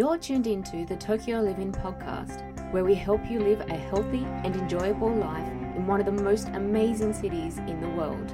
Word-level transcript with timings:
You're 0.00 0.16
tuned 0.16 0.46
into 0.46 0.86
the 0.86 0.96
Tokyo 0.96 1.42
Living 1.42 1.72
podcast, 1.72 2.40
where 2.72 2.86
we 2.86 2.94
help 2.94 3.20
you 3.30 3.38
live 3.38 3.60
a 3.60 3.76
healthy 3.76 4.24
and 4.44 4.56
enjoyable 4.56 5.14
life 5.14 5.52
in 5.76 5.86
one 5.86 6.00
of 6.00 6.06
the 6.06 6.22
most 6.22 6.48
amazing 6.54 7.12
cities 7.12 7.58
in 7.58 7.82
the 7.82 7.88
world. 7.90 8.32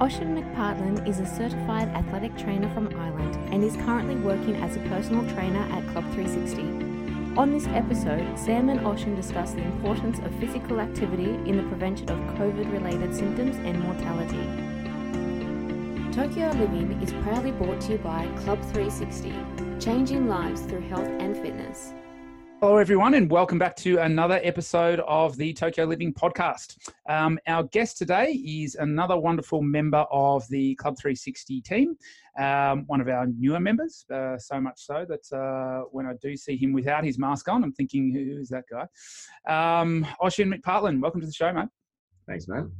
Oisin 0.00 0.34
McPartlin 0.34 1.06
is 1.06 1.20
a 1.20 1.24
certified 1.24 1.86
athletic 1.90 2.36
trainer 2.36 2.68
from 2.74 2.92
Ireland 2.98 3.36
and 3.54 3.62
is 3.62 3.76
currently 3.76 4.16
working 4.16 4.56
as 4.56 4.74
a 4.74 4.80
personal 4.88 5.22
trainer 5.36 5.62
at 5.70 5.86
Club 5.92 6.12
360. 6.14 7.38
On 7.38 7.52
this 7.52 7.68
episode, 7.68 8.36
Sam 8.36 8.70
and 8.70 8.84
Oisin 8.84 9.14
discuss 9.14 9.52
the 9.52 9.62
importance 9.62 10.18
of 10.18 10.34
physical 10.40 10.80
activity 10.80 11.30
in 11.48 11.58
the 11.58 11.68
prevention 11.68 12.10
of 12.10 12.18
COVID 12.36 12.72
related 12.72 13.14
symptoms 13.14 13.54
and 13.58 13.80
mortality. 13.84 14.73
Tokyo 16.14 16.48
Living 16.52 16.92
is 17.02 17.12
proudly 17.24 17.50
brought 17.50 17.80
to 17.80 17.92
you 17.94 17.98
by 17.98 18.28
Club 18.36 18.62
360, 18.72 19.34
changing 19.80 20.28
lives 20.28 20.60
through 20.60 20.82
health 20.82 21.08
and 21.08 21.36
fitness. 21.36 21.92
Hello, 22.60 22.76
everyone, 22.76 23.14
and 23.14 23.28
welcome 23.28 23.58
back 23.58 23.74
to 23.78 23.98
another 23.98 24.38
episode 24.44 25.00
of 25.08 25.36
the 25.36 25.52
Tokyo 25.52 25.86
Living 25.86 26.14
podcast. 26.14 26.78
Um, 27.08 27.36
our 27.48 27.64
guest 27.64 27.98
today 27.98 28.30
is 28.30 28.76
another 28.76 29.18
wonderful 29.18 29.60
member 29.60 30.06
of 30.12 30.46
the 30.50 30.76
Club 30.76 30.96
360 30.96 31.60
team, 31.62 31.96
um, 32.38 32.84
one 32.86 33.00
of 33.00 33.08
our 33.08 33.26
newer 33.26 33.58
members, 33.58 34.06
uh, 34.14 34.38
so 34.38 34.60
much 34.60 34.86
so 34.86 35.04
that 35.08 35.36
uh, 35.36 35.88
when 35.90 36.06
I 36.06 36.12
do 36.22 36.36
see 36.36 36.56
him 36.56 36.72
without 36.72 37.02
his 37.02 37.18
mask 37.18 37.48
on, 37.48 37.64
I'm 37.64 37.72
thinking, 37.72 38.12
who 38.12 38.38
is 38.40 38.50
that 38.50 38.66
guy? 38.70 39.80
Um, 39.80 40.06
Oisin 40.22 40.52
McPartlin, 40.52 41.00
welcome 41.00 41.22
to 41.22 41.26
the 41.26 41.32
show, 41.32 41.52
mate. 41.52 41.70
Thanks, 42.28 42.46
man. 42.46 42.70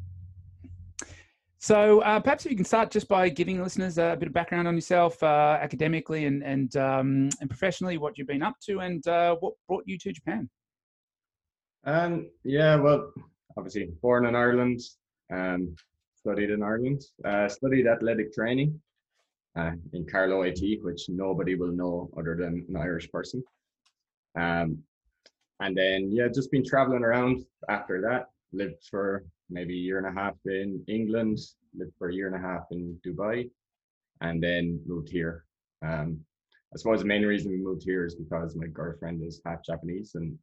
So 1.65 2.01
uh, 2.01 2.21
perhaps 2.21 2.45
if 2.45 2.51
you 2.51 2.59
can 2.59 2.67
start 2.67 2.91
just 2.91 3.09
by 3.09 3.31
giving 3.31 3.63
listeners 3.63 3.97
a 3.97 4.19
bit 4.21 4.29
of 4.29 4.35
background 4.35 4.69
on 4.69 4.75
yourself, 4.75 5.23
uh, 5.23 5.57
academically 5.63 6.27
and 6.27 6.45
and 6.45 6.77
um, 6.77 7.31
and 7.41 7.49
professionally, 7.49 7.97
what 7.97 8.19
you've 8.19 8.27
been 8.27 8.43
up 8.43 8.57
to, 8.67 8.81
and 8.81 9.07
uh, 9.09 9.37
what 9.41 9.55
brought 9.67 9.83
you 9.87 9.97
to 9.97 10.13
Japan. 10.13 10.51
Um, 11.87 12.29
yeah, 12.45 12.77
well, 12.77 13.11
obviously 13.57 13.89
born 14.03 14.27
in 14.27 14.37
Ireland, 14.37 14.79
um, 15.33 15.75
studied 16.15 16.51
in 16.51 16.63
Ireland, 16.63 17.01
uh, 17.25 17.49
studied 17.49 17.87
athletic 17.87 18.35
training 18.35 18.79
uh, 19.57 19.71
in 19.95 20.05
Carlow 20.05 20.43
IT, 20.43 20.85
which 20.85 21.09
nobody 21.09 21.55
will 21.55 21.73
know 21.73 22.11
other 22.19 22.37
than 22.37 22.67
an 22.69 22.77
Irish 22.77 23.11
person. 23.11 23.43
Um, 24.39 24.83
and 25.61 25.75
then 25.75 26.11
yeah, 26.13 26.29
just 26.29 26.51
been 26.51 26.67
traveling 26.67 27.05
around 27.05 27.47
after 27.71 28.03
that. 28.03 28.27
Lived 28.55 28.85
for 28.89 29.25
maybe 29.51 29.75
a 29.75 29.83
year 29.83 29.99
and 29.99 30.07
a 30.07 30.21
half 30.21 30.35
in 30.47 30.83
England, 30.87 31.39
lived 31.77 31.93
for 31.99 32.09
a 32.09 32.15
year 32.15 32.29
and 32.29 32.37
a 32.37 32.47
half 32.49 32.65
in 32.71 32.99
Dubai, 33.05 33.51
and 34.21 34.43
then 34.43 34.81
moved 34.87 35.09
here. 35.09 35.45
Um, 35.85 36.21
I 36.73 36.77
suppose 36.77 37.01
the 37.01 37.07
main 37.07 37.25
reason 37.25 37.51
we 37.51 37.59
moved 37.59 37.83
here 37.85 38.05
is 38.07 38.15
because 38.15 38.57
my 38.57 38.67
girlfriend 38.67 39.23
is 39.23 39.41
half 39.45 39.65
Japanese 39.65 40.13
and 40.15 40.39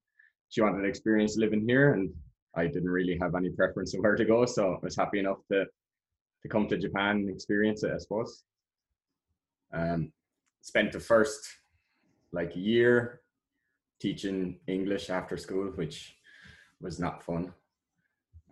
she 0.49 0.61
wanted 0.61 0.81
to 0.81 0.87
experience 0.87 1.37
living 1.37 1.65
here, 1.67 1.93
and 1.93 2.09
I 2.55 2.67
didn't 2.67 2.89
really 2.89 3.17
have 3.21 3.35
any 3.35 3.49
preference 3.49 3.93
of 3.93 4.01
where 4.01 4.17
to 4.17 4.25
go, 4.25 4.45
so 4.45 4.75
I 4.75 4.79
was 4.83 4.97
happy 4.97 5.19
enough 5.19 5.39
to 5.51 5.65
to 6.41 6.49
come 6.49 6.67
to 6.67 6.77
Japan 6.77 7.17
and 7.17 7.29
experience 7.29 7.83
it. 7.83 7.91
I 7.93 7.97
suppose. 7.97 8.43
Um, 9.73 10.11
spent 10.61 10.91
the 10.91 10.99
first 10.99 11.47
like 12.33 12.51
year 12.55 13.21
teaching 14.01 14.59
English 14.67 15.09
after 15.09 15.37
school, 15.37 15.67
which 15.75 16.15
was 16.81 16.99
not 16.99 17.23
fun 17.23 17.53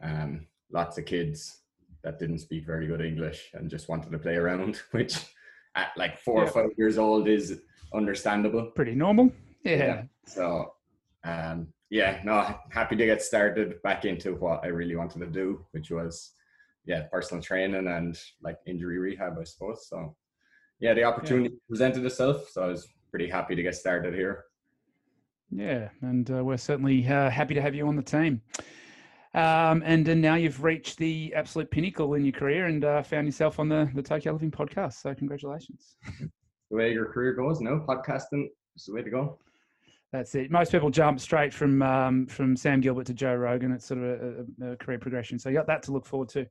um, 0.04 0.48
lots 0.72 0.98
of 0.98 1.06
kids 1.06 1.60
that 2.04 2.20
didn't 2.20 2.40
speak 2.40 2.66
very 2.66 2.88
good 2.88 3.02
English 3.02 3.50
and 3.54 3.70
just 3.70 3.90
wanted 3.90 4.12
to 4.12 4.20
play 4.20 4.36
around, 4.36 4.82
which 4.92 5.18
at 5.76 5.90
like 5.98 6.20
four 6.20 6.44
yeah. 6.44 6.50
or 6.50 6.52
five 6.52 6.70
years 6.78 6.98
old 6.98 7.28
is 7.28 7.60
understandable. 7.94 8.72
Pretty 8.76 8.96
normal. 8.96 9.32
Yeah. 9.64 9.76
yeah. 9.76 10.04
So, 10.26 10.74
um, 11.24 11.68
yeah, 11.90 12.22
no, 12.24 12.56
happy 12.72 12.96
to 12.96 13.06
get 13.06 13.22
started 13.22 13.82
back 13.82 14.06
into 14.06 14.36
what 14.36 14.64
I 14.64 14.68
really 14.68 14.96
wanted 14.96 15.20
to 15.20 15.26
do, 15.28 15.66
which 15.72 15.92
was, 15.92 16.32
yeah, 16.86 17.04
personal 17.12 17.44
training 17.44 17.88
and 17.88 18.18
like 18.42 18.58
injury 18.66 19.00
rehab, 19.00 19.38
I 19.40 19.44
suppose. 19.44 19.88
So, 19.90 20.16
yeah, 20.80 20.94
the 20.94 21.04
opportunity 21.04 21.50
yeah. 21.50 21.60
presented 21.68 22.06
itself. 22.06 22.50
So 22.52 22.64
I 22.64 22.68
was 22.68 22.88
pretty 23.10 23.28
happy 23.28 23.56
to 23.56 23.64
get 23.64 23.76
started 23.76 24.14
here. 24.14 24.46
Yeah, 25.52 25.90
and 26.02 26.30
uh, 26.30 26.44
we're 26.44 26.58
certainly 26.58 27.06
uh, 27.08 27.30
happy 27.30 27.56
to 27.56 27.62
have 27.62 27.74
you 27.74 27.88
on 27.88 27.96
the 27.96 28.04
team. 28.04 28.42
Um, 29.36 29.84
and, 29.86 30.08
and 30.08 30.22
now 30.22 30.36
you've 30.36 30.64
reached 30.64 30.98
the 30.98 31.34
absolute 31.36 31.70
pinnacle 31.70 32.16
in 32.16 32.26
your 32.26 32.34
career 32.34 32.66
and 32.66 32.84
uh, 32.84 33.04
found 33.04 33.28
yourself 33.28 33.60
on 33.60 33.70
the, 33.70 33.90
the 33.94 34.02
Tokyo 34.02 34.34
Living 34.34 34.52
podcast. 34.52 34.94
So 34.94 35.14
congratulations. 35.14 35.96
The 36.72 36.78
way 36.78 36.92
your 36.94 37.06
career 37.12 37.34
goes, 37.34 37.62
no 37.62 37.84
podcasting 37.88 38.48
is 38.76 38.86
the 38.86 38.94
way 38.94 39.02
to 39.02 39.10
go. 39.10 39.40
That's 40.12 40.34
it. 40.34 40.50
Most 40.50 40.72
people 40.72 40.90
jump 40.90 41.20
straight 41.20 41.54
from 41.54 41.84
um, 41.84 42.26
from 42.26 42.56
Sam 42.56 42.82
Gilbert 42.82 43.06
to 43.08 43.14
Joe 43.14 43.36
Rogan. 43.36 43.72
It's 43.72 43.86
sort 43.86 44.02
of 44.02 44.46
a, 44.62 44.72
a, 44.72 44.76
career 44.78 44.98
progression. 44.98 45.38
So 45.38 45.50
you 45.50 45.56
got 45.56 45.68
that 45.68 45.84
to 45.84 45.92
look 45.92 46.06
forward 46.06 46.30
to. 46.30 46.48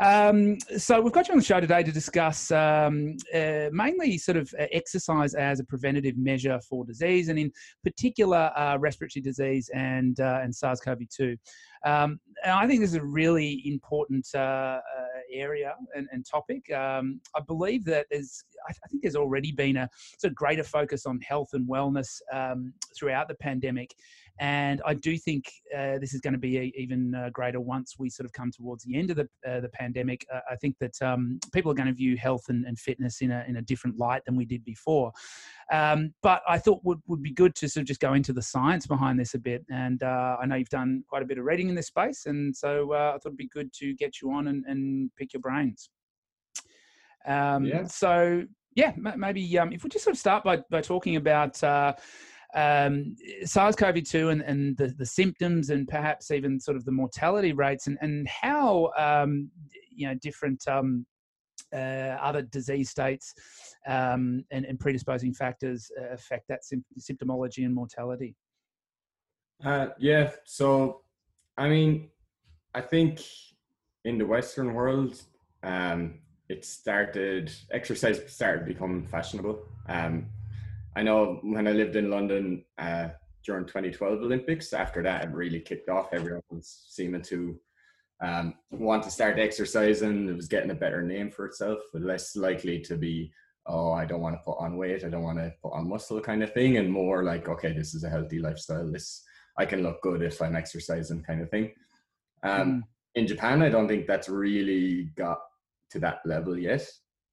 Um, 0.00 0.58
so 0.76 1.00
we've 1.00 1.12
got 1.12 1.26
you 1.26 1.32
on 1.32 1.38
the 1.38 1.44
show 1.44 1.60
today 1.60 1.82
to 1.82 1.90
discuss 1.90 2.52
um, 2.52 3.16
uh, 3.34 3.68
mainly 3.72 4.16
sort 4.16 4.36
of 4.36 4.52
uh, 4.58 4.66
exercise 4.70 5.34
as 5.34 5.58
a 5.58 5.64
preventative 5.64 6.16
measure 6.16 6.60
for 6.68 6.84
disease, 6.84 7.28
and 7.28 7.38
in 7.38 7.50
particular 7.82 8.52
uh, 8.56 8.76
respiratory 8.78 9.22
disease 9.22 9.68
and 9.74 10.20
uh, 10.20 10.40
and 10.42 10.54
SARS-CoV-2. 10.54 11.36
Um, 11.84 12.20
and 12.44 12.52
I 12.52 12.66
think 12.66 12.80
this 12.80 12.90
is 12.90 12.96
a 12.96 13.04
really 13.04 13.62
important 13.64 14.26
uh, 14.34 14.38
uh, 14.38 14.80
area 15.32 15.74
and, 15.94 16.08
and 16.12 16.24
topic. 16.24 16.70
Um, 16.72 17.20
I 17.34 17.40
believe 17.40 17.84
that 17.86 18.06
there's, 18.10 18.44
I 18.68 18.72
think 18.88 19.02
there's 19.02 19.16
already 19.16 19.52
been 19.52 19.76
a 19.76 19.88
sort 20.18 20.30
of 20.32 20.36
greater 20.36 20.64
focus 20.64 21.06
on 21.06 21.20
health 21.20 21.50
and 21.52 21.68
wellness 21.68 22.20
um, 22.32 22.72
throughout 22.96 23.28
the 23.28 23.34
pandemic. 23.34 23.94
And 24.40 24.80
I 24.86 24.94
do 24.94 25.18
think 25.18 25.50
uh, 25.76 25.98
this 25.98 26.14
is 26.14 26.20
going 26.20 26.32
to 26.32 26.38
be 26.38 26.72
even 26.76 27.14
uh, 27.14 27.30
greater 27.32 27.60
once 27.60 27.96
we 27.98 28.08
sort 28.08 28.24
of 28.24 28.32
come 28.32 28.52
towards 28.52 28.84
the 28.84 28.96
end 28.96 29.10
of 29.10 29.16
the, 29.16 29.28
uh, 29.48 29.60
the 29.60 29.68
pandemic. 29.68 30.24
Uh, 30.32 30.40
I 30.50 30.56
think 30.56 30.76
that 30.78 31.00
um, 31.02 31.40
people 31.52 31.72
are 31.72 31.74
going 31.74 31.88
to 31.88 31.94
view 31.94 32.16
health 32.16 32.44
and, 32.48 32.64
and, 32.64 32.78
fitness 32.78 33.20
in 33.20 33.32
a, 33.32 33.44
in 33.48 33.56
a 33.56 33.62
different 33.62 33.98
light 33.98 34.22
than 34.24 34.36
we 34.36 34.44
did 34.44 34.64
before. 34.64 35.10
Um, 35.72 36.14
but 36.22 36.42
I 36.48 36.58
thought 36.58 36.80
would 36.84 37.00
would 37.08 37.22
be 37.22 37.32
good 37.32 37.54
to 37.56 37.68
sort 37.68 37.82
of 37.82 37.88
just 37.88 38.00
go 38.00 38.14
into 38.14 38.32
the 38.32 38.42
science 38.42 38.86
behind 38.86 39.18
this 39.18 39.34
a 39.34 39.38
bit. 39.38 39.64
And 39.70 40.02
uh, 40.02 40.36
I 40.40 40.46
know 40.46 40.54
you've 40.54 40.68
done 40.68 41.02
quite 41.08 41.22
a 41.22 41.26
bit 41.26 41.38
of 41.38 41.44
reading 41.44 41.68
in 41.68 41.74
this 41.74 41.88
space, 41.88 42.26
and 42.26 42.56
so 42.56 42.92
uh, 42.92 43.12
I 43.14 43.18
thought 43.18 43.26
it'd 43.26 43.36
be 43.36 43.48
good 43.48 43.72
to 43.74 43.94
get 43.94 44.22
you 44.22 44.32
on 44.32 44.48
and, 44.48 44.64
and 44.66 45.10
pick 45.16 45.32
your 45.32 45.40
brains. 45.40 45.90
Um, 47.26 47.64
yeah. 47.64 47.84
So 47.84 48.44
yeah, 48.76 48.92
maybe 48.96 49.58
um, 49.58 49.72
if 49.72 49.82
we 49.82 49.90
just 49.90 50.04
sort 50.04 50.14
of 50.14 50.20
start 50.20 50.44
by 50.44 50.58
by 50.70 50.80
talking 50.80 51.16
about. 51.16 51.62
Um, 52.54 53.14
SARS-CoV-2 53.44 54.32
and, 54.32 54.42
and 54.42 54.76
the, 54.76 54.88
the 54.88 55.04
symptoms 55.04 55.70
and 55.70 55.86
perhaps 55.86 56.30
even 56.30 56.58
sort 56.58 56.76
of 56.76 56.84
the 56.84 56.92
mortality 56.92 57.52
rates 57.52 57.86
and, 57.86 57.98
and 58.00 58.26
how 58.26 58.90
um, 58.96 59.50
you 59.90 60.08
know 60.08 60.14
different 60.14 60.66
um, 60.66 61.04
uh, 61.72 62.16
other 62.20 62.42
disease 62.42 62.88
states 62.90 63.34
um, 63.86 64.44
and, 64.50 64.64
and, 64.64 64.80
predisposing 64.80 65.34
factors 65.34 65.90
uh, 66.00 66.14
affect 66.14 66.48
that 66.48 66.60
symptomology 66.98 67.64
and 67.64 67.74
mortality? 67.74 68.34
Uh, 69.64 69.88
yeah, 69.98 70.30
so 70.44 71.02
I 71.56 71.68
mean, 71.68 72.08
I 72.74 72.80
think 72.80 73.20
in 74.04 74.16
the 74.16 74.24
Western 74.24 74.72
world, 74.74 75.20
um, 75.62 76.20
it 76.48 76.64
started 76.64 77.52
exercise 77.70 78.20
started 78.28 78.64
becoming 78.64 79.06
fashionable. 79.06 79.58
Um, 79.88 80.26
I 80.98 81.02
know 81.04 81.38
when 81.42 81.68
I 81.68 81.70
lived 81.70 81.94
in 81.94 82.10
London 82.10 82.64
uh, 82.76 83.10
during 83.44 83.66
2012 83.66 84.20
Olympics, 84.20 84.72
after 84.72 85.00
that 85.04 85.26
it 85.26 85.30
really 85.30 85.60
kicked 85.60 85.88
off. 85.88 86.12
Everyone 86.12 86.42
was 86.50 86.86
seeming 86.88 87.22
to 87.22 87.56
um, 88.20 88.54
want 88.72 89.04
to 89.04 89.10
start 89.12 89.38
exercising. 89.38 90.28
It 90.28 90.34
was 90.34 90.48
getting 90.48 90.72
a 90.72 90.74
better 90.74 91.00
name 91.00 91.30
for 91.30 91.46
itself, 91.46 91.78
but 91.92 92.02
less 92.02 92.34
likely 92.34 92.80
to 92.80 92.96
be, 92.96 93.30
oh, 93.66 93.92
I 93.92 94.06
don't 94.06 94.20
want 94.20 94.34
to 94.34 94.42
put 94.44 94.58
on 94.58 94.76
weight, 94.76 95.04
I 95.04 95.08
don't 95.08 95.22
want 95.22 95.38
to 95.38 95.54
put 95.62 95.72
on 95.72 95.88
muscle 95.88 96.20
kind 96.20 96.42
of 96.42 96.52
thing, 96.52 96.78
and 96.78 96.90
more 96.90 97.22
like, 97.22 97.48
okay, 97.48 97.72
this 97.72 97.94
is 97.94 98.02
a 98.02 98.10
healthy 98.10 98.40
lifestyle. 98.40 98.90
This 98.90 99.22
I 99.56 99.66
can 99.66 99.84
look 99.84 100.02
good 100.02 100.20
if 100.20 100.42
I'm 100.42 100.56
exercising 100.56 101.22
kind 101.22 101.42
of 101.42 101.50
thing. 101.50 101.70
Um, 102.42 102.68
mm. 102.68 102.82
In 103.14 103.28
Japan, 103.28 103.62
I 103.62 103.68
don't 103.68 103.86
think 103.86 104.08
that's 104.08 104.28
really 104.28 105.12
got 105.16 105.38
to 105.90 106.00
that 106.00 106.22
level 106.24 106.58
yet, 106.58 106.84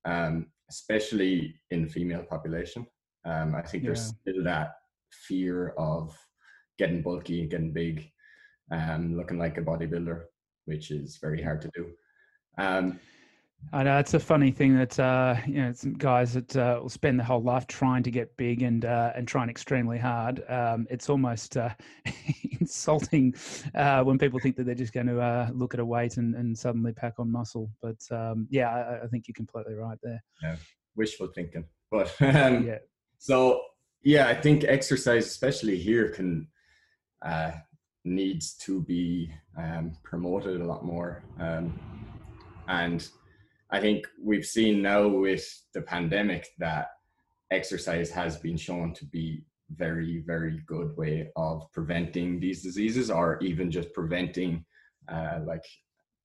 um, 0.05 0.51
especially 0.69 1.59
in 1.71 1.81
the 1.81 1.89
female 1.89 2.25
population. 2.29 2.85
Um, 3.25 3.55
I 3.55 3.61
think 3.61 3.83
yeah. 3.83 3.89
there's 3.89 4.07
still 4.07 4.43
that 4.43 4.75
fear 5.27 5.69
of 5.77 6.15
getting 6.77 7.01
bulky, 7.01 7.47
getting 7.47 7.73
big, 7.73 8.09
um, 8.71 9.15
looking 9.15 9.39
like 9.39 9.57
a 9.57 9.61
bodybuilder 9.61 10.23
which 10.65 10.91
is 10.91 11.17
very 11.17 11.41
hard 11.41 11.61
to 11.61 11.69
do. 11.75 11.91
Um, 12.57 12.99
I 13.73 13.81
know 13.81 13.97
it's 13.97 14.13
a 14.13 14.19
funny 14.19 14.51
thing 14.51 14.77
that 14.77 14.99
uh, 14.99 15.37
you 15.47 15.61
know 15.61 15.71
some 15.71 15.93
guys 15.93 16.33
that 16.33 16.55
uh, 16.55 16.79
will 16.81 16.89
spend 16.89 17.19
their 17.19 17.25
whole 17.25 17.41
life 17.41 17.65
trying 17.65 18.03
to 18.03 18.11
get 18.11 18.35
big 18.37 18.61
and 18.61 18.85
uh, 18.85 19.11
and 19.15 19.27
trying 19.27 19.49
extremely 19.49 19.97
hard. 19.97 20.43
Um, 20.49 20.85
it's 20.89 21.09
almost 21.09 21.57
uh, 21.57 21.69
insulting 22.59 23.33
uh, 23.73 24.03
when 24.03 24.19
people 24.19 24.39
think 24.39 24.55
that 24.57 24.65
they're 24.65 24.75
just 24.75 24.93
going 24.93 25.07
to 25.07 25.19
uh, 25.19 25.49
look 25.51 25.73
at 25.73 25.79
a 25.79 25.85
weight 25.85 26.17
and, 26.17 26.35
and 26.35 26.55
suddenly 26.55 26.93
pack 26.93 27.13
on 27.17 27.31
muscle. 27.31 27.71
But 27.81 27.99
um, 28.11 28.47
yeah, 28.51 28.69
I, 28.69 29.05
I, 29.05 29.07
think 29.07 29.27
you're 29.27 29.33
completely 29.33 29.73
right 29.73 29.97
there. 30.03 30.23
Yeah, 30.43 30.57
wishful 30.95 31.29
thinking. 31.33 31.65
But 31.89 32.13
um, 32.21 32.67
yeah. 32.67 32.79
So 33.17 33.61
yeah, 34.03 34.27
I 34.27 34.35
think 34.35 34.63
exercise, 34.63 35.25
especially 35.25 35.77
here, 35.77 36.09
can 36.09 36.47
uh, 37.25 37.51
needs 38.03 38.53
to 38.53 38.81
be 38.81 39.31
um, 39.57 39.97
promoted 40.03 40.61
a 40.61 40.65
lot 40.65 40.85
more. 40.85 41.23
Um, 41.39 41.79
and 42.67 43.07
I 43.71 43.79
think 43.81 44.05
we've 44.21 44.45
seen 44.45 44.81
now 44.81 45.07
with 45.07 45.45
the 45.73 45.81
pandemic 45.81 46.49
that 46.59 46.89
exercise 47.51 48.11
has 48.11 48.37
been 48.37 48.57
shown 48.57 48.93
to 48.93 49.05
be 49.05 49.43
very 49.71 50.23
very 50.25 50.61
good 50.67 50.95
way 50.95 51.31
of 51.35 51.71
preventing 51.71 52.39
these 52.39 52.61
diseases 52.61 53.09
or 53.09 53.39
even 53.41 53.71
just 53.71 53.91
preventing 53.93 54.63
uh, 55.11 55.39
like 55.45 55.65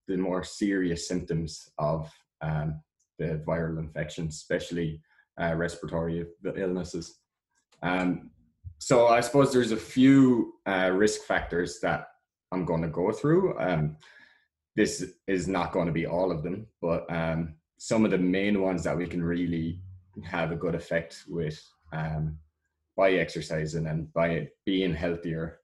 the 0.08 0.16
more 0.16 0.44
serious 0.44 1.08
symptoms 1.08 1.68
of 1.78 2.10
um, 2.42 2.80
the 3.18 3.42
viral 3.46 3.78
infections 3.78 4.36
especially 4.36 5.00
uh, 5.40 5.54
respiratory 5.54 6.26
illnesses. 6.56 7.18
Um, 7.82 8.30
so 8.78 9.08
i 9.08 9.20
suppose 9.20 9.52
there's 9.52 9.72
a 9.72 9.76
few 9.76 10.54
uh, 10.66 10.90
risk 10.92 11.22
factors 11.22 11.80
that 11.80 12.06
i'm 12.50 12.64
going 12.64 12.82
to 12.82 12.88
go 12.88 13.12
through. 13.12 13.58
Um, 13.58 13.96
this 14.76 15.04
is 15.26 15.48
not 15.48 15.72
going 15.72 15.86
to 15.86 15.92
be 15.92 16.06
all 16.06 16.30
of 16.30 16.42
them 16.42 16.66
but 16.80 17.10
um, 17.12 17.54
some 17.78 18.04
of 18.04 18.10
the 18.10 18.18
main 18.18 18.60
ones 18.60 18.84
that 18.84 18.96
we 18.96 19.06
can 19.06 19.22
really 19.22 19.80
have 20.24 20.52
a 20.52 20.56
good 20.56 20.74
effect 20.74 21.24
with 21.28 21.60
um, 21.92 22.38
by 22.96 23.12
exercising 23.12 23.86
and 23.86 24.12
by 24.12 24.48
being 24.66 24.94
healthier 24.94 25.60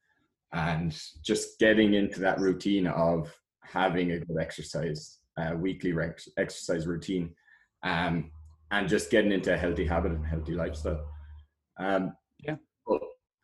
and 0.52 0.99
just 1.22 1.58
getting 1.58 1.94
into 1.94 2.20
that 2.20 2.38
routine 2.38 2.87
of 2.87 3.34
having 3.62 4.12
a 4.12 4.20
good 4.20 4.38
exercise 4.40 5.19
uh, 5.37 5.55
weekly 5.55 5.93
exercise 6.38 6.87
routine. 6.87 7.34
Um, 7.82 8.31
and 8.71 8.89
just 8.89 9.11
getting 9.11 9.33
into 9.33 9.53
a 9.53 9.57
healthy 9.57 9.87
habit 9.87 10.13
and 10.13 10.27
healthy 10.27 10.53
lifestyle 10.53 11.05
um, 11.79 12.13
yeah 12.41 12.57
but, 12.87 13.01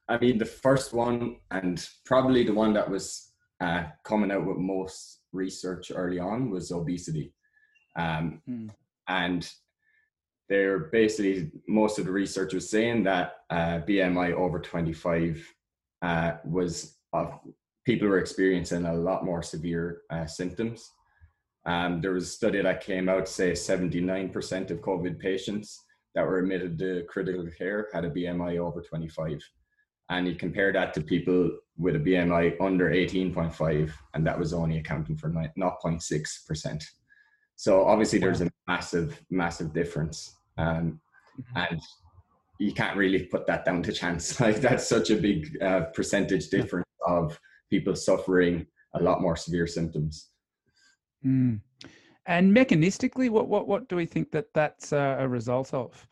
i 0.09 0.19
mean 0.19 0.39
the 0.39 0.45
first 0.45 0.93
one 0.93 1.37
and 1.51 1.89
probably 2.05 2.45
the 2.45 2.55
one 2.55 2.73
that 2.73 2.89
was 2.89 3.33
uh, 3.61 3.85
coming 4.05 4.33
out 4.33 4.45
with 4.45 4.57
most 4.57 5.21
research 5.33 5.93
early 5.95 6.19
on 6.19 6.51
was 6.51 6.73
obesity 6.73 7.33
um, 7.97 8.41
mm. 8.49 8.69
and 9.09 9.51
they're 10.49 10.91
basically 10.93 11.51
most 11.67 11.99
of 11.99 12.05
the 12.05 12.13
research 12.13 12.53
was 12.53 12.69
saying 12.69 13.05
that 13.05 13.37
uh, 13.51 13.81
BMI 13.89 14.33
over 14.35 14.59
25 14.59 15.47
uh, 16.03 16.33
was 16.45 16.99
uh, 17.13 17.27
people 17.87 18.09
were 18.09 18.19
experiencing 18.19 18.85
a 18.85 18.95
lot 18.95 19.25
more 19.25 19.43
severe 19.43 20.03
uh, 20.11 20.27
symptoms. 20.27 20.91
Um, 21.65 22.01
there 22.01 22.13
was 22.13 22.25
a 22.25 22.33
study 22.33 22.61
that 22.61 22.85
came 22.85 23.09
out 23.09 23.29
say 23.29 23.53
79% 23.53 24.71
of 24.71 24.81
COVID 24.81 25.19
patients 25.19 25.85
that 26.15 26.27
were 26.27 26.39
admitted 26.39 26.79
to 26.81 27.05
critical 27.09 27.47
care 27.57 27.89
had 27.93 28.05
a 28.05 28.11
BMI 28.11 28.59
over 28.59 28.83
25. 28.83 29.41
And 30.11 30.27
you 30.27 30.35
compare 30.35 30.73
that 30.73 30.93
to 30.95 31.01
people 31.01 31.51
with 31.79 31.97
a 31.97 32.01
BMI 32.01 32.61
under 32.61 32.91
18.5, 32.91 33.91
and 34.15 34.27
that 34.27 34.39
was 34.39 34.53
only 34.53 34.79
accounting 34.79 35.17
for 35.17 35.31
0.6%. 35.31 36.85
So 37.57 37.85
obviously, 37.85 38.19
there's 38.19 38.41
a 38.41 38.51
massive, 38.67 39.23
massive 39.31 39.73
difference 39.73 40.37
um, 40.59 41.01
mm-hmm. 41.39 41.57
and 41.57 41.81
you 42.59 42.73
can't 42.73 42.97
really 42.97 43.25
put 43.25 43.47
that 43.47 43.65
down 43.65 43.83
to 43.83 43.93
chance. 43.93 44.41
Like 44.41 44.61
that's 44.61 44.89
such 44.89 45.11
a 45.11 45.17
big 45.17 45.57
uh, 45.63 45.83
percentage 45.95 46.49
difference 46.49 46.89
of 47.07 47.39
people 47.71 47.97
suffering 47.97 48.67
a 48.95 49.03
lot 49.03 49.23
more 49.23 49.37
severe 49.37 49.67
symptoms. 49.67 50.32
Mm. 51.25 51.61
And 52.27 52.55
mechanistically, 52.57 53.31
what 53.31 53.49
what 53.49 53.67
what 53.67 53.89
do 53.89 53.97
we 53.97 54.07
think 54.07 54.31
that 54.31 54.53
that's 54.55 54.93
a 54.93 55.27
result 55.29 55.75
of? 55.75 56.07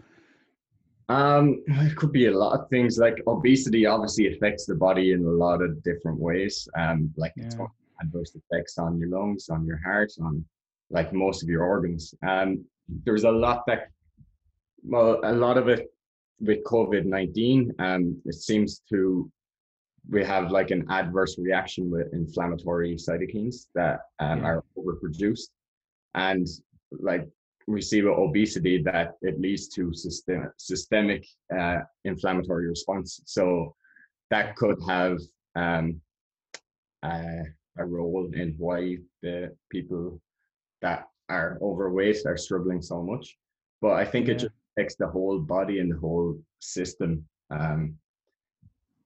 Um, 1.08 1.62
it 1.66 1.96
could 1.96 2.12
be 2.12 2.26
a 2.26 2.36
lot 2.36 2.58
of 2.58 2.68
things. 2.68 2.98
Like 2.98 3.20
obesity, 3.26 3.86
obviously 3.86 4.32
affects 4.32 4.66
the 4.66 4.74
body 4.74 5.12
in 5.12 5.24
a 5.24 5.30
lot 5.30 5.62
of 5.62 5.82
different 5.82 6.18
ways. 6.18 6.68
Um, 6.78 7.12
like 7.16 7.32
yeah. 7.36 7.66
adverse 8.00 8.34
effects 8.34 8.78
on 8.78 8.98
your 8.98 9.08
lungs, 9.08 9.48
on 9.48 9.66
your 9.66 9.80
heart, 9.84 10.12
on 10.20 10.44
like 10.90 11.12
most 11.12 11.42
of 11.42 11.48
your 11.48 11.64
organs. 11.64 12.14
Um, 12.26 12.64
there's 13.04 13.24
a 13.24 13.30
lot 13.30 13.64
that 13.66 13.90
well, 14.82 15.20
a 15.24 15.32
lot 15.32 15.58
of 15.58 15.68
it 15.68 15.92
with 16.40 16.64
COVID 16.64 17.04
19, 17.04 17.72
um, 17.78 18.20
it 18.24 18.34
seems 18.34 18.82
to, 18.88 19.30
we 20.10 20.24
have 20.24 20.50
like 20.50 20.70
an 20.70 20.84
adverse 20.90 21.38
reaction 21.38 21.90
with 21.90 22.12
inflammatory 22.12 22.96
cytokines 22.96 23.66
that 23.74 24.00
um, 24.18 24.40
yeah. 24.40 24.44
are 24.44 24.64
overproduced. 24.76 25.48
And 26.14 26.46
like 26.90 27.28
we 27.68 27.80
see 27.80 28.02
with 28.02 28.18
obesity 28.18 28.82
that 28.82 29.12
it 29.22 29.40
leads 29.40 29.68
to 29.68 29.94
system, 29.94 30.50
systemic 30.56 31.24
uh, 31.56 31.78
inflammatory 32.04 32.68
response. 32.68 33.20
So 33.26 33.74
that 34.30 34.56
could 34.56 34.78
have 34.88 35.18
um, 35.54 36.00
uh, 37.02 37.44
a 37.78 37.84
role 37.84 38.28
in 38.34 38.54
why 38.58 38.98
the 39.22 39.54
people 39.70 40.20
that 40.82 41.08
are 41.28 41.58
overweight 41.62 42.18
are 42.26 42.36
struggling 42.36 42.82
so 42.82 43.02
much. 43.02 43.36
But 43.80 43.92
I 43.92 44.04
think 44.04 44.26
yeah. 44.26 44.34
it 44.34 44.38
just 44.38 44.54
affects 44.76 44.96
the 44.96 45.06
whole 45.06 45.38
body 45.38 45.78
and 45.78 45.92
the 45.92 45.98
whole 45.98 46.38
system. 46.58 47.24
Um, 47.50 47.94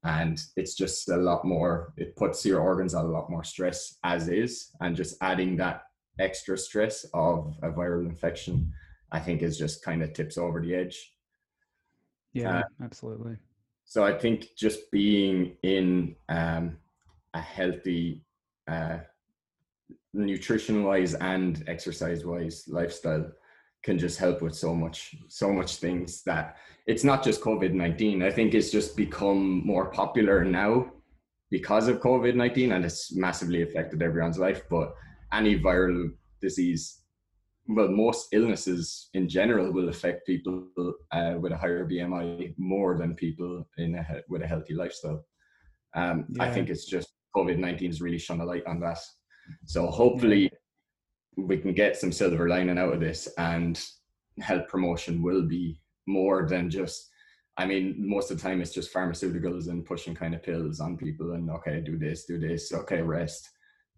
and 0.04 0.40
it's 0.56 0.74
just 0.74 1.08
a 1.08 1.16
lot 1.16 1.44
more, 1.44 1.94
it 1.96 2.14
puts 2.16 2.44
your 2.44 2.60
organs 2.60 2.94
on 2.94 3.06
a 3.06 3.08
lot 3.08 3.30
more 3.30 3.42
stress 3.42 3.96
as 4.04 4.28
is. 4.28 4.70
And 4.80 4.94
just 4.94 5.16
adding 5.22 5.56
that 5.56 5.82
extra 6.18 6.58
stress 6.58 7.04
of 7.14 7.54
a 7.62 7.70
viral 7.70 8.06
infection, 8.06 8.70
I 9.10 9.20
think 9.20 9.42
is 9.42 9.58
just 9.58 9.82
kind 9.82 10.02
of 10.02 10.12
tips 10.12 10.36
over 10.36 10.60
the 10.60 10.74
edge. 10.74 11.12
Yeah, 12.34 12.58
uh, 12.58 12.62
absolutely. 12.82 13.36
So 13.86 14.04
I 14.04 14.12
think 14.18 14.48
just 14.56 14.90
being 14.90 15.56
in 15.62 16.16
um, 16.28 16.76
a 17.32 17.40
healthy, 17.40 18.24
uh, 18.68 18.98
nutrition 20.12 20.84
wise 20.84 21.14
and 21.14 21.64
exercise 21.66 22.24
wise 22.24 22.64
lifestyle 22.68 23.30
can 23.84 23.98
just 23.98 24.18
help 24.18 24.42
with 24.42 24.54
so 24.54 24.74
much 24.74 25.14
so 25.28 25.52
much 25.52 25.76
things 25.76 26.22
that 26.22 26.56
it's 26.86 27.04
not 27.04 27.22
just 27.22 27.40
covid-19 27.40 28.24
i 28.24 28.30
think 28.30 28.54
it's 28.54 28.70
just 28.70 28.96
become 28.96 29.64
more 29.66 29.90
popular 29.90 30.44
now 30.44 30.90
because 31.50 31.86
of 31.86 32.00
covid-19 32.00 32.74
and 32.74 32.84
it's 32.84 33.14
massively 33.14 33.62
affected 33.62 34.02
everyone's 34.02 34.38
life. 34.38 34.62
But 34.68 34.92
any 35.32 35.58
viral 35.58 36.10
disease 36.40 37.02
well 37.68 37.88
most 37.88 38.28
illnesses 38.32 39.08
in 39.14 39.28
general 39.28 39.72
will 39.72 39.88
affect 39.88 40.26
people 40.26 40.66
uh, 41.12 41.34
with 41.40 41.52
a 41.52 41.56
higher 41.56 41.86
bmi 41.88 42.54
more 42.58 42.98
than 42.98 43.14
people 43.14 43.66
in 43.78 43.94
a, 43.94 44.04
with 44.28 44.42
a 44.42 44.46
healthy 44.46 44.74
lifestyle. 44.74 45.24
Um, 45.94 46.26
yeah. 46.28 46.42
i 46.42 46.50
think 46.52 46.68
it's 46.68 46.86
just 46.94 47.08
covid-19 47.36 47.86
has 47.86 48.02
really 48.02 48.18
shone 48.18 48.40
a 48.40 48.44
light 48.44 48.66
on 48.66 48.80
that. 48.80 48.98
So 49.64 49.86
hopefully 49.86 50.50
we 51.36 51.56
can 51.58 51.72
get 51.72 51.96
some 51.96 52.12
silver 52.12 52.48
lining 52.48 52.78
out 52.78 52.94
of 52.94 53.00
this 53.00 53.28
and 53.38 53.84
health 54.40 54.66
promotion 54.68 55.22
will 55.22 55.42
be 55.42 55.80
more 56.06 56.46
than 56.48 56.70
just 56.70 57.10
I 57.56 57.66
mean, 57.66 57.94
most 57.96 58.32
of 58.32 58.36
the 58.36 58.42
time 58.42 58.60
it's 58.60 58.74
just 58.74 58.92
pharmaceuticals 58.92 59.68
and 59.68 59.84
pushing 59.84 60.12
kind 60.14 60.34
of 60.34 60.42
pills 60.42 60.80
on 60.80 60.96
people 60.96 61.34
and 61.34 61.48
okay, 61.50 61.80
do 61.80 61.96
this, 61.96 62.24
do 62.24 62.36
this, 62.40 62.72
okay, 62.72 63.00
rest. 63.00 63.48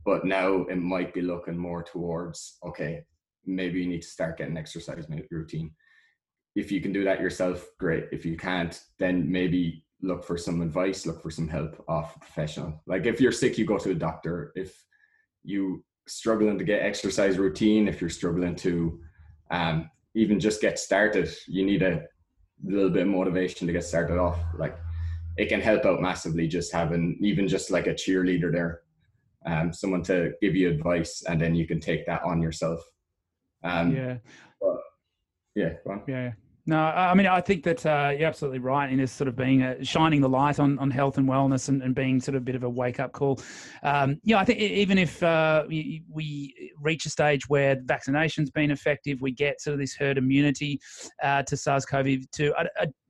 But 0.05 0.27
now 0.27 0.63
it 0.65 0.77
might 0.77 1.15
be 1.15 1.23
looking 1.23 1.57
more 1.57 1.83
towards 1.83 2.59
okay, 2.65 3.05
maybe 3.47 3.81
you 3.81 3.87
need 3.87 4.03
to 4.03 4.09
start 4.09 4.39
getting 4.39 4.59
exercise 4.59 5.07
routine. 5.31 5.71
If 6.55 6.71
you 6.71 6.81
can 6.81 6.93
do 6.93 7.05
that 7.05 7.21
yourself, 7.21 7.67
great. 7.79 8.05
If 8.13 8.27
you 8.27 8.37
can't, 8.37 8.79
then 8.99 9.31
maybe 9.31 9.85
look 10.03 10.25
for 10.25 10.37
some 10.37 10.61
advice, 10.61 11.07
look 11.07 11.23
for 11.23 11.31
some 11.31 11.49
help 11.49 11.83
off 11.89 12.17
a 12.17 12.19
professional. 12.19 12.83
Like 12.87 13.07
if 13.07 13.21
you're 13.21 13.33
sick, 13.33 13.57
you 13.57 13.65
go 13.65 13.79
to 13.79 13.91
a 13.91 13.95
doctor. 13.95 14.53
If 14.55 14.85
you 15.45 15.83
struggling 16.09 16.59
to 16.59 16.65
get 16.65 16.83
exercise 16.83 17.39
routine, 17.39 17.89
if 17.89 18.01
you're 18.01 18.11
struggling 18.11 18.55
to 18.57 19.01
um, 19.51 19.91
even 20.15 20.41
just 20.41 20.61
get 20.61 20.79
started, 20.79 21.29
you 21.47 21.65
need 21.65 21.83
a 21.83 22.05
little 22.65 22.91
bit 22.91 23.03
of 23.03 23.09
motivation 23.09 23.67
to 23.67 23.73
get 23.73 23.85
started 23.85 24.19
off. 24.19 24.39
Like 24.57 24.77
it 25.37 25.49
can 25.49 25.61
help 25.61 25.85
out 25.85 26.01
massively 26.01 26.49
just 26.49 26.73
having 26.73 27.19
even 27.21 27.49
just 27.49 27.71
like 27.71 27.87
a 27.87 27.95
cheerleader 27.95 28.51
there, 28.53 28.81
um, 29.45 29.73
someone 29.73 30.03
to 30.05 30.33
give 30.41 30.57
you 30.57 30.71
advice, 30.71 31.23
and 31.29 31.41
then 31.41 31.55
you 31.55 31.67
can 31.67 31.81
take 31.81 32.07
that 32.07 32.23
on 32.25 32.41
yourself. 32.41 32.81
Um, 33.63 33.95
yeah. 33.95 34.17
But, 34.61 34.77
yeah. 35.55 35.73
Yeah. 36.07 36.33
No, 36.69 36.81
I 36.81 37.15
mean, 37.15 37.29
I 37.29 37.41
think 37.41 37.63
that 37.63 37.87
uh, 37.87 38.13
you're 38.19 38.27
absolutely 38.27 38.59
right 38.59 38.91
in 38.91 38.99
this 38.99 39.13
sort 39.13 39.29
of 39.29 39.37
being 39.37 39.63
a, 39.63 39.85
shining 39.85 40.21
the 40.21 40.29
light 40.29 40.59
on, 40.59 40.81
on 40.81 40.91
health 40.91 41.17
and 41.17 41.29
wellness 41.29 41.69
and, 41.69 41.81
and 41.81 41.95
being 41.95 42.21
sort 42.21 42.35
of 42.35 42.43
a 42.43 42.45
bit 42.45 42.57
of 42.57 42.65
a 42.65 42.69
wake 42.69 42.99
up 42.99 43.13
call. 43.13 43.39
Um, 43.85 44.21
yeah, 44.25 44.39
I 44.39 44.45
think 44.45 44.59
even 44.59 44.99
if 44.99 45.23
uh, 45.23 45.65
we, 45.69 46.03
we, 46.11 46.73
reach 46.79 47.07
a 47.07 47.11
stage 47.11 47.49
where 47.49 47.77
vaccination's 47.85 48.51
been 48.51 48.71
effective, 48.71 49.21
we 49.21 49.33
get 49.33 49.61
sort 49.61 49.73
of 49.73 49.81
this 49.81 49.95
herd 49.95 50.19
immunity 50.19 50.79
uh, 51.23 51.43
to 51.45 51.57
SARS-CoV-2. 51.57 52.53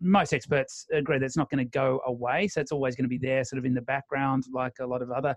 most 0.00 0.32
experts 0.32 0.86
agree 0.92 1.18
that 1.18 1.24
it's 1.24 1.36
not 1.36 1.50
going 1.50 1.58
to 1.58 1.70
go 1.70 2.00
away, 2.06 2.46
so 2.46 2.60
it's 2.60 2.72
always 2.72 2.94
going 2.94 3.04
to 3.04 3.08
be 3.08 3.18
there, 3.18 3.42
sort 3.42 3.58
of 3.58 3.64
in 3.64 3.74
the 3.74 3.82
background, 3.82 4.44
like 4.52 4.74
a 4.80 4.86
lot 4.86 5.02
of 5.02 5.10
other 5.10 5.34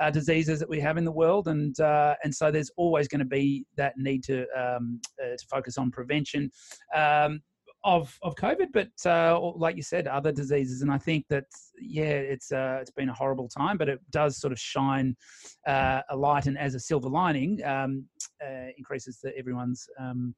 uh, 0.00 0.10
diseases 0.10 0.58
that 0.58 0.68
we 0.68 0.80
have 0.80 0.96
in 0.96 1.04
the 1.04 1.12
world, 1.12 1.48
and 1.48 1.78
uh, 1.80 2.14
and 2.24 2.34
so 2.34 2.50
there's 2.50 2.70
always 2.76 3.06
going 3.08 3.20
to 3.20 3.24
be 3.24 3.64
that 3.76 3.92
need 3.96 4.24
to 4.24 4.40
um, 4.56 5.00
uh, 5.22 5.36
to 5.36 5.46
focus 5.48 5.78
on 5.78 5.90
prevention. 5.90 6.50
Um, 6.94 7.40
of 7.88 8.18
of 8.22 8.34
COVID, 8.34 8.68
but 8.72 8.90
uh, 9.06 9.40
like 9.56 9.76
you 9.76 9.82
said, 9.82 10.06
other 10.06 10.30
diseases. 10.30 10.82
And 10.82 10.90
I 10.90 10.98
think 10.98 11.24
that 11.30 11.44
yeah, 11.80 12.04
it's 12.04 12.52
uh, 12.52 12.78
it's 12.80 12.90
been 12.90 13.08
a 13.08 13.14
horrible 13.14 13.48
time, 13.48 13.78
but 13.78 13.88
it 13.88 14.00
does 14.10 14.38
sort 14.38 14.52
of 14.52 14.58
shine 14.58 15.16
uh, 15.66 16.02
a 16.10 16.16
light, 16.16 16.46
and 16.46 16.58
as 16.58 16.74
a 16.74 16.80
silver 16.80 17.08
lining, 17.08 17.64
um, 17.64 18.04
uh, 18.44 18.68
increases 18.76 19.18
the, 19.22 19.36
everyone's 19.36 19.88
um, 19.98 20.34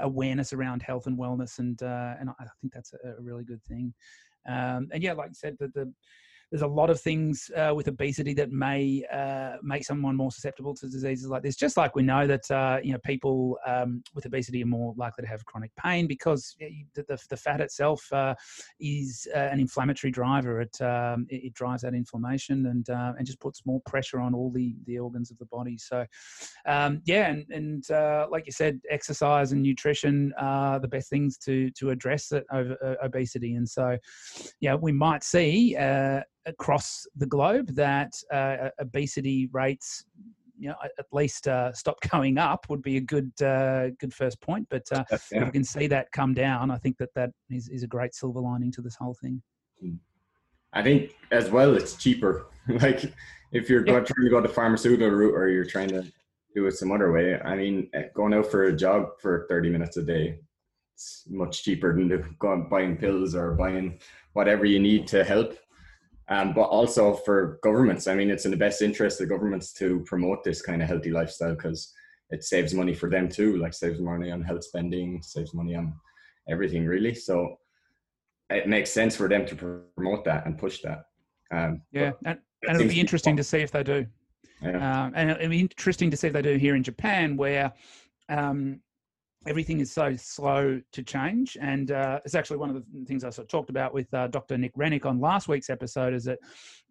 awareness 0.00 0.52
around 0.54 0.82
health 0.82 1.06
and 1.06 1.18
wellness, 1.18 1.58
and 1.58 1.82
uh, 1.82 2.14
and 2.18 2.30
I 2.30 2.44
think 2.60 2.72
that's 2.72 2.94
a, 2.94 3.20
really 3.20 3.44
good 3.44 3.62
thing. 3.64 3.92
Um, 4.48 4.88
and 4.92 5.02
yeah, 5.02 5.12
like 5.12 5.28
you 5.28 5.34
said, 5.34 5.56
the, 5.60 5.68
the 5.68 5.92
there's 6.52 6.62
a 6.62 6.66
lot 6.66 6.90
of 6.90 7.00
things 7.00 7.50
uh, 7.56 7.72
with 7.74 7.88
obesity 7.88 8.34
that 8.34 8.52
may 8.52 9.02
uh, 9.10 9.56
make 9.62 9.84
someone 9.84 10.14
more 10.14 10.30
susceptible 10.30 10.74
to 10.74 10.86
diseases 10.86 11.28
like 11.28 11.42
this. 11.42 11.56
Just 11.56 11.78
like 11.78 11.96
we 11.96 12.02
know 12.02 12.26
that 12.26 12.48
uh, 12.50 12.78
you 12.82 12.92
know 12.92 12.98
people 13.06 13.58
um, 13.66 14.02
with 14.14 14.26
obesity 14.26 14.62
are 14.62 14.66
more 14.66 14.92
likely 14.98 15.22
to 15.22 15.28
have 15.28 15.42
chronic 15.46 15.70
pain 15.82 16.06
because 16.06 16.54
the, 16.60 17.02
the, 17.08 17.18
the 17.30 17.36
fat 17.38 17.62
itself 17.62 18.06
uh, 18.12 18.34
is 18.78 19.26
uh, 19.34 19.38
an 19.38 19.60
inflammatory 19.60 20.10
driver. 20.10 20.60
It, 20.60 20.78
um, 20.82 21.26
it, 21.30 21.44
it 21.44 21.54
drives 21.54 21.82
that 21.82 21.94
inflammation 21.94 22.66
and 22.66 22.88
uh, 22.90 23.14
and 23.16 23.26
just 23.26 23.40
puts 23.40 23.64
more 23.64 23.80
pressure 23.86 24.20
on 24.20 24.34
all 24.34 24.50
the 24.50 24.76
the 24.84 24.98
organs 24.98 25.30
of 25.30 25.38
the 25.38 25.46
body. 25.46 25.78
So 25.78 26.04
um, 26.66 27.00
yeah, 27.06 27.30
and, 27.30 27.46
and 27.48 28.30
like 28.30 28.44
you 28.44 28.52
said, 28.52 28.78
exercise 28.90 29.52
and 29.52 29.62
nutrition 29.62 30.34
are 30.38 30.78
the 30.78 30.88
best 30.88 31.08
things 31.08 31.38
to 31.38 31.70
to 31.78 31.88
address 31.88 32.30
it 32.30 32.44
over 32.52 32.76
obesity. 33.02 33.54
And 33.54 33.66
so 33.66 33.96
yeah, 34.60 34.74
we 34.74 34.92
might 34.92 35.24
see 35.24 35.76
across 36.46 37.06
the 37.16 37.26
globe 37.26 37.74
that 37.74 38.12
uh, 38.32 38.68
obesity 38.78 39.48
rates 39.52 40.04
you 40.58 40.68
know, 40.68 40.76
at 40.96 41.06
least 41.10 41.48
uh, 41.48 41.72
stop 41.72 41.98
going 42.10 42.38
up 42.38 42.66
would 42.68 42.82
be 42.82 42.96
a 42.96 43.00
good 43.00 43.32
uh, 43.42 43.90
good 43.98 44.14
first 44.14 44.40
point. 44.40 44.66
But 44.70 44.86
uh, 44.92 45.04
yeah. 45.10 45.18
if 45.32 45.44
we 45.46 45.50
can 45.50 45.64
see 45.64 45.88
that 45.88 46.12
come 46.12 46.34
down, 46.34 46.70
I 46.70 46.78
think 46.78 46.98
that 46.98 47.12
that 47.16 47.30
is, 47.50 47.68
is 47.68 47.82
a 47.82 47.88
great 47.88 48.14
silver 48.14 48.40
lining 48.40 48.70
to 48.72 48.80
this 48.80 48.94
whole 48.94 49.16
thing. 49.20 49.42
Hmm. 49.80 49.94
I 50.72 50.82
think 50.82 51.16
as 51.32 51.50
well, 51.50 51.74
it's 51.76 51.96
cheaper. 51.96 52.46
like 52.68 53.12
if 53.50 53.68
you're 53.68 53.84
yeah. 53.84 54.00
trying 54.00 54.24
to 54.24 54.30
go 54.30 54.40
the 54.40 54.48
pharmaceutical 54.48 55.10
route 55.10 55.34
or 55.34 55.48
you're 55.48 55.64
trying 55.64 55.88
to 55.88 56.04
do 56.54 56.66
it 56.66 56.72
some 56.72 56.92
other 56.92 57.10
way. 57.10 57.40
I 57.40 57.56
mean, 57.56 57.88
eh, 57.94 58.04
going 58.14 58.34
out 58.34 58.46
for 58.46 58.64
a 58.64 58.76
jog 58.76 59.18
for 59.20 59.46
30 59.48 59.70
minutes 59.70 59.96
a 59.96 60.02
day, 60.02 60.38
it's 60.94 61.24
much 61.28 61.64
cheaper 61.64 61.92
than 61.92 62.36
going 62.38 62.68
buying 62.68 62.96
pills 62.96 63.34
or 63.34 63.52
buying 63.54 63.98
whatever 64.34 64.64
you 64.64 64.78
need 64.78 65.06
to 65.08 65.24
help 65.24 65.56
um, 66.28 66.52
but 66.54 66.62
also 66.62 67.14
for 67.14 67.58
governments. 67.62 68.06
I 68.06 68.14
mean, 68.14 68.30
it's 68.30 68.44
in 68.44 68.50
the 68.50 68.56
best 68.56 68.82
interest 68.82 69.20
of 69.20 69.28
governments 69.28 69.72
to 69.74 70.00
promote 70.06 70.44
this 70.44 70.62
kind 70.62 70.82
of 70.82 70.88
healthy 70.88 71.10
lifestyle 71.10 71.54
because 71.54 71.92
it 72.30 72.44
saves 72.44 72.74
money 72.74 72.94
for 72.94 73.10
them 73.10 73.28
too, 73.28 73.58
like 73.58 73.74
saves 73.74 74.00
money 74.00 74.30
on 74.30 74.42
health 74.42 74.64
spending, 74.64 75.22
saves 75.22 75.52
money 75.54 75.74
on 75.74 75.94
everything 76.48 76.86
really. 76.86 77.14
So 77.14 77.58
it 78.50 78.68
makes 78.68 78.90
sense 78.90 79.16
for 79.16 79.28
them 79.28 79.46
to 79.46 79.82
promote 79.94 80.24
that 80.24 80.46
and 80.46 80.58
push 80.58 80.80
that. 80.82 81.04
Um, 81.50 81.82
yeah, 81.92 82.12
and, 82.24 82.38
and 82.66 82.76
it'll 82.76 82.88
be 82.88 83.00
interesting 83.00 83.36
to 83.36 83.44
see 83.44 83.58
if 83.58 83.70
they 83.70 83.82
do. 83.82 84.06
Yeah. 84.62 85.04
Um, 85.04 85.12
and 85.14 85.30
it'll 85.30 85.48
be 85.48 85.60
interesting 85.60 86.10
to 86.10 86.16
see 86.16 86.28
if 86.28 86.32
they 86.32 86.42
do 86.42 86.56
here 86.56 86.76
in 86.76 86.82
Japan, 86.82 87.36
where 87.36 87.72
um, 88.28 88.80
everything 89.46 89.80
is 89.80 89.92
so 89.92 90.14
slow 90.16 90.80
to 90.92 91.02
change. 91.02 91.56
And 91.60 91.90
uh, 91.90 92.20
it's 92.24 92.34
actually 92.34 92.58
one 92.58 92.70
of 92.70 92.76
the 92.76 93.04
things 93.04 93.24
I 93.24 93.30
sort 93.30 93.46
of 93.46 93.48
talked 93.50 93.70
about 93.70 93.92
with 93.92 94.12
uh, 94.14 94.28
Dr. 94.28 94.56
Nick 94.56 94.72
Rennick 94.76 95.06
on 95.06 95.20
last 95.20 95.48
week's 95.48 95.70
episode 95.70 96.14
is 96.14 96.24
that 96.24 96.38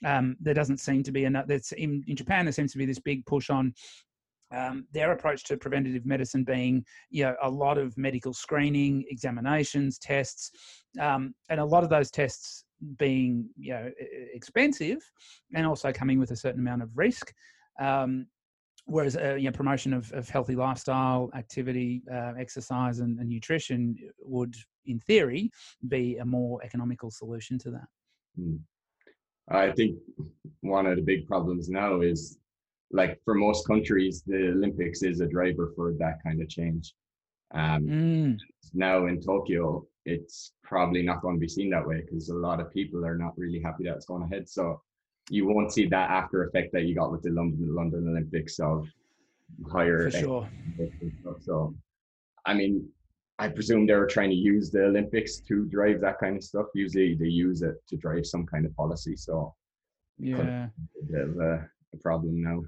um, 0.05 0.35
there 0.39 0.53
doesn't 0.53 0.79
seem 0.79 1.03
to 1.03 1.11
be 1.11 1.25
enough, 1.25 1.47
that's 1.47 1.71
in, 1.73 2.03
in 2.07 2.15
Japan, 2.15 2.45
there 2.45 2.51
seems 2.51 2.71
to 2.73 2.77
be 2.77 2.85
this 2.85 2.99
big 2.99 3.25
push 3.25 3.49
on 3.49 3.73
um, 4.53 4.85
their 4.91 5.13
approach 5.13 5.45
to 5.45 5.57
preventative 5.57 6.05
medicine 6.05 6.43
being, 6.43 6.83
you 7.09 7.23
know, 7.23 7.35
a 7.41 7.49
lot 7.49 7.77
of 7.77 7.97
medical 7.97 8.33
screening, 8.33 9.05
examinations, 9.09 9.97
tests, 9.97 10.51
um, 10.99 11.33
and 11.49 11.59
a 11.59 11.65
lot 11.65 11.83
of 11.83 11.89
those 11.89 12.11
tests 12.11 12.65
being, 12.97 13.47
you 13.57 13.73
know, 13.73 13.89
expensive 14.33 14.99
and 15.53 15.65
also 15.65 15.91
coming 15.93 16.19
with 16.19 16.31
a 16.31 16.35
certain 16.35 16.59
amount 16.59 16.81
of 16.81 16.89
risk. 16.95 17.33
Um, 17.79 18.27
whereas 18.85 19.15
uh, 19.15 19.35
you 19.35 19.45
know, 19.45 19.51
promotion 19.51 19.93
of, 19.93 20.11
of 20.13 20.29
healthy 20.29 20.55
lifestyle, 20.55 21.29
activity, 21.35 22.03
uh, 22.11 22.33
exercise, 22.37 22.99
and, 22.99 23.19
and, 23.19 23.29
nutrition 23.29 23.95
would, 24.19 24.55
in 24.85 24.99
theory, 24.99 25.51
be 25.87 26.17
a 26.17 26.25
more 26.25 26.63
economical 26.63 27.09
solution 27.11 27.57
to 27.59 27.71
that. 27.71 27.87
Hmm. 28.35 28.55
I 29.49 29.71
think 29.71 29.97
one 30.61 30.85
of 30.85 30.95
the 30.95 31.01
big 31.01 31.27
problems 31.27 31.69
now 31.69 32.01
is, 32.01 32.39
like 32.91 33.19
for 33.23 33.33
most 33.33 33.67
countries, 33.67 34.23
the 34.25 34.51
Olympics 34.51 35.03
is 35.03 35.21
a 35.21 35.27
driver 35.27 35.71
for 35.75 35.93
that 35.99 36.19
kind 36.23 36.41
of 36.41 36.49
change. 36.49 36.93
Um, 37.53 37.83
mm. 37.83 38.37
Now 38.73 39.07
in 39.07 39.19
Tokyo, 39.21 39.85
it's 40.05 40.53
probably 40.63 41.03
not 41.03 41.21
going 41.21 41.35
to 41.35 41.39
be 41.39 41.47
seen 41.47 41.69
that 41.71 41.85
way 41.85 42.01
because 42.01 42.29
a 42.29 42.35
lot 42.35 42.59
of 42.59 42.71
people 42.71 43.05
are 43.05 43.17
not 43.17 43.37
really 43.37 43.61
happy 43.61 43.83
that 43.85 43.95
it's 43.95 44.05
going 44.05 44.23
ahead. 44.23 44.47
So 44.49 44.81
you 45.29 45.47
won't 45.47 45.71
see 45.71 45.85
that 45.87 46.09
after 46.09 46.43
effect 46.43 46.73
that 46.73 46.83
you 46.83 46.95
got 46.95 47.11
with 47.11 47.21
the 47.21 47.29
London 47.29 47.73
London 47.73 48.07
Olympics 48.07 48.59
of 48.59 48.87
higher. 49.71 50.09
For 50.09 50.17
sure. 50.17 50.49
So, 51.41 51.75
I 52.45 52.53
mean, 52.53 52.87
I 53.39 53.47
presume 53.47 53.87
they 53.87 53.93
were 53.93 54.07
trying 54.07 54.29
to 54.29 54.35
use 54.35 54.71
the 54.71 54.85
Olympics 54.85 55.39
to 55.47 55.65
drive 55.65 56.01
that 56.01 56.19
kind 56.19 56.37
of 56.37 56.43
stuff. 56.43 56.67
Usually, 56.73 57.15
they 57.15 57.25
use 57.25 57.61
it 57.61 57.75
to 57.87 57.97
drive 57.97 58.25
some 58.25 58.45
kind 58.45 58.65
of 58.65 58.75
policy. 58.75 59.15
So, 59.15 59.53
yeah, 60.19 60.67
a 60.67 61.11
bit 61.11 61.21
of 61.21 61.39
a, 61.39 61.67
problem 62.01 62.41
now. 62.41 62.61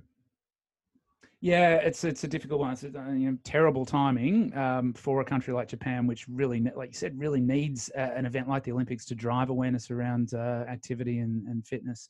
Yeah, 1.39 1.75
it's 1.75 2.03
it's 2.03 2.23
a 2.23 2.27
difficult 2.27 2.61
one. 2.61 2.73
It's 2.73 2.83
uh, 2.83 2.87
you 3.09 3.31
know, 3.31 3.37
terrible 3.43 3.85
timing 3.85 4.55
um, 4.57 4.93
for 4.93 5.21
a 5.21 5.25
country 5.25 5.53
like 5.53 5.67
Japan, 5.67 6.07
which 6.07 6.27
really, 6.27 6.61
like 6.75 6.89
you 6.89 6.95
said, 6.95 7.19
really 7.19 7.41
needs 7.41 7.91
uh, 7.97 8.11
an 8.15 8.25
event 8.25 8.47
like 8.47 8.63
the 8.63 8.71
Olympics 8.71 9.05
to 9.05 9.15
drive 9.15 9.49
awareness 9.49 9.91
around 9.91 10.33
uh, 10.33 10.65
activity 10.67 11.19
and, 11.19 11.45
and 11.47 11.67
fitness. 11.67 12.07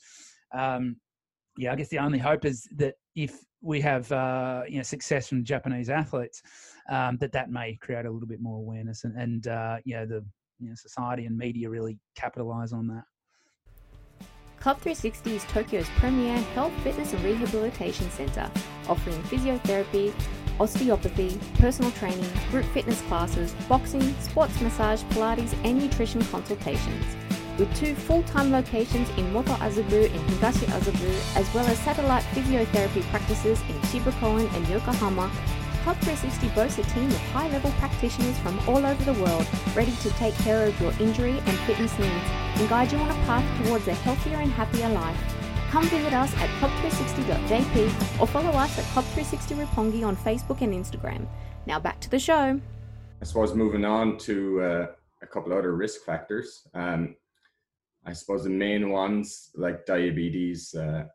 Um, 0.54 0.98
yeah, 1.58 1.72
I 1.72 1.76
guess 1.76 1.90
the 1.90 2.00
only 2.00 2.20
hope 2.20 2.46
is 2.46 2.68
that 2.78 2.96
if 3.16 3.38
we 3.62 3.80
have 3.82 4.12
uh, 4.12 4.64
you 4.68 4.78
know 4.78 4.84
success 4.84 5.28
from 5.28 5.44
Japanese 5.44 5.90
athletes, 5.90 6.42
um, 6.90 7.18
that 7.18 7.32
that 7.32 7.50
may 7.50 7.76
create 7.76 8.06
a 8.06 8.12
little 8.12 8.28
bit 8.28 8.42
more 8.42 8.58
awareness 8.58 9.04
and 9.04 9.18
and 9.18 9.48
uh, 9.48 9.78
you 9.86 9.96
know 9.96 10.06
the 10.06 10.26
you 10.60 10.70
know, 10.70 10.76
society 10.76 11.26
and 11.26 11.38
media 11.38 11.70
really 11.70 11.98
capitalize 12.16 12.74
on 12.74 12.88
that. 12.88 13.04
Club 14.60 14.78
360 14.78 15.36
is 15.36 15.44
Tokyo's 15.46 15.90
premier 15.98 16.38
health, 16.56 16.72
fitness, 16.84 17.12
and 17.12 17.22
rehabilitation 17.24 18.10
centre, 18.12 18.50
offering 18.88 19.22
physiotherapy, 19.24 20.14
osteopathy, 20.58 21.38
personal 21.56 21.92
training, 21.92 22.30
group 22.50 22.66
fitness 22.68 23.02
classes, 23.02 23.54
boxing, 23.68 24.16
sports 24.22 24.60
massage, 24.62 25.04
Pilates, 25.04 25.54
and 25.66 25.80
nutrition 25.80 26.24
consultations 26.26 27.06
with 27.58 27.74
two 27.76 27.96
full-time 27.96 28.52
locations 28.52 29.10
in 29.18 29.32
Moto 29.32 29.54
Azabu 29.54 30.06
and 30.06 30.30
Higashi 30.30 30.66
Azabu, 30.68 31.38
as 31.38 31.52
well 31.54 31.66
as 31.68 31.78
satellite 31.80 32.24
physiotherapy 32.34 33.02
practices 33.10 33.62
in 33.70 33.76
Shibakoen 33.90 34.52
and 34.56 34.68
Yokohama. 34.68 35.32
Club 35.84 35.98
360 35.98 36.48
boasts 36.56 36.80
a 36.80 36.84
team 36.94 37.10
of 37.10 37.18
high-level 37.32 37.72
practitioners 37.72 38.38
from 38.40 38.58
all 38.70 38.86
over 38.86 39.04
the 39.04 39.22
world, 39.22 39.46
ready 39.76 39.92
to 39.98 40.10
take 40.12 40.34
care 40.36 40.66
of 40.66 40.80
your 40.80 40.94
injury 41.00 41.40
and 41.46 41.58
fitness 41.60 41.98
needs 42.00 42.26
and 42.56 42.70
guide 42.70 42.92
you 42.92 42.98
on 42.98 43.10
a 43.10 43.26
path 43.26 43.66
towards 43.66 43.88
a 43.88 43.94
healthier 43.94 44.38
and 44.38 44.52
happier 44.52 44.88
life. 44.90 45.18
Come 45.72 45.86
visit 45.86 46.14
us 46.14 46.32
at 46.36 46.50
club360.jp 46.62 48.22
or 48.22 48.28
follow 48.28 48.52
us 48.52 48.78
at 48.78 48.86
Club360 48.94 49.66
Roppongi 49.66 50.06
on 50.06 50.16
Facebook 50.16 50.62
and 50.62 50.72
Instagram. 50.72 51.26
Now 51.66 51.80
back 51.80 52.00
to 52.02 52.10
the 52.12 52.20
show. 52.20 52.62
I 53.22 53.26
suppose 53.26 53.56
moving 53.56 53.84
on 53.84 54.20
to 54.20 54.62
uh, 54.62 54.88
a 55.24 55.26
couple 55.26 55.52
other 55.52 55.76
risk 55.76 56.02
factors. 56.06 56.68
Um, 56.76 57.16
I 58.06 58.14
suppose 58.14 58.44
the 58.44 58.50
main 58.50 58.90
ones 58.90 59.50
like 59.56 59.86
diabetes, 59.86 60.74
uh, 60.74 61.06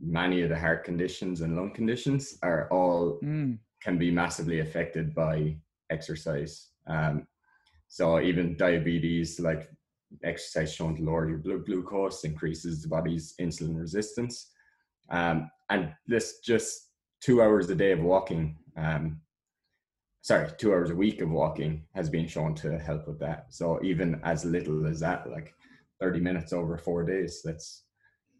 many 0.00 0.42
of 0.42 0.48
the 0.48 0.58
heart 0.58 0.84
conditions 0.84 1.40
and 1.40 1.56
lung 1.56 1.72
conditions 1.72 2.38
are 2.42 2.68
all 2.70 3.18
mm. 3.22 3.58
can 3.82 3.98
be 3.98 4.10
massively 4.10 4.60
affected 4.60 5.14
by 5.14 5.56
exercise. 5.90 6.68
Um, 6.86 7.26
so 7.88 8.20
even 8.20 8.56
diabetes, 8.56 9.40
like 9.40 9.70
exercise 10.24 10.72
shown 10.72 10.96
to 10.96 11.02
lower 11.02 11.28
your 11.28 11.38
blood 11.38 11.66
glucose, 11.66 12.24
increases 12.24 12.82
the 12.82 12.88
body's 12.88 13.34
insulin 13.40 13.78
resistance. 13.78 14.50
Um, 15.10 15.50
and 15.70 15.92
this 16.06 16.40
just 16.40 16.90
two 17.20 17.42
hours 17.42 17.70
a 17.70 17.74
day 17.74 17.92
of 17.92 18.00
walking, 18.00 18.56
um, 18.76 19.20
sorry, 20.22 20.50
two 20.58 20.72
hours 20.72 20.90
a 20.90 20.96
week 20.96 21.20
of 21.20 21.30
walking 21.30 21.84
has 21.94 22.10
been 22.10 22.26
shown 22.26 22.54
to 22.56 22.78
help 22.78 23.06
with 23.06 23.18
that. 23.20 23.46
So 23.50 23.80
even 23.82 24.20
as 24.24 24.44
little 24.44 24.86
as 24.86 25.00
that, 25.00 25.30
like 25.30 25.54
30 26.00 26.20
minutes 26.20 26.52
over 26.52 26.78
four 26.78 27.04
days. 27.04 27.40
That's 27.44 27.84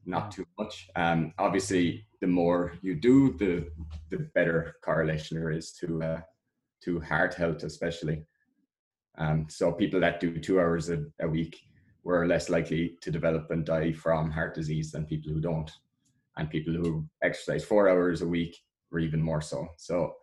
not 0.07 0.31
too 0.31 0.47
much. 0.59 0.89
Um, 0.97 1.33
obviously, 1.39 2.07
the 2.21 2.27
more 2.27 2.73
you 2.83 2.95
do, 2.95 3.37
the 3.39 3.69
the 4.11 4.29
better 4.35 4.75
correlation 4.83 5.39
there 5.39 5.51
is 5.51 5.73
to 5.73 6.03
uh, 6.03 6.21
to 6.85 7.01
heart 7.01 7.35
health, 7.35 7.63
especially. 7.63 8.25
Um, 9.19 9.47
so 9.49 9.73
people 9.73 10.01
that 10.01 10.21
do 10.21 10.39
two 10.39 10.61
hours 10.61 10.91
a, 10.91 11.05
a 11.21 11.29
week 11.29 11.61
were 12.05 12.27
less 12.27 12.49
likely 12.49 12.97
to 13.03 13.11
develop 13.11 13.51
and 13.51 13.65
die 13.65 13.93
from 13.93 14.31
heart 14.31 14.55
disease 14.55 14.93
than 14.93 15.05
people 15.05 15.33
who 15.33 15.41
don't, 15.41 15.71
and 16.37 16.51
people 16.51 16.73
who 16.73 17.07
exercise 17.23 17.65
four 17.65 17.89
hours 17.89 18.23
a 18.23 18.27
week 18.27 18.57
were 18.91 19.01
even 19.01 19.21
more 19.21 19.41
so. 19.41 19.69
So 19.77 20.15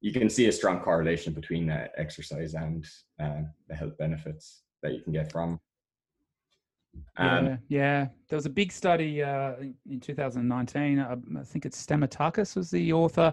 you 0.00 0.12
can 0.12 0.30
see 0.30 0.46
a 0.46 0.52
strong 0.52 0.80
correlation 0.80 1.32
between 1.32 1.70
uh, 1.70 1.88
exercise 1.96 2.54
and 2.54 2.86
uh, 3.20 3.42
the 3.68 3.74
health 3.74 3.96
benefits 3.98 4.62
that 4.82 4.92
you 4.92 5.00
can 5.00 5.12
get 5.12 5.32
from 5.32 5.58
um, 7.16 7.46
yeah, 7.46 7.56
yeah, 7.68 8.06
there 8.28 8.36
was 8.36 8.46
a 8.46 8.50
big 8.50 8.72
study 8.72 9.22
uh, 9.22 9.52
in 9.88 10.00
2019. 10.00 10.98
I, 10.98 11.12
I 11.12 11.44
think 11.44 11.64
it's 11.64 11.84
Stamatakis 11.84 12.56
was 12.56 12.70
the 12.70 12.92
author 12.92 13.32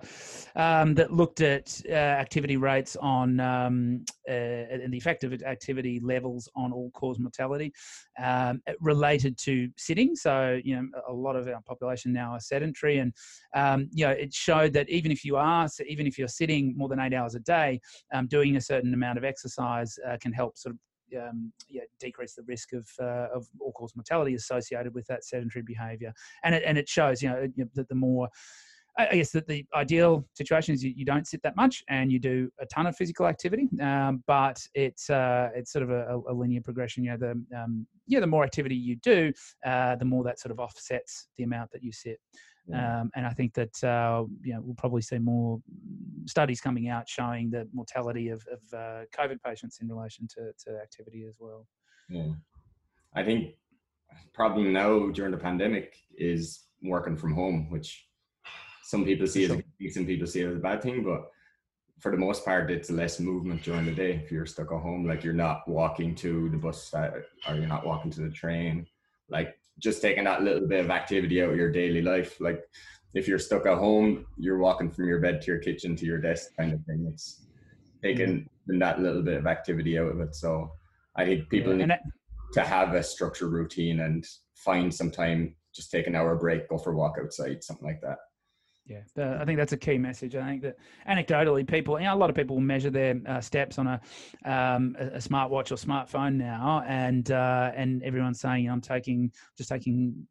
um, 0.56 0.94
that 0.94 1.12
looked 1.12 1.42
at 1.42 1.82
uh, 1.90 1.94
activity 1.94 2.58
rates 2.58 2.96
on 2.98 3.40
um, 3.40 4.06
uh, 4.30 4.32
and 4.32 4.94
the 4.94 4.98
effect 4.98 5.24
of 5.24 5.34
activity 5.42 6.00
levels 6.04 6.48
on 6.56 6.72
all-cause 6.72 7.18
mortality 7.18 7.74
um, 8.22 8.62
related 8.80 9.36
to 9.40 9.68
sitting. 9.78 10.16
So 10.16 10.60
you 10.64 10.76
know, 10.76 10.88
a 11.10 11.14
lot 11.14 11.36
of 11.36 11.48
our 11.48 11.62
population 11.62 12.14
now 12.14 12.34
are 12.34 12.40
sedentary, 12.40 13.00
and 13.00 13.12
um, 13.56 13.90
you 13.92 14.06
know, 14.06 14.12
it 14.12 14.32
showed 14.32 14.74
that 14.74 14.90
even 14.90 15.12
if 15.12 15.26
you 15.26 15.38
are, 15.38 15.68
even 15.88 16.06
if 16.06 16.20
you're 16.20 16.28
sitting 16.28 16.76
more 16.78 16.88
than 16.88 17.00
eight 17.00 17.16
hours 17.16 17.34
a 17.34 17.40
day, 17.40 17.82
um, 18.14 18.28
doing 18.28 18.58
a 18.58 18.62
certain 18.62 18.94
amount 18.94 19.18
of 19.18 19.24
exercise 19.24 19.98
uh, 20.08 20.18
can 20.22 20.32
help 20.32 20.56
sort 20.56 20.76
of 20.76 20.80
um, 21.18 21.52
yeah, 21.70 21.84
decrease 22.00 22.36
the 22.36 22.44
risk 22.44 22.74
of 22.74 22.88
uh, 23.00 23.28
of 23.34 23.48
all 23.60 23.72
cause 23.74 23.94
mortality 23.96 24.36
associated 24.36 24.94
with 24.94 25.06
that 25.08 25.24
sedentary 25.24 25.64
behaviour. 25.64 26.14
And 26.44 26.56
it 26.56 26.64
and 26.66 26.78
it 26.78 26.88
shows, 26.88 27.22
you 27.22 27.30
know, 27.30 27.48
that 27.76 27.90
the 27.90 27.96
more 27.96 28.30
I 28.98 29.16
guess 29.16 29.32
that 29.32 29.48
the 29.48 29.66
ideal 29.74 30.28
situation 30.34 30.74
is 30.74 30.84
you, 30.84 30.94
you, 30.96 31.06
don't 31.06 31.26
sit 31.26 31.42
that 31.44 31.56
much 31.56 31.82
and 31.88 32.12
you 32.12 32.20
do 32.20 32.50
a 32.60 32.66
ton 32.66 32.88
of 32.88 32.96
physical 32.96 33.26
activity, 33.26 33.70
um, 33.82 34.22
but 34.28 34.62
it's 34.74 35.10
uh, 35.10 35.50
it's 35.56 35.72
sort 35.72 35.84
of 35.84 35.92
a, 35.92 36.20
a, 36.30 36.34
linear 36.34 36.62
progression. 36.62 37.04
You 37.04 37.12
know, 37.12 37.18
the 37.18 37.58
um, 37.58 37.88
yeah, 38.08 38.20
the 38.20 38.28
more 38.28 38.44
activity 38.44 38.76
you 38.76 38.98
do, 38.98 39.32
uh, 39.66 39.96
the 39.96 40.06
more 40.06 40.24
that 40.26 40.40
sort 40.40 40.52
of 40.52 40.60
offsets 40.60 41.28
the 41.38 41.44
amount 41.44 41.72
that 41.72 41.84
you 41.84 41.92
sit. 41.94 42.20
Um, 42.74 43.12
and 43.16 43.26
I 43.26 43.32
think 43.32 43.54
that 43.56 43.84
uh, 43.84 44.26
you 44.44 44.54
know 44.54 44.62
we'll 44.62 44.76
probably 44.76 45.02
see 45.02 45.18
more 45.18 45.60
studies 46.26 46.62
coming 46.62 46.88
out 46.90 47.10
showing 47.10 47.50
the 47.50 47.68
mortality 47.74 48.30
of, 48.30 48.46
of 48.52 48.60
uh, 48.74 49.04
COVID 49.18 49.42
patients 49.44 49.80
in 49.82 49.90
relation 49.90 50.28
to, 50.36 50.52
to 50.66 50.78
activity 50.80 51.26
as 51.28 51.36
well. 51.40 51.68
Yeah, 52.08 52.32
I 53.16 53.24
think 53.24 53.56
problem 54.34 54.72
now 54.72 55.10
during 55.10 55.32
the 55.32 55.38
pandemic 55.38 55.96
is 56.16 56.64
working 56.82 57.18
from 57.18 57.34
home, 57.34 57.70
which 57.70 58.08
some 58.84 59.06
people 59.06 59.28
see 59.28 59.48
sure. 59.48 59.56
as 59.56 59.60
a 59.60 59.64
good 59.84 59.94
some 59.94 60.06
people 60.06 60.28
see 60.28 60.42
it 60.42 60.48
as 60.48 60.56
a 60.56 60.60
bad 60.60 60.82
thing, 60.82 61.04
but 61.04 61.30
for 62.00 62.12
the 62.12 62.18
most 62.18 62.44
part, 62.44 62.72
it's 62.72 62.90
less 62.90 63.20
movement 63.20 63.64
during 63.64 63.86
the 63.86 63.92
day. 63.92 64.20
If 64.24 64.32
you're 64.32 64.48
stuck 64.48 64.72
at 64.72 64.82
home, 64.82 65.08
like 65.08 65.24
you're 65.24 65.34
not 65.34 65.68
walking 65.68 66.16
to 66.16 66.50
the 66.50 66.58
bus 66.58 66.92
or 66.94 67.26
you're 67.50 67.68
not 67.68 67.86
walking 67.86 68.10
to 68.12 68.22
the 68.22 68.32
train, 68.32 68.88
like 69.30 69.56
just 69.82 70.02
taking 70.02 70.26
that 70.26 70.44
little 70.44 70.68
bit 70.68 70.86
of 70.86 70.92
activity 70.92 71.42
out 71.42 71.50
of 71.50 71.58
your 71.58 71.72
daily 71.72 72.02
life. 72.02 72.40
Like 72.40 72.64
if 73.14 73.28
you're 73.28 73.40
stuck 73.40 73.66
at 73.66 73.78
home, 73.78 74.26
you're 74.38 74.60
walking 74.60 74.92
from 74.92 75.08
your 75.08 75.20
bed 75.20 75.42
to 75.42 75.52
your 75.52 75.60
kitchen 75.60 75.96
to 75.98 76.06
your 76.06 76.20
desk 76.20 76.56
kind 76.58 76.74
of 76.74 76.84
thing. 76.86 77.08
It's 77.12 77.48
taking 78.04 78.48
mm. 78.70 78.80
that 78.80 79.02
little 79.02 79.22
bit 79.22 79.38
of 79.38 79.48
activity 79.48 79.98
out 79.98 80.12
of 80.12 80.22
it. 80.22 80.36
So 80.36 80.72
I 81.16 81.26
think 81.26 81.50
people 81.50 81.78
yeah, 81.78 81.86
need 81.86 81.96
to 82.54 82.62
have 82.62 82.94
a 82.94 83.04
structured 83.04 83.52
routine 83.52 84.02
and 84.02 84.26
find 84.56 84.94
some 84.94 85.12
time, 85.12 85.56
just 85.74 85.92
take 85.92 86.08
an 86.08 86.16
hour 86.16 86.36
break, 86.36 86.70
go 86.70 86.78
for 86.78 86.94
a 86.94 86.96
walk 86.96 87.18
outside, 87.22 87.64
something 87.64 87.88
like 87.88 88.02
that. 88.02 88.18
Yeah, 88.86 89.02
the, 89.16 89.38
I 89.40 89.46
think 89.46 89.58
that's 89.58 89.74
a 89.74 89.78
key 89.78 89.98
message. 89.98 90.36
I 90.36 90.46
think 90.46 90.64
that 90.64 90.76
anecdotally, 91.08 91.68
people, 91.70 92.00
you 92.00 92.06
know, 92.06 92.16
a 92.16 92.18
lot 92.18 92.30
of 92.30 92.36
people 92.36 92.60
measure 92.60 92.90
their 92.90 93.22
uh, 93.28 93.40
steps 93.40 93.78
on 93.78 93.88
a, 93.88 94.02
um, 94.44 94.96
a, 95.00 95.06
a 95.08 95.18
smartwatch 95.18 95.72
or 95.72 95.76
smartphone 95.76 96.36
now, 96.36 96.84
and 96.88 97.32
uh, 97.32 97.72
and 97.76 98.02
everyone's 98.04 98.40
saying, 98.40 98.70
I'm 98.70 98.82
taking 98.82 99.32
just 99.58 99.70
taking 99.70 100.28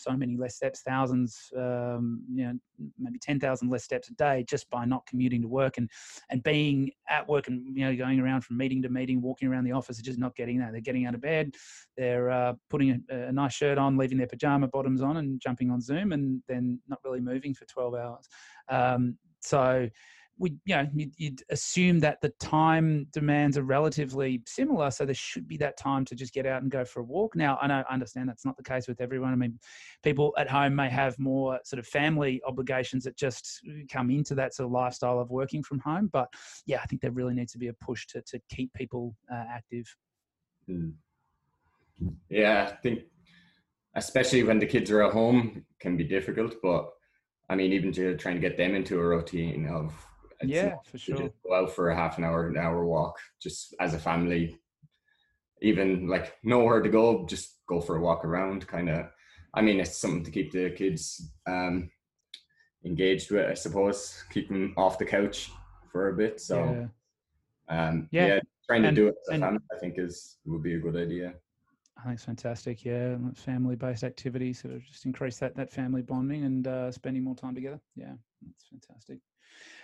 so 0.00 0.16
many 0.16 0.36
less 0.36 0.56
steps, 0.56 0.82
thousands, 0.82 1.50
um, 1.56 2.22
you 2.32 2.44
know, 2.44 2.58
maybe 2.98 3.18
10,000 3.18 3.68
less 3.68 3.84
steps 3.84 4.08
a 4.08 4.14
day 4.14 4.44
just 4.48 4.68
by 4.70 4.84
not 4.84 5.06
commuting 5.06 5.42
to 5.42 5.48
work 5.48 5.78
and, 5.78 5.90
and 6.30 6.42
being 6.42 6.90
at 7.08 7.28
work 7.28 7.48
and, 7.48 7.76
you 7.76 7.84
know, 7.84 7.94
going 7.94 8.20
around 8.20 8.42
from 8.42 8.56
meeting 8.56 8.82
to 8.82 8.88
meeting, 8.88 9.20
walking 9.20 9.48
around 9.48 9.64
the 9.64 9.72
office, 9.72 9.98
just 9.98 10.18
not 10.18 10.34
getting 10.36 10.58
that. 10.58 10.72
They're 10.72 10.80
getting 10.80 11.06
out 11.06 11.14
of 11.14 11.20
bed, 11.20 11.54
they're 11.96 12.30
uh, 12.30 12.54
putting 12.68 13.02
a, 13.10 13.28
a, 13.28 13.32
nice 13.32 13.52
shirt 13.52 13.78
on, 13.78 13.96
leaving 13.96 14.18
their 14.18 14.26
pajama 14.26 14.68
bottoms 14.68 15.02
on 15.02 15.18
and 15.18 15.40
jumping 15.40 15.70
on 15.70 15.80
Zoom 15.80 16.12
and 16.12 16.42
then 16.48 16.80
not 16.88 16.98
really 17.04 17.20
moving 17.20 17.54
for 17.54 17.64
12 17.66 17.94
hours. 17.94 18.28
Um, 18.68 19.16
so, 19.40 19.88
we 20.40 20.56
you 20.64 20.74
know 20.74 20.88
you'd, 20.94 21.12
you'd, 21.18 21.42
assume 21.50 22.00
that 22.00 22.20
the 22.22 22.30
time 22.40 23.06
demands 23.12 23.58
are 23.58 23.62
relatively 23.62 24.42
similar 24.46 24.90
so 24.90 25.04
there 25.04 25.14
should 25.14 25.46
be 25.46 25.58
that 25.58 25.76
time 25.76 26.04
to 26.06 26.14
just 26.14 26.32
get 26.32 26.46
out 26.46 26.62
and 26.62 26.70
go 26.70 26.84
for 26.84 27.00
a 27.00 27.04
walk. 27.04 27.36
Now 27.36 27.58
i 27.60 27.66
know 27.66 27.84
I 27.88 27.92
understand 27.92 28.28
that's 28.28 28.44
not 28.44 28.56
the 28.56 28.62
case 28.62 28.88
with 28.88 29.00
everyone. 29.00 29.32
I 29.32 29.36
mean 29.36 29.58
people 30.02 30.34
at 30.38 30.48
home 30.48 30.74
may 30.74 30.88
have 30.88 31.18
more 31.18 31.60
sort 31.64 31.78
of 31.78 31.86
family 31.86 32.40
obligations 32.46 33.04
that 33.04 33.16
just 33.16 33.60
come 33.92 34.10
into 34.10 34.34
that 34.34 34.54
sort 34.54 34.66
of 34.66 34.72
lifestyle 34.72 35.20
of 35.20 35.30
working 35.30 35.62
from 35.62 35.78
home 35.80 36.08
but 36.12 36.28
yeah 36.66 36.80
i 36.82 36.86
think 36.86 37.02
there 37.02 37.10
really 37.10 37.34
needs 37.34 37.52
to 37.52 37.58
be 37.58 37.68
a 37.68 37.72
push 37.74 38.06
to, 38.06 38.22
to 38.22 38.40
keep 38.48 38.72
people 38.72 39.14
uh, 39.30 39.44
active. 39.50 39.84
Mm. 40.68 40.94
yeah 42.30 42.70
i 42.72 42.76
think 42.76 43.00
especially 43.94 44.42
when 44.42 44.58
the 44.58 44.66
kids 44.66 44.90
are 44.90 45.02
at 45.02 45.12
home 45.12 45.64
can 45.80 45.96
be 45.96 46.04
difficult 46.04 46.54
but 46.62 46.90
I 47.50 47.56
mean, 47.56 47.72
even 47.72 47.90
to 47.94 48.16
trying 48.16 48.36
to 48.36 48.40
get 48.40 48.56
them 48.56 48.76
into 48.76 49.00
a 49.00 49.04
routine 49.04 49.66
of 49.66 49.92
it's 50.40 50.50
yeah, 50.50 50.76
for 50.84 50.98
sure. 50.98 51.30
go 51.44 51.54
out 51.54 51.72
for 51.72 51.90
a 51.90 51.96
half 51.96 52.18
an 52.18 52.24
hour, 52.24 52.48
an 52.48 52.56
hour 52.56 52.84
walk, 52.84 53.18
just 53.40 53.74
as 53.80 53.94
a 53.94 53.98
family. 53.98 54.58
Even 55.62 56.08
like 56.08 56.36
nowhere 56.42 56.80
to 56.80 56.88
go, 56.88 57.26
just 57.26 57.58
go 57.66 57.80
for 57.80 57.96
a 57.96 58.00
walk 58.00 58.24
around. 58.24 58.66
Kind 58.66 58.88
of, 58.88 59.06
I 59.52 59.60
mean, 59.60 59.78
it's 59.78 59.96
something 59.96 60.24
to 60.24 60.30
keep 60.30 60.52
the 60.52 60.70
kids 60.70 61.32
um, 61.46 61.90
engaged 62.84 63.30
with, 63.30 63.46
I 63.46 63.54
suppose. 63.54 64.24
Keep 64.30 64.48
them 64.48 64.72
off 64.78 64.98
the 64.98 65.04
couch 65.04 65.50
for 65.92 66.08
a 66.08 66.16
bit. 66.16 66.40
So, 66.40 66.88
yeah, 67.68 67.88
um, 67.88 68.08
yeah. 68.10 68.26
yeah 68.26 68.40
trying 68.66 68.82
to 68.82 68.88
and, 68.88 68.96
do 68.96 69.08
it 69.08 69.16
as 69.28 69.36
a 69.36 69.40
family, 69.40 69.60
I 69.74 69.78
think, 69.78 69.94
is 69.98 70.38
would 70.46 70.62
be 70.62 70.74
a 70.74 70.78
good 70.78 70.96
idea. 70.96 71.34
I 71.98 72.04
think 72.04 72.14
it's 72.14 72.24
fantastic. 72.24 72.84
Yeah, 72.84 73.16
family-based 73.34 74.04
activities 74.04 74.62
sort 74.62 74.74
of 74.74 74.84
just 74.84 75.04
increase 75.04 75.38
that 75.38 75.54
that 75.56 75.70
family 75.70 76.02
bonding 76.02 76.44
and 76.44 76.66
uh, 76.66 76.90
spending 76.92 77.24
more 77.24 77.34
time 77.34 77.54
together. 77.54 77.80
Yeah, 77.96 78.14
that's 78.42 78.68
fantastic. 78.68 79.18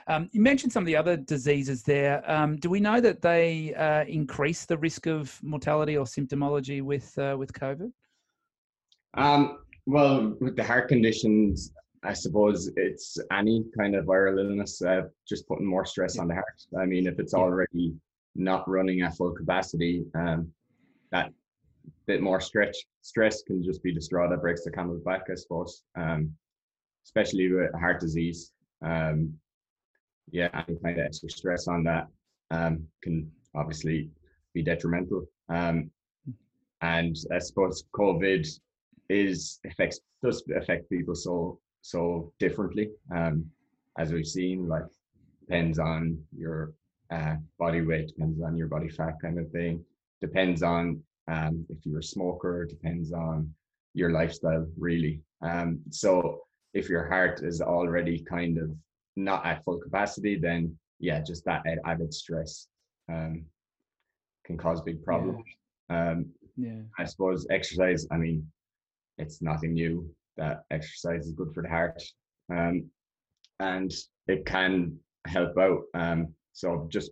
Um, 0.09 0.29
you 0.33 0.41
mentioned 0.41 0.73
some 0.73 0.83
of 0.83 0.87
the 0.87 0.97
other 0.97 1.17
diseases 1.17 1.83
there. 1.83 2.23
Um, 2.31 2.57
do 2.57 2.71
we 2.71 2.81
know 2.81 3.01
that 3.01 3.21
they 3.21 3.75
uh, 3.75 4.05
increase 4.05 4.65
the 4.65 4.79
risk 4.79 5.07
of 5.07 5.39
mortality 5.43 5.97
or 5.97 6.05
symptomology 6.05 6.83
with 6.83 7.17
uh, 7.19 7.37
with 7.39 7.53
COVID? 7.53 7.93
Um, 9.15 9.59
well, 9.87 10.37
with 10.41 10.57
the 10.57 10.65
heart 10.65 10.89
conditions, 10.89 11.73
I 12.03 12.13
suppose 12.13 12.71
it's 12.77 13.19
any 13.33 13.65
kind 13.77 13.97
of 13.97 14.05
viral 14.05 14.39
illness 14.39 14.81
uh, 14.83 15.03
just 15.29 15.49
putting 15.49 15.67
more 15.67 15.85
stress 15.85 16.17
yeah. 16.17 16.23
on 16.23 16.29
the 16.29 16.35
heart. 16.35 16.63
I 16.79 16.87
mean, 16.87 17.07
if 17.07 17.19
it's 17.19 17.35
already 17.35 17.95
not 18.35 18.69
running 18.69 19.01
at 19.01 19.17
full 19.17 19.33
capacity, 19.33 20.05
um, 20.15 20.53
that 21.11 21.33
bit 22.07 22.21
more 22.23 22.41
stretch 22.41 22.77
stress 23.03 23.43
can 23.43 23.63
just 23.63 23.83
be 23.83 23.93
the 23.93 24.01
straw 24.01 24.29
that 24.29 24.41
breaks 24.41 24.65
the 24.65 24.71
camel's 24.71 25.03
back, 25.03 25.23
I 25.31 25.35
suppose. 25.35 25.83
Um, 25.97 26.33
especially 27.07 27.51
with 27.53 27.73
heart 27.75 28.01
disease. 28.01 28.53
Um, 28.85 29.33
yeah, 30.31 30.49
of 30.69 30.99
extra 30.99 31.31
stress 31.31 31.69
on 31.69 31.85
that 31.85 32.09
um, 32.51 32.85
can 33.03 33.31
obviously 33.55 34.11
be 34.55 34.63
detrimental. 34.63 35.27
Um, 35.49 35.91
and 36.83 37.17
I 37.33 37.39
suppose 37.39 37.85
COVID 37.95 38.47
is 39.09 39.61
affects 39.65 40.01
does 40.23 40.43
affect 40.57 40.91
people 40.91 41.15
so 41.15 41.59
so 41.83 42.33
differently. 42.39 42.91
Um, 43.15 43.47
as 43.99 44.13
we've 44.13 44.27
seen, 44.27 44.69
like 44.69 44.85
depends 45.41 45.79
on 45.79 46.19
your 46.37 46.73
uh, 47.11 47.37
body 47.59 47.83
weight, 47.83 48.09
depends 48.09 48.43
on 48.43 48.57
your 48.57 48.67
body 48.67 48.89
fat 48.89 49.15
kind 49.23 49.39
of 49.39 49.51
thing, 49.51 49.85
depends 50.21 50.63
on 50.63 51.03
um, 51.29 51.65
if 51.69 51.79
you're 51.85 52.01
a 52.01 52.03
smoker, 52.03 52.67
depends 52.67 53.13
on 53.13 53.53
your 53.95 54.11
lifestyle 54.11 54.67
really. 54.77 55.21
Um, 55.43 55.81
so 55.91 56.41
if 56.75 56.89
your 56.89 57.09
heart 57.09 57.43
is 57.43 57.61
already 57.61 58.19
kind 58.21 58.59
of 58.59 58.71
not 59.17 59.45
at 59.47 59.65
full 59.65 59.79
capacity, 59.79 60.39
then 60.39 60.77
yeah, 61.01 61.21
just 61.21 61.45
that 61.45 61.63
added 61.85 62.13
stress 62.13 62.69
um, 63.11 63.45
can 64.45 64.57
cause 64.57 64.81
big 64.81 65.03
problems. 65.05 65.45
Yeah. 65.91 66.11
Um, 66.11 66.27
yeah. 66.57 66.81
I 66.99 67.05
suppose 67.05 67.47
exercise. 67.51 68.07
I 68.11 68.17
mean, 68.17 68.47
it's 69.19 69.43
nothing 69.43 69.75
new 69.75 70.09
that 70.37 70.65
exercise 70.71 71.27
is 71.27 71.33
good 71.33 71.53
for 71.55 71.63
the 71.63 71.69
heart, 71.69 72.03
um, 72.51 72.91
and 73.61 73.93
it 74.29 74.47
can 74.47 74.99
help 75.27 75.57
out. 75.59 75.83
Um, 75.95 76.35
so 76.53 76.87
just 76.91 77.11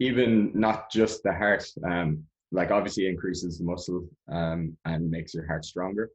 even 0.00 0.50
not 0.54 0.90
just 0.90 1.22
the 1.22 1.32
heart, 1.32 1.64
um, 1.84 2.24
like 2.52 2.70
obviously 2.70 3.06
increases 3.06 3.58
the 3.58 3.64
muscle 3.64 4.08
um, 4.30 4.76
and 4.84 5.10
makes 5.10 5.34
your 5.34 5.46
heart 5.46 5.64
stronger, 5.64 6.10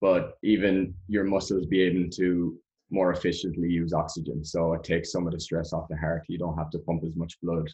but 0.00 0.38
even 0.42 0.94
your 1.08 1.24
muscles 1.24 1.66
be 1.66 1.82
able 1.82 2.08
to 2.10 2.58
more 2.92 3.10
efficiently 3.12 3.68
use 3.68 3.92
oxygen. 3.92 4.44
So 4.44 4.74
it 4.74 4.84
takes 4.84 5.10
some 5.10 5.26
of 5.26 5.32
the 5.32 5.40
stress 5.40 5.72
off 5.72 5.88
the 5.88 5.96
heart. 5.96 6.24
You 6.28 6.38
don't 6.38 6.56
have 6.58 6.70
to 6.70 6.78
pump 6.78 7.02
as 7.04 7.16
much 7.16 7.40
blood, 7.42 7.68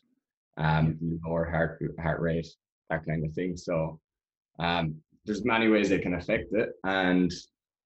um, 0.56 0.96
lower 1.24 1.44
heart 1.50 1.82
heart 2.00 2.20
rate, 2.20 2.48
that 2.88 3.04
kind 3.04 3.24
of 3.24 3.32
thing. 3.34 3.56
So 3.56 4.00
um, 4.60 4.94
there's 5.24 5.44
many 5.44 5.68
ways 5.68 5.90
it 5.90 6.02
can 6.02 6.14
affect 6.14 6.52
it. 6.52 6.70
And 6.84 7.32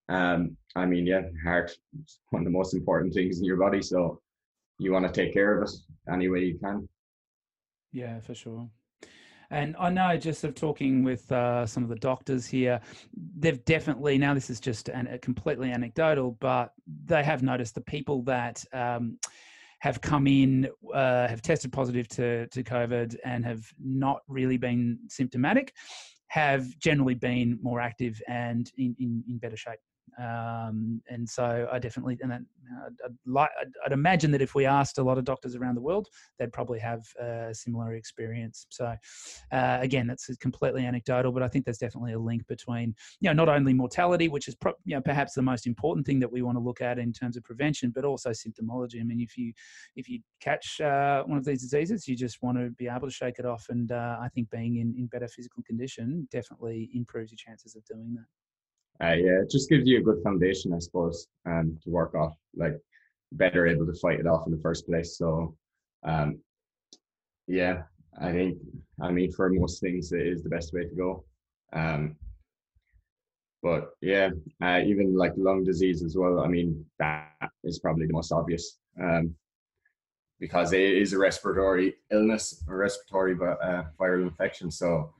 um, 0.09 0.57
I 0.77 0.85
mean, 0.85 1.07
yeah, 1.07 1.23
heart 1.43 1.73
is 2.05 2.21
one 2.31 2.43
of 2.43 2.45
the 2.45 2.59
most 2.59 2.75
important 2.75 3.15
things 3.15 3.39
in 3.39 3.45
your 3.45 3.57
body. 3.57 3.83
So 3.83 4.21
you 4.79 4.93
want 4.93 5.07
to 5.07 5.13
take 5.13 5.33
care 5.33 5.59
of 5.59 5.69
it 5.69 5.75
any 6.13 6.29
way 6.29 6.41
you 6.41 6.59
can. 6.59 6.89
Yeah, 7.93 8.21
for 8.21 8.35
sure. 8.35 8.69
And 9.53 9.77
I 9.79 9.91
know 9.91 10.17
just 10.17 10.45
of 10.45 10.55
talking 10.55 11.05
with 11.05 11.31
uh, 11.31 11.67
some 11.67 11.83
of 11.83 11.91
the 11.91 11.97
doctors 11.97 12.47
here, 12.47 12.81
they've 13.39 13.63
definitely, 13.67 14.17
now 14.17 14.33
this 14.33 14.49
is 14.49 14.59
just 14.59 14.89
an, 14.89 15.07
a 15.09 15.19
completely 15.19 15.71
anecdotal, 15.71 16.39
but 16.41 16.73
they 17.05 17.23
have 17.23 17.43
noticed 17.43 17.75
the 17.75 17.83
people 17.83 18.23
that 18.23 18.65
um, 18.73 19.19
have 19.81 20.01
come 20.01 20.27
in, 20.27 20.71
uh, 20.95 21.29
have 21.29 21.43
tested 21.43 21.71
positive 21.71 22.09
to, 22.09 22.47
to 22.47 22.65
COVID 22.65 23.17
and 23.27 23.45
have 23.45 23.71
not 23.79 24.23
really 24.27 24.57
been 24.57 24.99
symptomatic, 25.09 25.75
have 26.29 26.79
generally 26.79 27.15
been 27.15 27.59
more 27.61 27.79
active 27.79 28.23
and 28.29 28.73
in, 28.79 28.97
in, 28.99 29.23
in 29.29 29.37
better 29.37 29.57
shape. 29.57 29.81
Um, 30.19 31.01
and 31.09 31.29
so 31.29 31.69
I 31.73 31.79
definitely, 31.79 32.19
and 32.21 32.33
I'd, 32.33 32.45
I'd, 33.05 33.17
like, 33.27 33.51
I'd, 33.61 33.73
I'd, 33.87 33.93
imagine 33.93 34.31
that 34.33 34.43
if 34.43 34.55
we 34.55 34.67
asked 34.67 34.99
a 34.99 35.03
lot 35.03 35.17
of 35.17 35.25
doctors 35.25 35.57
around 35.57 35.75
the 35.75 35.81
world, 35.81 36.09
they'd 36.39 36.53
probably 36.53 36.79
have 36.81 37.03
a 37.19 37.55
similar 37.55 37.95
experience. 37.95 38.67
So 38.69 38.95
uh, 39.53 39.79
again, 39.81 40.07
that's 40.07 40.29
completely 40.37 40.85
anecdotal, 40.85 41.33
but 41.33 41.43
I 41.43 41.49
think 41.49 41.65
there's 41.65 41.79
definitely 41.79 42.13
a 42.13 42.19
link 42.19 42.47
between, 42.47 42.95
you 43.21 43.31
know, 43.31 43.33
not 43.33 43.49
only 43.49 43.73
mortality, 43.73 44.29
which 44.29 44.49
is 44.49 44.55
pro- 44.55 44.75
you 44.85 44.95
know, 44.95 45.01
perhaps 45.01 45.33
the 45.33 45.43
most 45.43 45.67
important 45.67 46.05
thing 46.05 46.21
that 46.21 46.31
we 46.31 46.43
want 46.43 46.57
to 46.57 46.63
look 46.63 46.81
at 46.81 46.99
in 46.99 47.13
terms 47.13 47.37
of 47.37 47.45
prevention, 47.45 47.91
but 47.95 48.05
also 48.05 48.31
symptomology. 48.31 49.01
I 49.01 49.05
mean, 49.05 49.21
if 49.21 49.39
you 49.39 49.53
if 49.97 50.09
you 50.09 50.21
catch 50.41 50.81
uh, 50.81 51.23
one 51.25 51.39
of 51.39 51.45
these 51.45 51.63
diseases, 51.63 52.07
you 52.07 52.17
just 52.17 52.43
want 52.43 52.59
to 52.59 52.71
be 52.71 52.89
able 52.89 53.09
to 53.09 53.15
shake 53.15 53.39
it 53.39 53.47
off, 53.47 53.67
and 53.71 53.93
uh, 53.93 54.19
I 54.21 54.29
think 54.29 54.51
being 54.51 54.77
in, 54.77 54.95
in 54.99 55.07
better 55.07 55.29
physical 55.29 55.63
condition 55.63 56.29
definitely 56.31 56.91
improves 56.95 57.31
your 57.31 57.39
chances 57.39 57.77
of 57.77 57.85
doing 57.85 58.15
that 58.15 58.27
uh, 59.01 59.15
yeah, 59.15 59.41
it 59.43 59.51
just 59.51 59.69
gives 59.69 59.87
you 59.87 59.99
a 59.99 60.03
good 60.03 60.23
foundation, 60.23 60.73
I 60.73 60.79
suppose, 60.79 61.27
um, 61.47 61.79
to 61.83 61.91
work 61.91 62.15
off. 62.15 62.35
Like 62.55 62.79
better 63.33 63.67
able 63.67 63.87
to 63.87 63.95
fight 63.95 64.21
it 64.21 64.27
off 64.27 64.47
in 64.47 64.53
the 64.53 64.61
first 64.61 64.87
place. 64.87 65.17
So, 65.17 65.57
um, 66.05 66.39
yeah, 67.47 67.83
I 68.21 68.33
think 68.33 68.59
I 69.01 69.11
mean 69.11 69.33
for 69.33 69.49
most 69.51 69.81
things 69.81 70.13
it 70.13 70.27
is 70.27 70.43
the 70.43 70.51
best 70.51 70.73
way 70.73 70.85
to 70.85 70.95
go. 70.95 71.25
Um, 71.73 72.17
but 73.63 73.91
yeah, 74.01 74.31
uh, 74.63 74.81
even 74.85 75.17
like 75.17 75.33
lung 75.37 75.65
disease 75.65 76.03
as 76.03 76.17
well. 76.17 76.41
I 76.41 76.49
mean 76.49 76.85
that 76.99 77.31
is 77.65 77.79
probably 77.79 78.07
the 78.07 78.13
most 78.13 78.33
obvious 78.33 78.79
um, 79.01 79.35
because 80.39 80.73
it 80.73 80.81
is 80.81 81.13
a 81.13 81.19
respiratory 81.19 81.95
illness, 82.11 82.63
a 82.69 82.75
respiratory 82.75 83.35
uh, 83.35 83.85
viral 83.99 84.25
infection. 84.25 84.71
So 84.71 85.15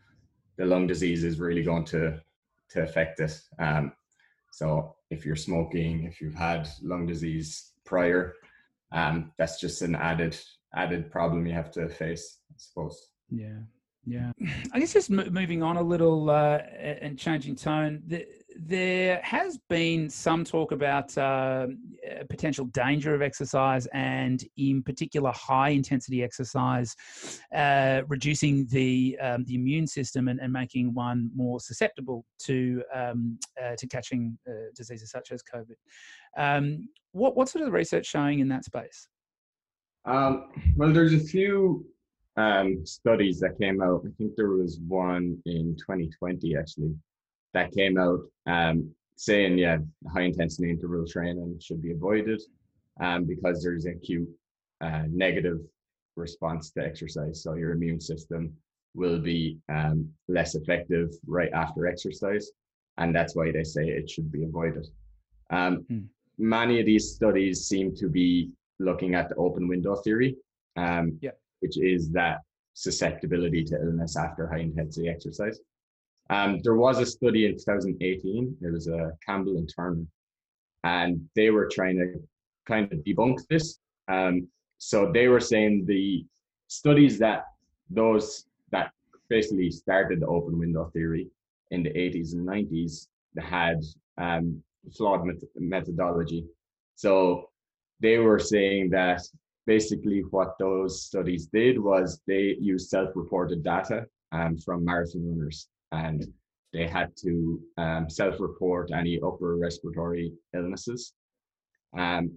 the 0.57 0.67
lung 0.67 0.87
disease 0.87 1.25
is 1.25 1.39
really 1.41 1.63
going 1.63 1.85
to 1.87 2.21
to 2.73 2.83
affect 2.83 3.21
it. 3.21 3.41
Um, 3.59 3.93
so 4.53 4.97
if 5.11 5.25
you're 5.25 5.37
smoking, 5.37 6.05
if 6.05 6.21
you've 6.21 6.35
had 6.35 6.69
lung 6.83 7.07
disease 7.07 7.73
prior, 7.85 8.35
um, 8.93 9.33
that's 9.39 9.61
just 9.61 9.83
an 9.83 9.95
added 9.95 10.37
added 10.75 11.11
problem 11.11 11.47
you 11.47 11.53
have 11.53 11.71
to 11.73 11.89
face, 11.89 12.39
I 12.51 12.55
suppose. 12.57 13.09
Yeah, 13.31 13.61
yeah. 14.07 14.33
I 14.73 14.79
guess 14.79 14.93
just 14.93 15.11
moving 15.11 15.63
on 15.63 15.77
a 15.77 15.83
little 15.83 16.31
uh, 16.31 16.59
and 16.79 17.19
changing 17.19 17.57
tone. 17.57 18.03
The, 18.07 18.27
there 18.59 19.21
has 19.23 19.59
been 19.69 20.09
some 20.09 20.45
talk 20.45 20.73
about 20.73 21.17
uh, 21.19 21.67
potential 22.29 22.67
danger 22.67 23.15
of 23.15 23.23
exercise 23.23 23.87
and, 23.93 24.45
in 24.57 24.83
particular, 24.83 25.33
high 25.35 25.71
intensity 25.71 26.23
exercise, 26.23 26.95
uh, 27.55 28.03
reducing 28.09 28.67
the 28.67 29.19
um, 29.21 29.45
the 29.45 29.55
immune 29.55 29.87
system 29.87 30.29
and, 30.29 30.41
and, 30.41 30.53
making 30.53 30.93
one 30.93 31.31
more 31.35 31.61
susceptible 31.61 32.25
to 32.39 32.83
um, 32.95 33.39
uh, 33.63 33.75
to 33.77 33.87
catching 33.87 34.39
uh, 34.49 34.71
diseases 34.77 35.11
such 35.11 35.33
as 35.33 35.43
COVID. 35.43 35.77
Um, 36.37 36.89
what 37.13 37.37
what 37.37 37.49
sort 37.49 37.67
of 37.67 37.73
research 37.73 38.07
showing 38.07 38.41
in 38.41 38.49
that 38.49 38.65
space? 38.65 39.09
Um, 40.05 40.49
well, 40.77 40.93
there's 40.93 41.15
a 41.15 41.21
few 41.21 41.87
um, 42.37 42.85
studies 42.85 43.39
that 43.41 43.59
came 43.59 43.83
out. 43.83 44.03
I 44.07 44.11
think 44.19 44.33
there 44.37 44.51
was 44.51 44.81
one 44.87 45.39
in 45.47 45.77
2020 45.77 46.57
actually 46.57 46.95
that 47.55 47.73
came 47.73 47.99
out 47.99 48.21
um, 48.47 48.91
saying, 49.17 49.59
yeah, 49.59 49.79
high 50.13 50.23
intensity 50.23 50.71
interval 50.71 51.07
training 51.07 51.59
should 51.61 51.83
be 51.83 51.93
avoided 51.93 52.41
um, 53.01 53.25
because 53.25 53.63
there's 53.63 53.87
acute 53.87 54.29
uh, 54.81 55.05
negative 55.09 55.59
response 56.17 56.71
to 56.73 56.85
exercise. 56.85 57.43
So 57.43 57.55
your 57.55 57.73
immune 57.73 58.01
system 58.01 58.53
will 58.95 59.19
be 59.19 59.59
um, 59.69 60.09
less 60.29 60.55
effective 60.55 61.11
right 61.27 61.53
after 61.53 61.87
exercise. 61.87 62.51
And 62.99 63.15
that's 63.15 63.35
why 63.35 63.51
they 63.53 63.65
say 63.65 63.89
it 63.89 64.11
should 64.11 64.31
be 64.31 64.45
avoided. 64.45 64.87
Um, 65.51 65.85
hmm. 65.89 66.01
Many 66.39 66.81
of 66.81 66.87
these 66.87 67.15
studies 67.15 67.67
seem 67.67 67.95
to 67.97 68.09
be 68.09 68.51
looking 68.79 69.15
at 69.15 69.29
the 69.29 69.37
open 69.37 69.69
window 69.69 69.97
theory, 69.97 70.37
um, 70.77 71.19
yeah. 71.23 71.31
which 71.61 71.79
is 71.79 72.11
that 72.11 72.41
susceptibility 72.75 73.63
to 73.65 73.77
illness 73.77 74.17
after 74.17 74.49
high 74.49 74.61
intensity 74.61 75.09
exercise. 75.09 75.61
Um, 76.31 76.61
there 76.63 76.77
was 76.77 76.99
a 76.99 77.07
study 77.07 77.47
in 77.47 77.53
2018. 77.53 78.57
It 78.61 78.73
was 78.73 78.89
uh, 78.89 79.11
Campbell 79.25 79.57
and 79.57 79.71
Turner, 79.75 80.05
and 80.85 81.29
they 81.35 81.51
were 81.51 81.69
trying 81.71 81.99
to 81.99 82.23
kind 82.67 82.91
of 82.93 82.99
debunk 83.01 83.41
this. 83.49 83.79
Um, 84.09 84.49
so 84.79 85.11
they 85.13 85.29
were 85.29 85.41
saying 85.41 85.85
the 85.87 86.25
studies 86.69 87.19
that 87.19 87.47
those 87.91 88.47
that 88.71 88.93
basically 89.29 89.71
started 89.71 90.21
the 90.21 90.27
open 90.27 90.59
window 90.59 90.91
theory 90.93 91.29
in 91.71 91.83
the 91.83 91.91
80s 91.91 92.33
and 92.33 92.47
90s 92.47 93.09
had 93.39 93.83
um, 94.19 94.63
flawed 94.97 95.25
met- 95.25 95.43
methodology. 95.57 96.45
So 96.95 97.51
they 98.01 98.19
were 98.19 98.39
saying 98.39 98.91
that 98.91 99.23
basically 99.67 100.21
what 100.31 100.59
those 100.59 101.03
studies 101.03 101.47
did 101.47 101.79
was 101.79 102.21
they 102.27 102.57
used 102.61 102.91
self-reported 102.91 103.63
data 103.63 104.07
um, 104.33 104.59
from 104.59 104.85
marathon 104.85 105.29
runners 105.29 105.69
and 105.93 106.27
they 106.73 106.87
had 106.87 107.15
to 107.19 107.61
um, 107.77 108.09
self-report 108.09 108.91
any 108.93 109.21
upper 109.21 109.57
respiratory 109.57 110.33
illnesses. 110.55 111.13
Um, 111.97 112.33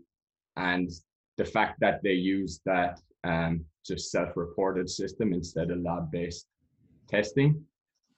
and 0.58 0.90
the 1.38 1.46
fact 1.46 1.80
that 1.80 2.02
they 2.04 2.14
used 2.14 2.62
that 2.66 3.00
um, 3.24 3.66
just 3.86 4.12
self-reported 4.12 4.90
system 4.90 5.34
instead 5.34 5.72
of 5.72 5.82
lab-based 5.82 6.48
testing, 7.08 7.64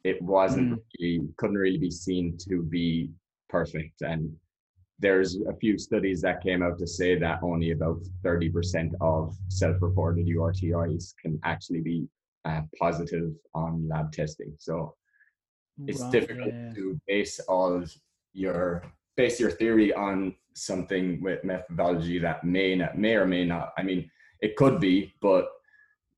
it 0.03 0.21
wasn't 0.21 0.73
mm. 0.73 0.79
really, 0.99 1.27
couldn't 1.37 1.57
really 1.57 1.77
be 1.77 1.91
seen 1.91 2.37
to 2.49 2.63
be 2.63 3.11
perfect. 3.49 4.01
And 4.01 4.35
there's 4.99 5.37
a 5.47 5.55
few 5.55 5.77
studies 5.77 6.21
that 6.21 6.41
came 6.41 6.63
out 6.63 6.79
to 6.79 6.87
say 6.87 7.17
that 7.19 7.43
only 7.43 7.71
about 7.71 8.01
30% 8.23 8.91
of 9.01 9.35
self-reported 9.49 10.25
URTIs 10.25 11.13
can 11.21 11.39
actually 11.43 11.81
be 11.81 12.07
uh, 12.45 12.61
positive 12.79 13.31
on 13.53 13.87
lab 13.87 14.11
testing. 14.11 14.53
So 14.57 14.95
it's 15.85 16.01
right, 16.01 16.11
difficult 16.11 16.53
yeah. 16.53 16.73
to 16.73 16.99
base 17.07 17.39
all 17.41 17.83
your 18.33 18.83
base 19.15 19.39
your 19.39 19.51
theory 19.51 19.93
on 19.93 20.35
something 20.53 21.21
with 21.21 21.43
methodology 21.43 22.17
that 22.19 22.43
may 22.43 22.75
not 22.75 22.97
may 22.97 23.15
or 23.15 23.25
may 23.25 23.45
not. 23.45 23.73
I 23.77 23.83
mean 23.83 24.09
it 24.41 24.55
could 24.55 24.79
be 24.79 25.13
but 25.21 25.47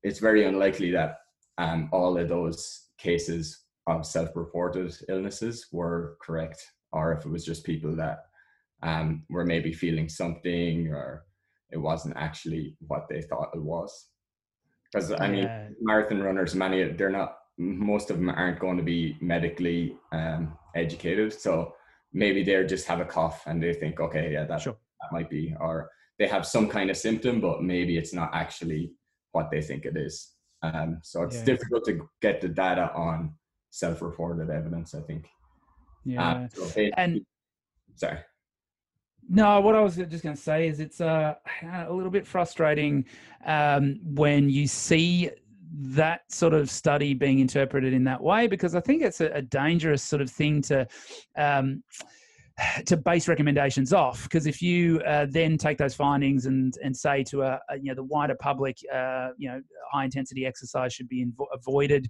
it's 0.02 0.18
very 0.18 0.44
unlikely 0.44 0.90
that 0.92 1.18
um, 1.58 1.90
all 1.92 2.16
of 2.16 2.28
those 2.28 2.88
cases 2.96 3.64
of 3.86 4.06
self-reported 4.06 4.94
illnesses 5.08 5.66
were 5.72 6.16
correct 6.22 6.64
or 6.92 7.12
if 7.12 7.26
it 7.26 7.30
was 7.30 7.44
just 7.44 7.64
people 7.64 7.94
that 7.96 8.24
um, 8.82 9.24
were 9.28 9.44
maybe 9.44 9.72
feeling 9.72 10.08
something 10.08 10.88
or 10.88 11.24
it 11.70 11.76
wasn't 11.76 12.16
actually 12.16 12.76
what 12.86 13.06
they 13.08 13.20
thought 13.20 13.50
it 13.54 13.62
was. 13.62 14.06
Because 14.92 15.12
i 15.12 15.28
mean 15.28 15.76
marathon 15.80 16.20
runners 16.20 16.54
many 16.54 16.82
they're 16.92 17.10
not 17.10 17.39
most 17.60 18.10
of 18.10 18.16
them 18.16 18.30
aren't 18.30 18.58
going 18.58 18.78
to 18.78 18.82
be 18.82 19.18
medically 19.20 19.94
um, 20.12 20.56
educated. 20.74 21.30
So 21.32 21.74
maybe 22.12 22.42
they 22.42 22.64
just 22.64 22.86
have 22.86 23.00
a 23.00 23.04
cough 23.04 23.42
and 23.46 23.62
they 23.62 23.74
think, 23.74 24.00
okay, 24.00 24.32
yeah, 24.32 24.44
that, 24.44 24.62
sure. 24.62 24.76
that 25.00 25.12
might 25.12 25.28
be, 25.28 25.54
or 25.60 25.90
they 26.18 26.26
have 26.26 26.46
some 26.46 26.68
kind 26.68 26.88
of 26.88 26.96
symptom, 26.96 27.38
but 27.38 27.62
maybe 27.62 27.98
it's 27.98 28.14
not 28.14 28.30
actually 28.32 28.92
what 29.32 29.50
they 29.50 29.60
think 29.60 29.84
it 29.84 29.96
is. 29.96 30.30
Um, 30.62 31.00
so 31.02 31.22
it's 31.22 31.36
yeah. 31.36 31.44
difficult 31.44 31.84
to 31.84 32.08
get 32.22 32.40
the 32.40 32.48
data 32.48 32.90
on 32.94 33.34
self-reported 33.70 34.48
evidence, 34.48 34.94
I 34.94 35.00
think. 35.02 35.28
Yeah. 36.06 36.32
Um, 36.32 36.48
so 36.52 36.80
it, 36.80 36.94
and 36.96 37.20
sorry. 37.94 38.20
No, 39.28 39.60
what 39.60 39.76
I 39.76 39.80
was 39.80 39.96
just 39.96 40.24
going 40.24 40.34
to 40.34 40.42
say 40.42 40.66
is 40.66 40.80
it's 40.80 41.00
uh, 41.00 41.34
a 41.62 41.92
little 41.92 42.10
bit 42.10 42.26
frustrating 42.26 43.04
um, 43.44 44.00
when 44.02 44.48
you 44.48 44.66
see 44.66 45.30
that 45.72 46.22
sort 46.30 46.54
of 46.54 46.70
study 46.70 47.14
being 47.14 47.38
interpreted 47.38 47.92
in 47.92 48.04
that 48.04 48.22
way 48.22 48.46
because 48.46 48.74
I 48.74 48.80
think 48.80 49.02
it's 49.02 49.20
a, 49.20 49.26
a 49.26 49.42
dangerous 49.42 50.02
sort 50.02 50.22
of 50.22 50.30
thing 50.30 50.62
to. 50.62 50.86
Um, 51.36 51.82
to 52.86 52.96
base 52.96 53.28
recommendations 53.28 53.92
off 53.92 54.24
because 54.24 54.46
if 54.46 54.60
you 54.60 55.00
uh, 55.00 55.26
then 55.30 55.56
take 55.56 55.78
those 55.78 55.94
findings 55.94 56.46
and 56.46 56.74
and 56.82 56.96
say 56.96 57.22
to 57.24 57.42
a, 57.42 57.60
a 57.70 57.76
you 57.76 57.84
know 57.84 57.94
the 57.94 58.04
wider 58.04 58.34
public 58.34 58.76
uh, 58.92 59.28
you 59.38 59.48
know 59.48 59.60
high 59.92 60.04
intensity 60.04 60.46
exercise 60.46 60.92
should 60.92 61.08
be 61.08 61.24
invo- 61.24 61.46
avoided 61.52 62.08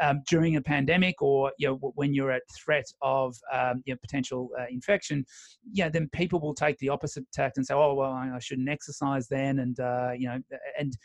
um, 0.00 0.22
during 0.28 0.56
a 0.56 0.62
pandemic 0.62 1.20
or 1.20 1.52
you 1.58 1.68
know 1.68 1.92
when 1.94 2.14
you're 2.14 2.30
at 2.30 2.42
threat 2.54 2.86
of 3.02 3.36
um, 3.52 3.82
you 3.84 3.92
know, 3.92 3.98
potential 4.00 4.50
uh, 4.58 4.64
infection 4.70 5.24
yeah 5.72 5.88
then 5.88 6.08
people 6.12 6.40
will 6.40 6.54
take 6.54 6.78
the 6.78 6.88
opposite 6.88 7.24
tact 7.32 7.56
and 7.56 7.66
say 7.66 7.74
oh 7.74 7.94
well 7.94 8.12
I 8.12 8.38
shouldn't 8.38 8.68
exercise 8.68 9.28
then 9.28 9.58
and 9.58 9.78
uh, 9.80 10.10
you 10.16 10.28
know 10.28 10.38
and 10.78 10.96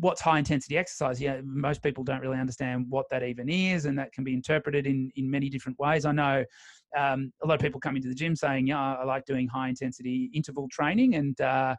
what's 0.00 0.20
high 0.20 0.38
intensity 0.38 0.78
exercise? 0.78 1.20
Yeah 1.20 1.40
most 1.44 1.82
people 1.82 2.04
don't 2.04 2.20
really 2.20 2.38
understand 2.38 2.86
what 2.88 3.06
that 3.10 3.22
even 3.22 3.48
is 3.48 3.84
and 3.84 3.98
that 3.98 4.12
can 4.12 4.24
be 4.24 4.34
interpreted 4.34 4.86
in 4.86 5.10
in 5.16 5.30
many 5.30 5.48
different 5.48 5.78
ways. 5.78 6.04
I 6.04 6.12
know 6.12 6.44
um, 6.96 7.32
a 7.42 7.46
lot 7.46 7.54
of 7.54 7.60
people 7.60 7.80
come 7.80 7.96
into 7.96 8.08
the 8.08 8.14
gym 8.14 8.36
saying 8.36 8.66
yeah 8.66 8.96
i 8.96 9.04
like 9.04 9.24
doing 9.24 9.48
high 9.48 9.68
intensity 9.68 10.30
interval 10.34 10.68
training 10.70 11.14
and 11.14 11.40
uh, 11.40 11.74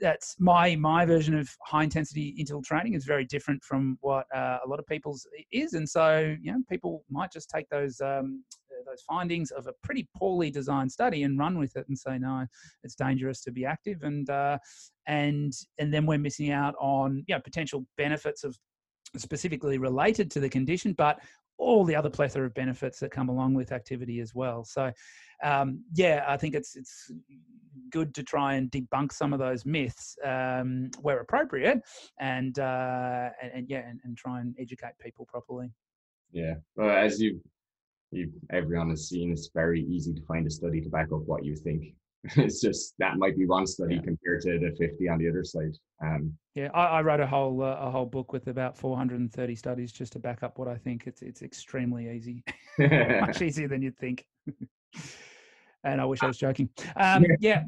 that's 0.00 0.36
my 0.38 0.76
my 0.76 1.04
version 1.04 1.36
of 1.36 1.48
high 1.64 1.82
intensity 1.82 2.34
interval 2.38 2.62
training 2.62 2.94
is 2.94 3.04
very 3.04 3.24
different 3.24 3.62
from 3.62 3.98
what 4.00 4.26
uh, 4.34 4.58
a 4.64 4.68
lot 4.68 4.78
of 4.78 4.86
people's 4.86 5.26
is 5.52 5.74
and 5.74 5.88
so 5.88 6.34
you 6.40 6.52
know 6.52 6.58
people 6.70 7.04
might 7.10 7.32
just 7.32 7.50
take 7.50 7.68
those 7.68 8.00
um, 8.00 8.42
those 8.86 9.02
findings 9.02 9.50
of 9.50 9.66
a 9.66 9.72
pretty 9.82 10.08
poorly 10.16 10.50
designed 10.50 10.90
study 10.90 11.22
and 11.22 11.38
run 11.38 11.58
with 11.58 11.76
it 11.76 11.86
and 11.88 11.98
say 11.98 12.18
no 12.18 12.46
it's 12.82 12.94
dangerous 12.94 13.42
to 13.42 13.50
be 13.50 13.64
active. 13.64 14.02
And 14.02 14.28
uh, 14.30 14.58
and 15.06 15.52
and 15.78 15.92
then 15.92 16.06
we're 16.06 16.18
missing 16.18 16.50
out 16.50 16.74
on 16.80 17.24
you 17.26 17.34
know 17.34 17.40
potential 17.40 17.86
benefits 17.96 18.44
of 18.44 18.56
specifically 19.16 19.78
related 19.78 20.30
to 20.30 20.40
the 20.40 20.48
condition 20.48 20.92
but 20.92 21.18
all 21.56 21.84
the 21.84 21.96
other 21.96 22.10
plethora 22.10 22.46
of 22.46 22.54
benefits 22.54 23.00
that 23.00 23.10
come 23.10 23.28
along 23.28 23.54
with 23.54 23.72
activity 23.72 24.20
as 24.20 24.34
well. 24.34 24.64
So 24.64 24.92
um, 25.42 25.84
yeah 25.94 26.24
i 26.26 26.36
think 26.36 26.54
it's 26.54 26.74
it's 26.74 27.12
good 27.90 28.14
to 28.14 28.22
try 28.22 28.54
and 28.54 28.70
debunk 28.70 29.12
some 29.12 29.32
of 29.32 29.38
those 29.38 29.64
myths 29.64 30.16
um, 30.24 30.90
where 31.00 31.20
appropriate 31.20 31.80
and, 32.20 32.58
uh, 32.58 33.30
and, 33.42 33.52
and 33.54 33.70
yeah 33.70 33.88
and, 33.88 34.00
and, 34.04 34.16
try 34.16 34.40
and 34.40 34.54
educate 34.58 34.92
people 35.00 35.26
properly. 35.26 35.70
Yeah. 36.30 36.54
Well 36.76 36.90
as 36.90 37.20
you 37.20 37.40
you 38.10 38.32
everyone 38.50 38.90
has 38.90 39.08
seen 39.08 39.32
it's 39.32 39.50
very 39.54 39.82
easy 39.84 40.14
to 40.14 40.22
find 40.22 40.46
a 40.46 40.50
study 40.50 40.80
to 40.80 40.88
back 40.88 41.08
up 41.12 41.22
what 41.26 41.44
you 41.44 41.54
think 41.54 41.94
it's 42.36 42.60
just 42.60 42.94
that 42.98 43.16
might 43.16 43.36
be 43.36 43.46
one 43.46 43.66
study 43.66 43.94
yeah. 43.96 44.02
compared 44.02 44.40
to 44.40 44.58
the 44.58 44.74
50 44.76 45.08
on 45.08 45.18
the 45.18 45.28
other 45.28 45.44
side 45.44 45.76
um, 46.02 46.32
yeah 46.54 46.68
I, 46.74 46.84
I, 46.86 47.02
wrote 47.02 47.20
a 47.20 47.26
whole 47.26 47.62
uh, 47.62 47.76
a 47.76 47.90
whole 47.90 48.06
book 48.06 48.32
with 48.32 48.48
about 48.48 48.76
430 48.76 49.54
studies 49.54 49.92
just 49.92 50.14
to 50.14 50.18
back 50.18 50.42
up 50.42 50.58
what 50.58 50.68
i 50.68 50.76
think 50.76 51.06
it's 51.06 51.22
it's 51.22 51.42
extremely 51.42 52.10
easy 52.10 52.42
much 52.78 53.40
easier 53.42 53.68
than 53.68 53.82
you'd 53.82 53.98
think 53.98 54.26
and 55.84 56.00
I 56.00 56.04
wish 56.04 56.22
I 56.22 56.26
was 56.26 56.38
joking. 56.38 56.68
Um, 56.96 57.24
yeah. 57.40 57.64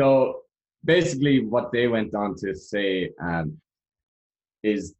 So 0.00 0.42
basically, 0.84 1.44
what 1.44 1.72
they 1.72 1.88
went 1.88 2.14
on 2.14 2.34
to 2.36 2.54
say 2.54 3.10
um, 3.20 3.58
is 4.62 4.94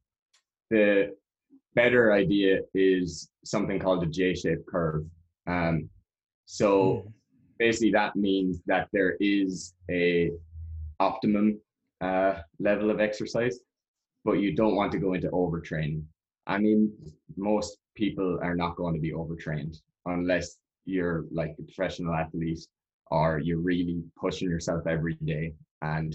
the 0.70 1.14
better 1.76 2.12
idea 2.12 2.60
is 2.74 3.30
something 3.44 3.78
called 3.78 4.02
a 4.02 4.06
J-shaped 4.06 4.66
curve. 4.66 5.04
Um, 5.46 5.88
so 6.46 6.70
mm. 6.72 7.12
basically, 7.58 7.92
that 7.92 8.16
means 8.16 8.60
that 8.66 8.88
there 8.92 9.16
is 9.20 9.74
a 9.90 10.32
optimum 10.98 11.60
uh, 12.00 12.40
level 12.58 12.90
of 12.90 12.98
exercise, 12.98 13.60
but 14.24 14.40
you 14.40 14.56
don't 14.56 14.74
want 14.74 14.90
to 14.92 14.98
go 14.98 15.12
into 15.12 15.28
overtraining. 15.28 16.02
I 16.46 16.58
mean, 16.58 16.92
most 17.36 17.78
people 17.94 18.38
are 18.42 18.56
not 18.56 18.76
going 18.76 18.94
to 18.94 19.00
be 19.00 19.12
overtrained 19.12 19.78
unless 20.06 20.56
you're 20.86 21.26
like 21.30 21.54
a 21.58 21.62
professional 21.62 22.14
athlete 22.14 22.66
or 23.10 23.38
you're 23.38 23.58
really 23.58 24.02
pushing 24.16 24.48
yourself 24.48 24.86
every 24.86 25.14
day 25.24 25.52
and 25.82 26.14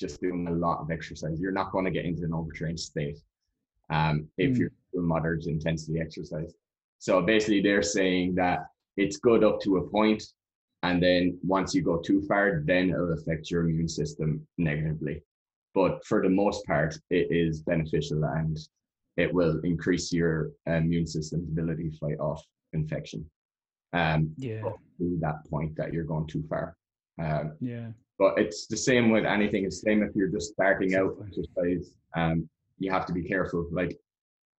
just 0.00 0.20
doing 0.20 0.48
a 0.48 0.52
lot 0.52 0.80
of 0.80 0.90
exercise, 0.90 1.40
you're 1.40 1.52
not 1.52 1.70
going 1.72 1.84
to 1.84 1.90
get 1.90 2.04
into 2.04 2.24
an 2.24 2.32
overtrained 2.34 2.80
state 2.80 3.18
um, 3.90 4.28
if 4.38 4.52
mm. 4.52 4.58
you're 4.58 4.72
moderate 5.02 5.46
intensity 5.46 6.00
exercise. 6.00 6.54
So 6.98 7.20
basically, 7.22 7.60
they're 7.62 7.82
saying 7.82 8.34
that 8.36 8.66
it's 8.96 9.18
good 9.18 9.44
up 9.44 9.60
to 9.60 9.76
a 9.76 9.88
point, 9.88 10.22
and 10.82 11.02
then 11.02 11.38
once 11.42 11.74
you 11.74 11.82
go 11.82 11.98
too 11.98 12.22
far, 12.22 12.62
then 12.64 12.90
it'll 12.90 13.12
affect 13.12 13.50
your 13.50 13.62
immune 13.62 13.88
system 13.88 14.46
negatively. 14.58 15.22
But 15.74 16.04
for 16.06 16.22
the 16.22 16.30
most 16.30 16.64
part, 16.64 16.98
it 17.10 17.28
is 17.30 17.60
beneficial 17.60 18.24
and 18.24 18.58
it 19.16 19.32
will 19.32 19.60
increase 19.60 20.12
your 20.12 20.50
immune 20.66 21.06
system's 21.06 21.48
ability 21.48 21.90
to 21.90 21.98
fight 21.98 22.18
off 22.18 22.42
infection 22.72 23.28
um, 23.92 24.32
yeah. 24.36 24.62
to 24.98 25.18
that 25.20 25.44
point 25.50 25.76
that 25.76 25.92
you're 25.92 26.04
going 26.04 26.26
too 26.26 26.44
far. 26.48 26.76
Um, 27.22 27.56
yeah. 27.60 27.88
But 28.18 28.38
it's 28.38 28.66
the 28.66 28.76
same 28.76 29.10
with 29.10 29.24
anything. 29.24 29.64
It's 29.64 29.80
the 29.80 29.90
same 29.90 30.02
if 30.02 30.14
you're 30.14 30.28
just 30.28 30.52
starting 30.52 30.94
out 30.94 31.16
exercise. 31.26 31.94
Um, 32.14 32.48
you 32.78 32.90
have 32.90 33.06
to 33.06 33.12
be 33.12 33.22
careful. 33.22 33.66
Like 33.70 33.98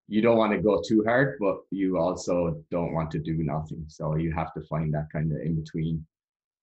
you 0.08 0.22
don't 0.22 0.38
want 0.38 0.54
to 0.54 0.60
go 0.60 0.82
too 0.88 1.04
hard, 1.06 1.38
but 1.40 1.58
you 1.72 1.98
also 1.98 2.64
don't 2.72 2.94
want 2.94 3.12
to 3.12 3.20
do 3.20 3.38
nothing. 3.40 3.84
So 3.88 4.16
you 4.16 4.34
have 4.34 4.54
to 4.54 4.62
find 4.62 4.94
that 4.94 5.08
kind 5.12 5.32
of 5.32 5.40
in 5.42 5.56
between. 5.56 6.06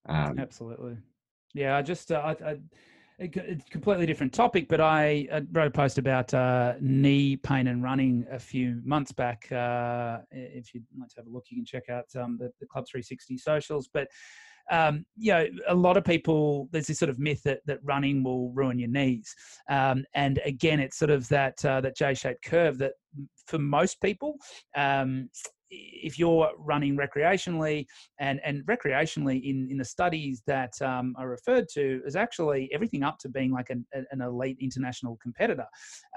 Um, 0.08 0.38
Absolutely. 0.38 0.96
Yeah, 1.52 1.76
I 1.76 1.82
just 1.82 2.10
uh, 2.10 2.34
I, 2.42 2.50
I 2.50 2.58
a 3.20 3.28
completely 3.70 4.06
different 4.06 4.32
topic, 4.32 4.66
but 4.68 4.80
I, 4.80 5.28
wrote 5.52 5.68
a 5.68 5.70
post 5.70 5.98
about 5.98 6.34
uh, 6.34 6.74
knee 6.80 7.36
pain 7.36 7.68
and 7.68 7.82
running 7.82 8.26
a 8.30 8.40
few 8.40 8.80
months 8.84 9.12
back. 9.12 9.50
Uh, 9.52 10.18
if 10.32 10.74
you'd 10.74 10.84
like 10.98 11.10
to 11.10 11.16
have 11.18 11.26
a 11.26 11.30
look, 11.30 11.44
you 11.48 11.56
can 11.56 11.64
check 11.64 11.88
out 11.88 12.06
um, 12.16 12.36
the, 12.38 12.50
the 12.58 12.66
Club 12.66 12.86
360 12.90 13.38
socials. 13.38 13.88
But 13.92 14.08
um, 14.70 15.04
you 15.16 15.32
know, 15.32 15.46
a 15.68 15.74
lot 15.74 15.96
of 15.96 16.04
people, 16.04 16.68
there's 16.72 16.86
this 16.86 16.98
sort 16.98 17.10
of 17.10 17.18
myth 17.18 17.42
that, 17.44 17.60
that 17.66 17.78
running 17.82 18.22
will 18.22 18.50
ruin 18.52 18.78
your 18.78 18.88
knees. 18.88 19.34
Um, 19.68 20.04
and 20.14 20.40
again, 20.44 20.80
it's 20.80 20.98
sort 20.98 21.10
of 21.10 21.28
that, 21.28 21.64
uh, 21.64 21.80
that 21.82 21.96
J-shaped 21.96 22.44
curve 22.44 22.78
that 22.78 22.92
for 23.46 23.58
most 23.58 24.00
people, 24.00 24.36
um, 24.76 25.28
if 25.74 26.18
you're 26.18 26.50
running 26.58 26.96
recreationally 26.96 27.86
and 28.18 28.40
and 28.44 28.64
recreationally 28.66 29.42
in 29.42 29.68
in 29.70 29.78
the 29.78 29.84
studies 29.84 30.42
that 30.46 30.72
um, 30.82 31.14
are 31.18 31.28
referred 31.28 31.68
to 31.74 32.02
is 32.06 32.16
actually 32.16 32.70
everything 32.72 33.02
up 33.02 33.18
to 33.18 33.28
being 33.28 33.50
like 33.50 33.70
an, 33.70 33.84
an 33.92 34.20
elite 34.20 34.58
international 34.60 35.18
competitor. 35.22 35.66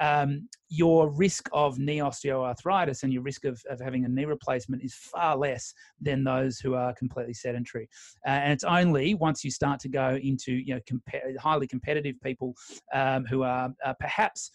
Um, 0.01 0.47
your 0.69 1.09
risk 1.09 1.49
of 1.53 1.79
knee 1.79 1.99
osteoarthritis 1.99 3.03
and 3.03 3.13
your 3.13 3.21
risk 3.21 3.45
of, 3.45 3.61
of 3.69 3.79
having 3.79 4.05
a 4.05 4.09
knee 4.09 4.25
replacement 4.25 4.83
is 4.83 4.93
far 4.93 5.37
less 5.37 5.73
than 6.01 6.23
those 6.23 6.59
who 6.59 6.75
are 6.75 6.93
completely 6.93 7.33
sedentary. 7.33 7.87
Uh, 8.25 8.31
and 8.31 8.53
it's 8.53 8.63
only 8.63 9.13
once 9.15 9.43
you 9.43 9.51
start 9.51 9.79
to 9.79 9.89
go 9.89 10.19
into 10.21 10.53
you 10.53 10.75
know 10.75 10.81
compa- 10.89 11.37
highly 11.37 11.67
competitive 11.67 12.15
people 12.21 12.53
um, 12.93 13.25
who 13.25 13.43
are 13.43 13.73
uh, 13.85 13.93
perhaps 13.99 14.51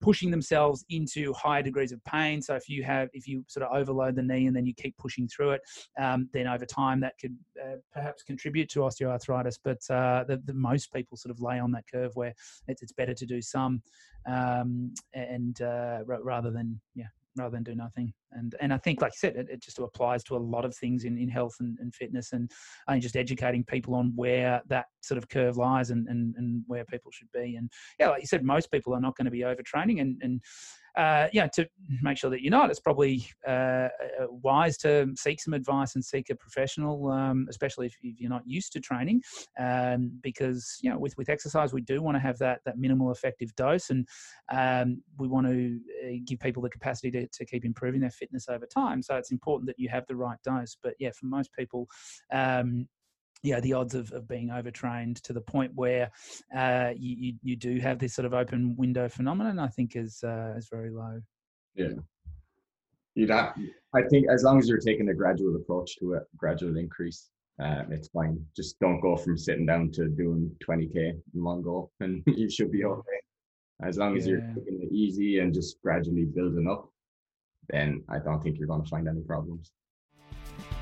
pushing 0.00 0.30
themselves 0.30 0.84
into 0.90 1.32
higher 1.32 1.62
degrees 1.62 1.92
of 1.92 2.04
pain. 2.04 2.42
So 2.42 2.54
if 2.54 2.68
you 2.68 2.82
have, 2.84 3.08
if 3.12 3.26
you 3.26 3.44
sort 3.48 3.66
of 3.66 3.76
overload 3.76 4.16
the 4.16 4.22
knee 4.22 4.46
and 4.46 4.56
then 4.56 4.66
you 4.66 4.74
keep 4.74 4.96
pushing 4.98 5.28
through 5.28 5.52
it, 5.52 5.60
um, 5.98 6.28
then 6.32 6.46
over 6.46 6.66
time 6.66 7.00
that 7.00 7.14
could 7.20 7.36
uh, 7.62 7.76
perhaps 7.92 8.22
contribute 8.22 8.68
to 8.70 8.80
osteoarthritis. 8.80 9.58
But 9.62 9.78
uh, 9.90 10.24
the, 10.24 10.42
the, 10.44 10.54
most 10.54 10.92
people 10.92 11.16
sort 11.16 11.30
of 11.30 11.40
lay 11.40 11.58
on 11.58 11.70
that 11.72 11.84
curve 11.92 12.12
where 12.14 12.34
it's, 12.68 12.82
it's 12.82 12.92
better 12.92 13.14
to 13.14 13.26
do 13.26 13.42
some 13.42 13.82
um, 14.26 14.92
and 15.12 15.60
uh, 15.60 15.98
rather 16.06 16.50
than 16.50 16.80
yeah 16.94 17.06
rather 17.36 17.56
than 17.56 17.62
do 17.62 17.74
nothing. 17.74 18.12
And 18.34 18.54
and 18.60 18.72
I 18.72 18.78
think, 18.78 19.00
like 19.00 19.12
you 19.12 19.18
said, 19.18 19.36
it, 19.36 19.48
it 19.50 19.62
just 19.62 19.78
applies 19.78 20.22
to 20.24 20.36
a 20.36 20.38
lot 20.38 20.64
of 20.64 20.74
things 20.76 21.04
in, 21.04 21.18
in 21.18 21.28
health 21.28 21.56
and, 21.60 21.78
and 21.80 21.94
fitness, 21.94 22.32
and 22.32 22.50
I 22.88 22.98
just 22.98 23.16
educating 23.16 23.64
people 23.64 23.94
on 23.94 24.12
where 24.14 24.62
that 24.68 24.86
sort 25.00 25.18
of 25.18 25.28
curve 25.28 25.56
lies 25.56 25.90
and, 25.90 26.08
and, 26.08 26.34
and 26.36 26.62
where 26.66 26.84
people 26.84 27.10
should 27.10 27.30
be. 27.32 27.56
And 27.56 27.70
yeah, 27.98 28.08
like 28.08 28.22
you 28.22 28.26
said, 28.26 28.44
most 28.44 28.70
people 28.70 28.94
are 28.94 29.00
not 29.00 29.16
going 29.16 29.26
to 29.26 29.30
be 29.30 29.40
overtraining, 29.40 30.00
and 30.00 30.20
and 30.22 30.40
uh, 30.96 31.26
yeah, 31.32 31.48
to 31.48 31.68
make 32.02 32.16
sure 32.16 32.30
that 32.30 32.40
you're 32.40 32.52
not, 32.52 32.70
it's 32.70 32.80
probably 32.80 33.26
uh, 33.46 33.50
uh, 33.50 33.88
wise 34.28 34.76
to 34.78 35.12
seek 35.16 35.40
some 35.40 35.52
advice 35.52 35.96
and 35.96 36.04
seek 36.04 36.30
a 36.30 36.36
professional, 36.36 37.10
um, 37.10 37.46
especially 37.50 37.86
if, 37.86 37.96
if, 38.02 38.20
you're 38.20 38.30
not 38.30 38.46
used 38.46 38.72
to 38.72 38.80
training, 38.80 39.20
um, 39.58 40.12
because 40.22 40.78
you 40.82 40.90
know 40.90 40.98
with 40.98 41.16
with 41.18 41.28
exercise 41.28 41.72
we 41.72 41.80
do 41.80 42.00
want 42.00 42.14
to 42.14 42.20
have 42.20 42.38
that 42.38 42.60
that 42.64 42.78
minimal 42.78 43.10
effective 43.10 43.54
dose, 43.56 43.90
and 43.90 44.06
um, 44.52 45.02
we 45.18 45.26
want 45.26 45.46
to 45.46 45.80
uh, 46.04 46.12
give 46.24 46.38
people 46.38 46.62
the 46.62 46.70
capacity 46.70 47.10
to, 47.10 47.26
to 47.26 47.44
keep 47.44 47.64
improving 47.64 48.00
their 48.00 48.10
fitness 48.10 48.23
over 48.48 48.66
time. 48.66 49.02
So 49.02 49.16
it's 49.16 49.32
important 49.32 49.66
that 49.68 49.78
you 49.78 49.88
have 49.88 50.06
the 50.06 50.16
right 50.16 50.38
dose. 50.44 50.76
But 50.82 50.94
yeah, 50.98 51.10
for 51.10 51.26
most 51.26 51.50
people, 51.52 51.88
um, 52.32 52.88
yeah, 53.42 53.60
the 53.60 53.74
odds 53.74 53.94
of, 53.94 54.10
of 54.12 54.26
being 54.26 54.50
overtrained 54.50 55.22
to 55.24 55.32
the 55.32 55.40
point 55.40 55.72
where 55.74 56.10
uh, 56.56 56.92
you, 56.96 57.16
you, 57.18 57.34
you 57.42 57.56
do 57.56 57.78
have 57.78 57.98
this 57.98 58.14
sort 58.14 58.24
of 58.24 58.34
open 58.34 58.74
window 58.76 59.08
phenomenon, 59.08 59.58
I 59.58 59.68
think 59.68 59.96
is 59.96 60.22
uh, 60.24 60.54
is 60.56 60.68
very 60.70 60.90
low. 60.90 61.20
Yeah, 61.74 61.94
you 63.14 63.26
know, 63.26 63.52
I 63.94 64.02
think 64.10 64.26
as 64.28 64.42
long 64.42 64.58
as 64.58 64.68
you're 64.68 64.78
taking 64.78 65.08
a 65.08 65.14
gradual 65.14 65.54
approach 65.56 65.96
to 65.98 66.14
it, 66.14 66.24
gradual 66.36 66.76
increase, 66.76 67.30
um, 67.60 67.86
it's 67.92 68.08
fine. 68.08 68.44
Just 68.56 68.78
don't 68.80 69.00
go 69.00 69.16
from 69.16 69.38
sitting 69.38 69.66
down 69.66 69.92
to 69.92 70.08
doing 70.08 70.50
20k 70.66 70.96
in 70.96 71.22
one 71.32 71.62
go, 71.62 71.90
and 72.00 72.22
you 72.26 72.50
should 72.50 72.72
be 72.72 72.84
okay. 72.84 73.20
As 73.82 73.98
long 73.98 74.16
as 74.16 74.26
yeah. 74.26 74.32
you're 74.32 74.40
taking 74.40 74.82
it 74.82 74.92
easy 74.92 75.40
and 75.40 75.52
just 75.52 75.80
gradually 75.82 76.24
building 76.24 76.68
up, 76.68 76.90
then 77.68 78.02
I 78.08 78.18
don't 78.18 78.42
think 78.42 78.58
you're 78.58 78.68
going 78.68 78.82
to 78.82 78.88
find 78.88 79.08
any 79.08 79.22
problems. 79.22 79.72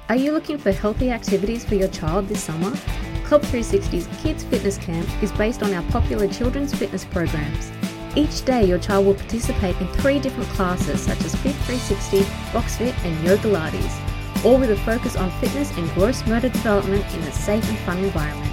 Are 0.08 0.16
you 0.16 0.32
looking 0.32 0.58
for 0.58 0.72
healthy 0.72 1.10
activities 1.10 1.64
for 1.64 1.74
your 1.74 1.88
child 1.88 2.28
this 2.28 2.42
summer? 2.42 2.76
Club 3.24 3.42
360's 3.42 4.08
Kids 4.22 4.44
Fitness 4.44 4.76
Camp 4.76 5.08
is 5.22 5.32
based 5.32 5.62
on 5.62 5.72
our 5.72 5.82
popular 5.90 6.28
children's 6.28 6.74
fitness 6.74 7.04
programs. 7.04 7.70
Each 8.14 8.44
day, 8.44 8.64
your 8.66 8.78
child 8.78 9.06
will 9.06 9.14
participate 9.14 9.80
in 9.80 9.86
three 9.88 10.18
different 10.18 10.50
classes 10.50 11.00
such 11.00 11.24
as 11.24 11.34
Fit 11.36 11.54
360, 11.64 12.20
BoxFit, 12.52 12.94
and 13.06 13.26
Yoga 13.26 13.48
Lattes, 13.48 14.44
all 14.44 14.58
with 14.58 14.70
a 14.70 14.76
focus 14.78 15.16
on 15.16 15.30
fitness 15.40 15.74
and 15.78 15.88
gross 15.94 16.26
motor 16.26 16.50
development 16.50 17.06
in 17.14 17.20
a 17.22 17.32
safe 17.32 17.66
and 17.70 17.78
fun 17.78 17.98
environment. 17.98 18.52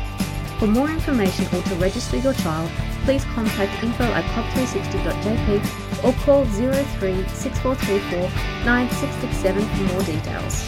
For 0.60 0.68
more 0.68 0.90
information 0.90 1.46
or 1.48 1.62
to 1.62 1.76
register 1.76 2.18
your 2.18 2.34
child, 2.36 2.72
please 3.10 3.26
contact 3.34 3.84
info 3.84 4.04
at 4.04 4.24
club360.jp 4.36 6.04
or 6.04 6.14
call 6.24 6.46
03 6.46 7.28
6434 7.30 8.20
9667 8.64 9.66
for 9.66 9.84
more 9.94 10.04
details. 10.04 10.64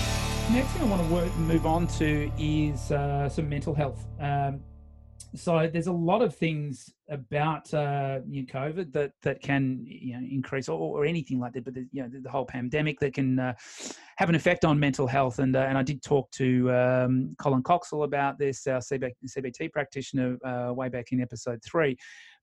Next 0.50 0.70
thing 0.70 0.82
I 0.82 0.86
want 0.86 1.08
to 1.08 1.14
work, 1.14 1.38
move 1.38 1.68
on 1.68 1.86
to 2.00 2.32
is 2.40 2.92
uh, 2.92 3.30
some 3.30 3.48
mental 3.48 3.76
health. 3.76 4.08
Um, 4.20 4.62
so 5.36 5.70
there's 5.72 5.88
a 5.88 5.94
lot 5.94 6.22
of 6.22 6.36
things 6.36 6.92
about 7.10 7.74
uh, 7.74 8.20
you 8.28 8.42
know, 8.42 8.48
COVID 8.48 8.92
that 8.94 9.12
that 9.22 9.42
can 9.42 9.84
you 9.86 10.14
know 10.14 10.28
increase 10.30 10.68
or, 10.68 10.78
or 10.78 11.06
anything 11.06 11.40
like 11.40 11.54
that, 11.54 11.64
but 11.64 11.74
the, 11.74 11.88
you 11.92 12.02
know 12.02 12.10
the, 12.22 12.30
whole 12.30 12.46
pandemic 12.46 13.00
that 13.00 13.14
can 13.14 13.40
uh, 13.40 13.54
have 14.18 14.30
an 14.30 14.36
effect 14.36 14.66
on 14.66 14.80
mental 14.80 15.08
health. 15.08 15.40
And 15.40 15.56
uh, 15.56 15.60
and 15.60 15.78
I 15.78 15.84
did 15.84 16.02
talk 16.02 16.30
to 16.32 16.72
um, 16.72 17.36
Colin 17.40 17.64
Coxall 17.64 18.04
about 18.04 18.38
this, 18.40 18.68
our 18.68 18.80
CBT, 18.80 19.14
CBT 19.26 19.72
practitioner, 19.72 20.38
uh, 20.44 20.74
way 20.74 20.90
back 20.90 21.12
in 21.12 21.22
episode 21.22 21.62
three. 21.64 21.98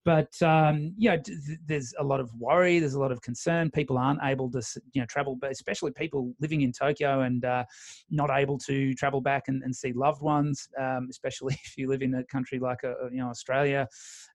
But 0.09 0.41
um, 0.41 0.95
you 0.97 1.11
know, 1.11 1.19
there's 1.67 1.93
a 1.99 2.03
lot 2.03 2.19
of 2.19 2.31
worry. 2.39 2.79
There's 2.79 2.95
a 2.95 2.99
lot 2.99 3.13
of 3.13 3.21
concern. 3.21 3.71
People 3.71 3.99
aren't 3.99 4.21
able 4.23 4.51
to 4.53 4.63
you 4.95 5.03
know 5.03 5.07
travel, 5.07 5.37
but 5.37 5.51
especially 5.51 5.91
people 5.91 6.33
living 6.41 6.63
in 6.63 6.73
Tokyo 6.73 7.21
and 7.21 7.45
uh, 7.45 7.67
not 8.09 8.31
able 8.31 8.57
to 8.61 8.95
travel 8.95 9.21
back 9.21 9.49
and, 9.49 9.63
and 9.63 9.77
see 9.77 9.93
loved 9.93 10.23
ones. 10.23 10.67
Um, 10.81 11.09
especially 11.11 11.59
if 11.63 11.77
you 11.77 11.91
live 11.91 12.01
in 12.01 12.15
a 12.15 12.25
country 12.25 12.59
like 12.59 12.85
a, 12.85 12.93
uh, 12.93 13.11
you 13.13 13.19
know 13.19 13.29
Australia, 13.29 13.87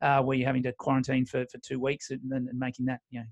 uh, 0.03 0.21
where 0.21 0.38
you're 0.38 0.45
having 0.45 0.62
to 0.62 0.73
quarantine 0.73 1.25
for, 1.25 1.43
for 1.51 1.57
two 1.67 1.79
weeks 1.79 2.12
and, 2.12 2.21
and 2.31 2.47
making 2.53 2.86
that 2.86 2.99
you 3.09 3.21
know 3.21 3.25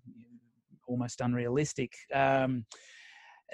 almost 0.88 1.21
unrealistic. 1.21 1.93
Um, 2.12 2.65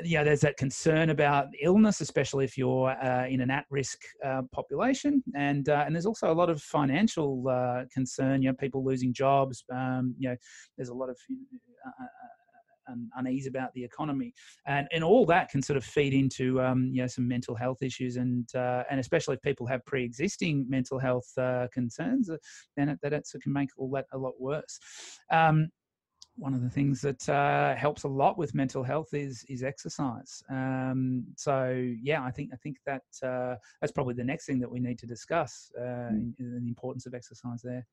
yeah, 0.03 0.23
there's 0.23 0.41
that 0.41 0.57
concern 0.57 1.09
about 1.09 1.47
illness, 1.61 2.01
especially 2.01 2.45
if 2.45 2.57
you're 2.57 2.89
uh, 2.89 3.27
in 3.27 3.41
an 3.41 3.49
at-risk 3.49 3.99
uh, 4.23 4.43
population, 4.51 5.23
and 5.35 5.69
uh, 5.69 5.83
and 5.85 5.95
there's 5.95 6.05
also 6.05 6.31
a 6.31 6.33
lot 6.33 6.49
of 6.49 6.61
financial 6.61 7.47
uh, 7.47 7.83
concern. 7.91 8.41
You 8.41 8.49
know, 8.49 8.55
people 8.55 8.83
losing 8.83 9.13
jobs. 9.13 9.63
Um, 9.73 10.15
you 10.19 10.29
know, 10.29 10.35
there's 10.77 10.89
a 10.89 10.93
lot 10.93 11.09
of 11.09 11.17
uh, 11.85 12.03
uh, 12.89 12.93
unease 13.17 13.47
about 13.47 13.73
the 13.73 13.83
economy, 13.83 14.33
and 14.67 14.87
and 14.91 15.03
all 15.03 15.25
that 15.25 15.49
can 15.49 15.61
sort 15.63 15.77
of 15.77 15.83
feed 15.83 16.13
into 16.13 16.61
um, 16.61 16.89
you 16.93 17.01
know 17.01 17.07
some 17.07 17.27
mental 17.27 17.55
health 17.55 17.81
issues, 17.81 18.17
and 18.17 18.47
and 18.53 18.99
especially 18.99 19.35
if 19.35 19.41
people 19.41 19.65
have 19.65 19.83
pre-existing 19.85 20.65
mental 20.69 20.99
health 20.99 21.31
concerns, 21.73 22.29
then 22.75 22.89
it, 22.89 22.99
that 23.01 23.13
it 23.13 23.27
can 23.41 23.53
make 23.53 23.69
all 23.77 23.89
that 23.89 24.05
a 24.13 24.17
lot 24.17 24.33
worse. 24.39 24.79
Um, 25.31 25.69
one 26.37 26.53
of 26.53 26.61
the 26.61 26.69
things 26.69 27.01
that 27.01 27.27
uh, 27.27 27.75
helps 27.75 28.03
a 28.03 28.07
lot 28.07 28.37
with 28.37 28.53
mental 28.53 28.83
health 28.83 29.13
is 29.13 29.43
is 29.49 29.63
exercise. 29.63 30.43
Um, 30.49 31.25
so 31.35 31.83
yeah, 32.01 32.23
I 32.23 32.31
think 32.31 32.51
I 32.53 32.57
think 32.57 32.77
that 32.85 33.03
uh, 33.23 33.55
that's 33.81 33.91
probably 33.91 34.13
the 34.13 34.23
next 34.23 34.45
thing 34.45 34.59
that 34.59 34.69
we 34.69 34.79
need 34.79 34.99
to 34.99 35.07
discuss 35.07 35.71
uh, 35.77 36.11
mm. 36.13 36.33
the 36.37 36.67
importance 36.67 37.05
of 37.05 37.13
exercise 37.13 37.61
there. 37.63 37.85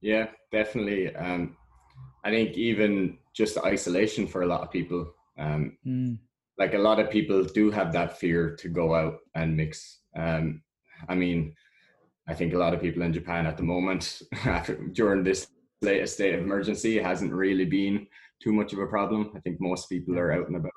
Yeah, 0.00 0.28
definitely. 0.52 1.14
Um, 1.14 1.56
I 2.24 2.30
think 2.30 2.56
even 2.56 3.18
just 3.34 3.58
isolation 3.58 4.26
for 4.26 4.42
a 4.42 4.46
lot 4.46 4.62
of 4.62 4.70
people. 4.70 5.06
Um, 5.38 5.76
mm. 5.86 6.18
Like 6.58 6.74
a 6.74 6.78
lot 6.78 6.98
of 6.98 7.10
people 7.10 7.44
do 7.44 7.70
have 7.70 7.92
that 7.92 8.18
fear 8.18 8.56
to 8.56 8.68
go 8.68 8.94
out 8.94 9.18
and 9.34 9.56
mix. 9.56 10.00
Um, 10.16 10.62
I 11.08 11.14
mean, 11.14 11.54
I 12.26 12.34
think 12.34 12.54
a 12.54 12.58
lot 12.58 12.74
of 12.74 12.80
people 12.80 13.02
in 13.02 13.12
Japan 13.12 13.46
at 13.46 13.56
the 13.56 13.62
moment, 13.62 14.22
after 14.44 14.76
during 14.76 15.22
this 15.22 15.48
latest 15.82 16.14
state 16.14 16.34
of 16.34 16.40
emergency 16.40 16.98
hasn't 16.98 17.32
really 17.32 17.64
been 17.64 18.06
too 18.42 18.52
much 18.52 18.72
of 18.72 18.78
a 18.78 18.86
problem. 18.86 19.32
I 19.36 19.40
think 19.40 19.60
most 19.60 19.88
people 19.88 20.18
are 20.18 20.32
out 20.32 20.46
and 20.46 20.56
about. 20.56 20.72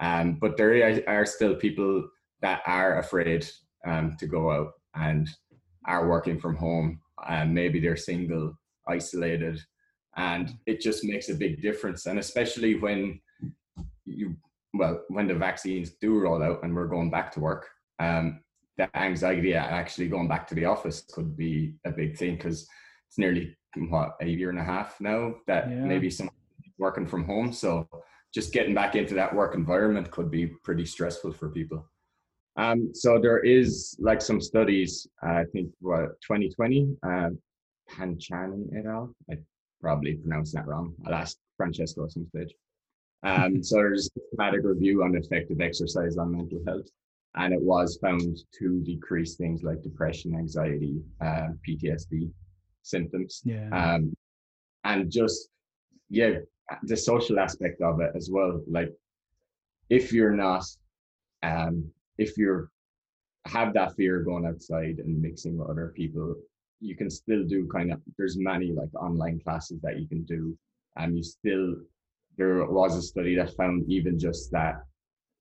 Um, 0.00 0.38
but 0.40 0.56
there 0.56 1.02
are 1.08 1.26
still 1.26 1.54
people 1.54 2.08
that 2.40 2.62
are 2.66 2.98
afraid 2.98 3.46
um, 3.86 4.16
to 4.18 4.26
go 4.26 4.50
out 4.50 4.72
and 4.94 5.28
are 5.86 6.08
working 6.08 6.38
from 6.38 6.56
home. 6.56 7.00
And 7.28 7.54
maybe 7.54 7.80
they're 7.80 7.96
single, 7.96 8.58
isolated, 8.88 9.60
and 10.16 10.54
it 10.66 10.80
just 10.80 11.04
makes 11.04 11.28
a 11.28 11.34
big 11.34 11.60
difference. 11.60 12.06
And 12.06 12.18
especially 12.18 12.76
when 12.76 13.20
you, 14.06 14.36
well, 14.72 15.02
when 15.08 15.26
the 15.26 15.34
vaccines 15.34 15.92
do 16.00 16.18
roll 16.18 16.42
out 16.42 16.62
and 16.62 16.74
we're 16.74 16.88
going 16.88 17.10
back 17.10 17.30
to 17.32 17.40
work, 17.40 17.68
um, 17.98 18.40
the 18.78 18.88
anxiety 18.96 19.54
actually 19.54 20.08
going 20.08 20.28
back 20.28 20.46
to 20.48 20.54
the 20.54 20.64
office 20.64 21.04
could 21.12 21.36
be 21.36 21.74
a 21.84 21.90
big 21.90 22.16
thing 22.16 22.36
because 22.36 22.66
it's 23.08 23.18
nearly 23.18 23.54
what 23.76 24.16
a 24.20 24.26
year 24.26 24.50
and 24.50 24.58
a 24.58 24.64
half 24.64 25.00
now 25.00 25.34
that 25.46 25.70
yeah. 25.70 25.76
maybe 25.76 26.10
some 26.10 26.30
working 26.78 27.06
from 27.06 27.24
home. 27.24 27.52
So 27.52 27.88
just 28.32 28.52
getting 28.52 28.74
back 28.74 28.96
into 28.96 29.14
that 29.14 29.34
work 29.34 29.54
environment 29.54 30.10
could 30.10 30.30
be 30.30 30.46
pretty 30.46 30.86
stressful 30.86 31.32
for 31.32 31.50
people. 31.50 31.86
Um, 32.56 32.90
so 32.94 33.18
there 33.20 33.38
is 33.38 33.96
like 34.00 34.20
some 34.20 34.40
studies, 34.40 35.06
uh, 35.24 35.34
I 35.34 35.44
think 35.52 35.70
what 35.80 36.20
2020, 36.22 36.96
uh, 37.02 37.30
Panchani 37.90 38.76
et 38.76 38.86
al. 38.86 39.14
I 39.30 39.38
probably 39.80 40.14
pronounced 40.14 40.54
that 40.54 40.66
wrong. 40.66 40.94
I'll 41.06 41.14
ask 41.14 41.36
Francesco 41.56 42.04
at 42.04 42.12
some 42.12 42.26
stage. 42.26 42.54
Um, 43.22 43.62
so 43.62 43.76
there's 43.76 44.06
a 44.08 44.20
systematic 44.20 44.60
review 44.64 45.02
on 45.02 45.16
effective 45.16 45.60
exercise 45.60 46.16
on 46.16 46.32
mental 46.32 46.60
health, 46.66 46.86
and 47.36 47.54
it 47.54 47.60
was 47.60 47.98
found 48.00 48.38
to 48.58 48.80
decrease 48.80 49.36
things 49.36 49.62
like 49.62 49.82
depression, 49.82 50.34
anxiety, 50.34 51.00
uh, 51.20 51.48
PTSD, 51.66 52.30
symptoms. 52.82 53.42
Yeah. 53.44 53.68
Um, 53.70 54.14
and 54.84 55.10
just 55.10 55.48
yeah, 56.08 56.38
the 56.84 56.96
social 56.96 57.38
aspect 57.38 57.80
of 57.80 58.00
it 58.00 58.12
as 58.14 58.30
well. 58.30 58.62
Like 58.68 58.92
if 59.88 60.12
you're 60.12 60.36
not, 60.36 60.64
um, 61.42 61.90
if 62.18 62.36
you're 62.36 62.70
have 63.46 63.72
that 63.72 63.94
fear 63.96 64.22
going 64.22 64.44
outside 64.46 64.98
and 64.98 65.20
mixing 65.20 65.56
with 65.56 65.70
other 65.70 65.92
people, 65.96 66.34
you 66.80 66.94
can 66.94 67.10
still 67.10 67.44
do 67.44 67.68
kind 67.68 67.92
of. 67.92 68.00
There's 68.18 68.38
many 68.38 68.72
like 68.72 68.94
online 68.94 69.40
classes 69.40 69.80
that 69.82 69.98
you 69.98 70.06
can 70.06 70.24
do, 70.24 70.56
and 70.96 71.16
you 71.16 71.22
still. 71.22 71.76
There 72.36 72.64
was 72.64 72.96
a 72.96 73.02
study 73.02 73.36
that 73.36 73.54
found 73.54 73.90
even 73.90 74.18
just 74.18 74.50
that 74.52 74.76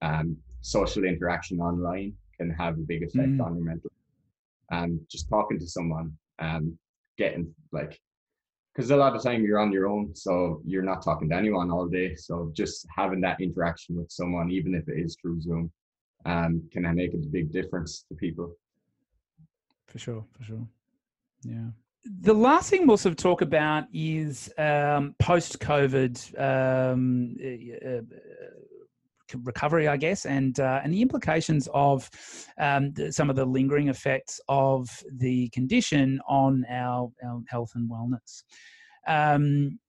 um, 0.02 0.36
social 0.62 1.06
interaction 1.06 1.62
online 1.62 2.14
can 2.38 2.50
have 2.52 2.74
a 2.74 2.82
big 2.82 3.04
effect 3.04 3.30
mm. 3.30 3.46
on 3.46 3.56
your 3.56 3.64
mental. 3.64 3.92
And 4.72 5.00
just 5.10 5.30
talking 5.30 5.60
to 5.60 5.68
someone, 5.68 6.18
um, 6.40 6.78
getting 7.20 7.54
like 7.72 8.00
because 8.74 8.92
a 8.92 8.96
lot 8.96 9.16
of 9.16 9.22
time 9.22 9.44
you're 9.44 9.60
on 9.60 9.74
your 9.74 9.88
own 9.88 10.16
so 10.16 10.62
you're 10.66 10.90
not 10.92 11.04
talking 11.04 11.30
to 11.30 11.36
anyone 11.36 11.70
all 11.70 11.88
day. 11.88 12.16
So 12.16 12.52
just 12.56 12.88
having 12.96 13.22
that 13.22 13.42
interaction 13.42 13.98
with 13.98 14.10
someone 14.10 14.50
even 14.50 14.74
if 14.74 14.88
it 14.88 14.98
is 14.98 15.18
through 15.22 15.42
zoom 15.42 15.70
um, 16.26 16.64
can 16.72 16.84
make 16.96 17.14
a 17.14 17.18
big 17.18 17.52
difference 17.52 18.06
to 18.08 18.16
people. 18.16 18.56
For 19.88 20.00
sure 20.00 20.24
for 20.32 20.44
sure. 20.44 20.66
Yeah. 21.44 21.70
The 22.22 22.34
last 22.34 22.70
thing 22.70 22.88
we'll 22.88 22.98
sort 22.98 23.12
of 23.12 23.18
talk 23.18 23.42
about 23.42 23.84
is 23.94 24.52
um, 24.58 25.16
post 25.20 25.60
covid 25.60 26.14
um, 26.40 27.36
uh, 27.86 28.02
recovery, 29.44 29.88
I 29.88 29.98
guess, 29.98 30.26
and 30.26 30.60
uh, 30.60 30.82
and 30.84 30.94
the 30.94 31.02
implications 31.02 31.68
of 31.74 32.10
um, 32.58 32.92
the, 32.94 33.12
some 33.12 33.30
of 33.30 33.36
the 33.36 33.46
lingering 33.46 33.90
effects 33.90 34.40
of 34.48 34.90
the 35.18 35.50
condition 35.50 36.20
on 36.28 36.66
our, 36.70 37.12
our 37.24 37.42
health 37.48 37.72
and 37.76 37.90
wellness. 37.90 38.44
Um, 39.08 39.80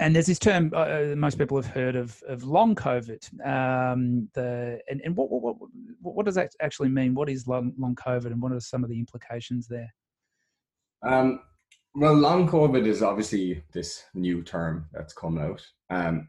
and 0.00 0.14
there's 0.14 0.26
this 0.26 0.38
term 0.38 0.72
uh, 0.74 0.78
uh 0.78 1.14
most 1.16 1.38
people 1.38 1.56
have 1.56 1.72
heard 1.72 1.96
of 1.96 2.20
of 2.28 2.44
long 2.44 2.74
COVID. 2.74 3.46
Um, 3.46 4.28
the 4.34 4.80
and, 4.88 5.00
and 5.04 5.16
what, 5.16 5.30
what, 5.30 5.56
what 6.00 6.26
does 6.26 6.34
that 6.34 6.52
actually 6.60 6.88
mean? 6.88 7.14
What 7.14 7.28
is 7.28 7.46
long 7.46 7.72
long 7.78 7.94
COVID, 7.94 8.26
and 8.26 8.42
what 8.42 8.52
are 8.52 8.60
some 8.60 8.84
of 8.84 8.90
the 8.90 8.98
implications 8.98 9.66
there? 9.68 9.92
Um, 11.02 11.40
well, 11.94 12.14
long 12.14 12.48
COVID 12.48 12.86
is 12.86 13.02
obviously 13.02 13.62
this 13.72 14.04
new 14.14 14.42
term 14.42 14.86
that's 14.92 15.12
come 15.12 15.38
out. 15.38 15.64
Um, 15.90 16.28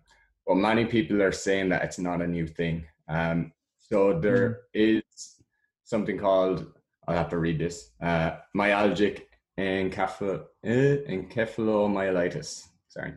but 0.50 0.56
many 0.56 0.84
people 0.84 1.22
are 1.22 1.32
saying 1.32 1.70
that 1.70 1.84
it's 1.84 2.00
not 2.00 2.24
a 2.24 2.28
new 2.28 2.48
thing. 2.48 2.84
Um, 3.08 3.54
so 3.78 4.20
there 4.20 4.62
mm. 4.76 5.00
is 5.00 5.36
something 5.84 6.18
called 6.18 6.66
I'll 7.08 7.16
have 7.16 7.30
to 7.30 7.38
read 7.38 7.60
this 7.60 7.92
uh, 8.02 8.38
myalgic 8.58 9.26
encephalo, 9.60 10.46
uh, 10.66 10.68
encephalomyelitis. 10.68 12.68
Sorry, 12.88 13.14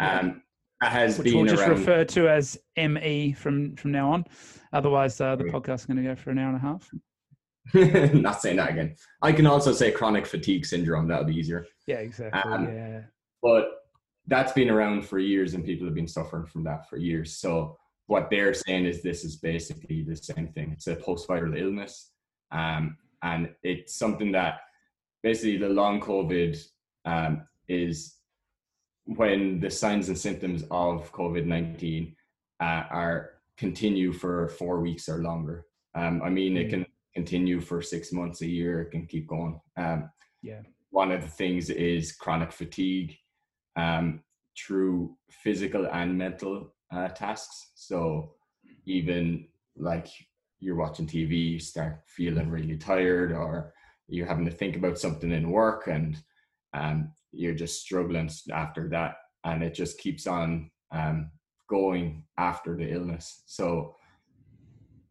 um, 0.00 0.42
that 0.80 0.90
has 0.90 1.18
Which 1.18 1.26
been 1.26 1.36
we'll 1.36 1.46
just 1.46 1.62
around... 1.62 1.78
refer 1.78 2.04
to 2.04 2.28
as 2.28 2.58
ME 2.76 3.34
from 3.34 3.76
from 3.76 3.92
now 3.92 4.10
on. 4.10 4.24
Otherwise, 4.72 5.20
uh, 5.20 5.36
the 5.36 5.44
podcast 5.44 5.74
is 5.74 5.86
going 5.86 5.98
to 5.98 6.02
go 6.02 6.16
for 6.16 6.30
an 6.30 6.38
hour 6.38 6.48
and 6.48 6.56
a 6.56 6.60
half. 6.60 6.90
not 8.14 8.42
saying 8.42 8.56
that 8.56 8.70
again. 8.70 8.96
I 9.22 9.30
can 9.32 9.46
also 9.46 9.72
say 9.72 9.92
chronic 9.92 10.26
fatigue 10.26 10.66
syndrome. 10.66 11.06
That'll 11.06 11.24
be 11.24 11.36
easier. 11.36 11.66
Yeah, 11.86 11.98
exactly. 11.98 12.52
Um, 12.52 12.66
yeah. 12.66 13.02
But 13.42 13.83
that's 14.26 14.52
been 14.52 14.70
around 14.70 15.04
for 15.06 15.18
years 15.18 15.54
and 15.54 15.64
people 15.64 15.86
have 15.86 15.94
been 15.94 16.08
suffering 16.08 16.46
from 16.46 16.64
that 16.64 16.88
for 16.88 16.96
years. 16.96 17.36
So 17.36 17.76
what 18.06 18.28
they're 18.30 18.54
saying 18.54 18.86
is 18.86 19.02
this 19.02 19.24
is 19.24 19.36
basically 19.36 20.02
the 20.02 20.16
same 20.16 20.48
thing. 20.48 20.70
It's 20.72 20.86
a 20.86 20.96
post-viral 20.96 21.58
illness, 21.60 22.10
um, 22.52 22.96
and 23.22 23.50
it's 23.62 23.94
something 23.94 24.32
that 24.32 24.60
basically 25.22 25.56
the 25.56 25.68
long 25.68 26.00
COVID 26.00 26.62
um, 27.06 27.46
is 27.68 28.16
when 29.06 29.60
the 29.60 29.70
signs 29.70 30.08
and 30.08 30.18
symptoms 30.18 30.64
of 30.70 31.12
COVID 31.12 31.46
nineteen 31.46 32.14
uh, 32.60 32.84
are 32.90 33.30
continue 33.56 34.12
for 34.12 34.48
four 34.48 34.80
weeks 34.80 35.08
or 35.08 35.18
longer. 35.18 35.66
Um, 35.94 36.22
I 36.22 36.28
mean, 36.28 36.56
it 36.56 36.66
mm. 36.66 36.70
can 36.70 36.86
continue 37.14 37.60
for 37.60 37.80
six 37.80 38.12
months, 38.12 38.42
a 38.42 38.46
year. 38.46 38.82
It 38.82 38.90
can 38.90 39.06
keep 39.06 39.26
going. 39.28 39.60
Um, 39.76 40.10
yeah. 40.42 40.60
One 40.90 41.12
of 41.12 41.22
the 41.22 41.28
things 41.28 41.70
is 41.70 42.12
chronic 42.12 42.52
fatigue 42.52 43.16
um, 43.76 44.20
through 44.56 45.16
physical 45.30 45.86
and 45.86 46.16
mental 46.16 46.72
uh, 46.92 47.08
tasks. 47.08 47.70
So 47.74 48.34
even 48.86 49.46
like 49.76 50.08
you're 50.60 50.76
watching 50.76 51.06
TV, 51.06 51.52
you 51.52 51.58
start 51.58 52.02
feeling 52.06 52.48
really 52.48 52.76
tired, 52.76 53.32
or 53.32 53.74
you're 54.08 54.26
having 54.26 54.44
to 54.46 54.50
think 54.50 54.76
about 54.76 54.98
something 54.98 55.32
in 55.32 55.50
work, 55.50 55.88
and 55.88 56.16
um, 56.72 57.12
you're 57.32 57.54
just 57.54 57.82
struggling 57.82 58.30
after 58.52 58.88
that, 58.88 59.16
and 59.44 59.62
it 59.62 59.74
just 59.74 59.98
keeps 59.98 60.26
on 60.26 60.70
um, 60.90 61.30
going 61.68 62.24
after 62.38 62.76
the 62.76 62.90
illness. 62.90 63.42
So 63.46 63.96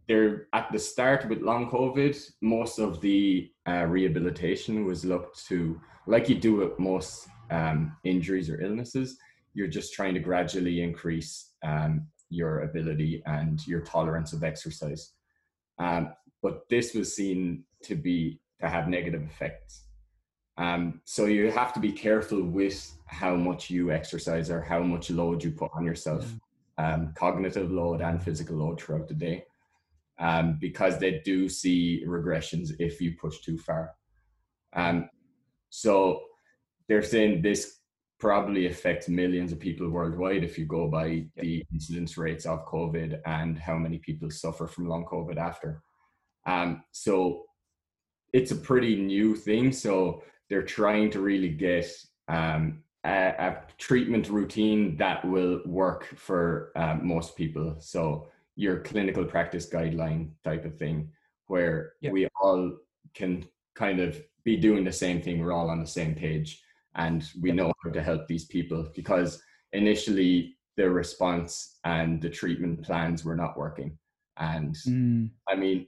there 0.07 0.47
at 0.53 0.72
the 0.72 0.80
start 0.80 1.28
with 1.30 1.41
long 1.41 1.70
COVID, 1.70 2.18
most 2.41 2.80
of 2.80 3.01
the 3.01 3.51
uh, 3.68 3.86
rehabilitation 3.86 4.86
was 4.86 5.05
looked 5.05 5.45
to 5.47 5.80
like 6.07 6.30
you 6.30 6.36
do 6.36 6.55
with 6.55 6.78
most 6.80 7.28
um, 7.52 7.96
injuries 8.04 8.50
or 8.50 8.62
illnesses. 8.62 9.18
You're 9.54 9.68
just 9.68 9.94
trying 9.94 10.14
to 10.16 10.20
gradually 10.20 10.82
increase 10.82 11.52
um, 11.64 12.08
your 12.30 12.62
ability 12.62 13.22
and 13.26 13.66
your 13.68 13.82
tolerance 13.82 14.34
of 14.34 14.44
exercise. 14.44 15.12
Um, 15.80 16.14
but 16.41 16.68
this 16.70 16.94
was 16.94 17.16
seen 17.16 17.64
to 17.84 17.96
be 17.96 18.39
to 18.62 18.70
have 18.70 18.88
negative 18.88 19.24
effects. 19.24 19.84
Um, 20.58 21.02
so 21.06 21.26
you 21.26 21.52
have 21.52 21.74
to 21.74 21.80
be 21.80 21.91
careful 21.91 22.44
with 22.44 22.96
how 23.06 23.36
much 23.36 23.70
you 23.70 23.91
exercise 23.91 24.50
or 24.50 24.62
how 24.62 24.82
much 24.84 25.10
load 25.10 25.44
you 25.44 25.52
put 25.52 25.72
on 25.74 25.84
yourself, 25.84 26.32
um, 26.78 27.14
cognitive 27.16 27.72
load 27.72 28.02
and 28.02 28.22
physical 28.22 28.58
load 28.58 28.80
throughout 28.80 29.08
the 29.08 29.16
day, 29.16 29.46
um, 30.20 30.58
because 30.62 31.00
they 31.00 31.22
do 31.26 31.50
see 31.50 32.04
regressions 32.08 32.72
if 32.80 33.02
you 33.02 33.16
push 33.20 33.39
too 33.39 33.58
far. 33.58 33.91
Um, 34.74 35.10
so 35.70 36.22
they're 36.88 37.04
saying 37.04 37.42
this 37.42 37.80
probably 38.20 38.68
affects 38.68 39.10
millions 39.10 39.52
of 39.52 39.60
people 39.60 39.90
worldwide 39.90 40.44
if 40.44 40.58
you 40.58 40.66
go 40.66 40.88
by 40.88 41.26
the 41.36 41.64
incidence 41.74 42.18
rates 42.18 42.46
of 42.46 42.66
COVID 42.66 43.20
and 43.26 43.58
how 43.60 43.78
many 43.78 43.98
people 43.98 44.30
suffer 44.30 44.66
from 44.68 44.88
long 44.88 45.06
COVID 45.06 45.38
after. 45.38 45.84
Um, 46.46 46.84
so 46.92 47.44
it's 48.32 48.52
a 48.52 48.56
pretty 48.56 48.96
new 48.96 49.36
thing. 49.36 49.72
So 49.72 50.24
they're 50.50 50.64
trying 50.64 51.10
to 51.12 51.20
really 51.20 51.50
get 51.50 51.90
um, 52.28 52.84
a, 53.06 53.34
a, 53.38 53.62
treatment 53.78 54.30
routine 54.30 54.96
that 54.98 55.24
will 55.26 55.62
work 55.66 56.06
for 56.16 56.72
um, 56.76 57.06
most 57.06 57.36
people. 57.36 57.76
So 57.80 58.28
your 58.56 58.80
clinical 58.80 59.26
practice 59.26 59.70
guideline 59.70 60.30
type 60.44 60.66
of 60.66 60.78
thing, 60.78 61.10
where 61.48 61.94
we 62.02 62.28
all 62.42 62.72
can 63.14 63.46
kind 63.76 64.00
of 64.00 64.22
be 64.44 64.58
doing 64.58 64.84
the 64.84 64.92
same 64.92 65.22
thing. 65.22 65.40
We're 65.40 65.52
all 65.52 65.70
on 65.70 65.80
the 65.80 65.88
same 65.88 66.16
page, 66.16 66.62
and 66.96 67.24
we 67.41 67.52
know 67.52 67.72
how 67.84 67.89
to 67.91 68.02
help 68.02 68.28
these 68.28 68.46
people 68.46 68.88
because 68.96 69.41
initially 69.74 70.56
the 70.78 70.89
response 70.89 71.80
and 71.84 72.22
the 72.22 72.30
treatment 72.30 72.84
plans 72.84 73.24
were 73.24 73.36
not 73.36 73.58
working. 73.58 73.98
And 74.38 74.76
mm. 74.88 75.30
I 75.48 75.56
mean, 75.56 75.88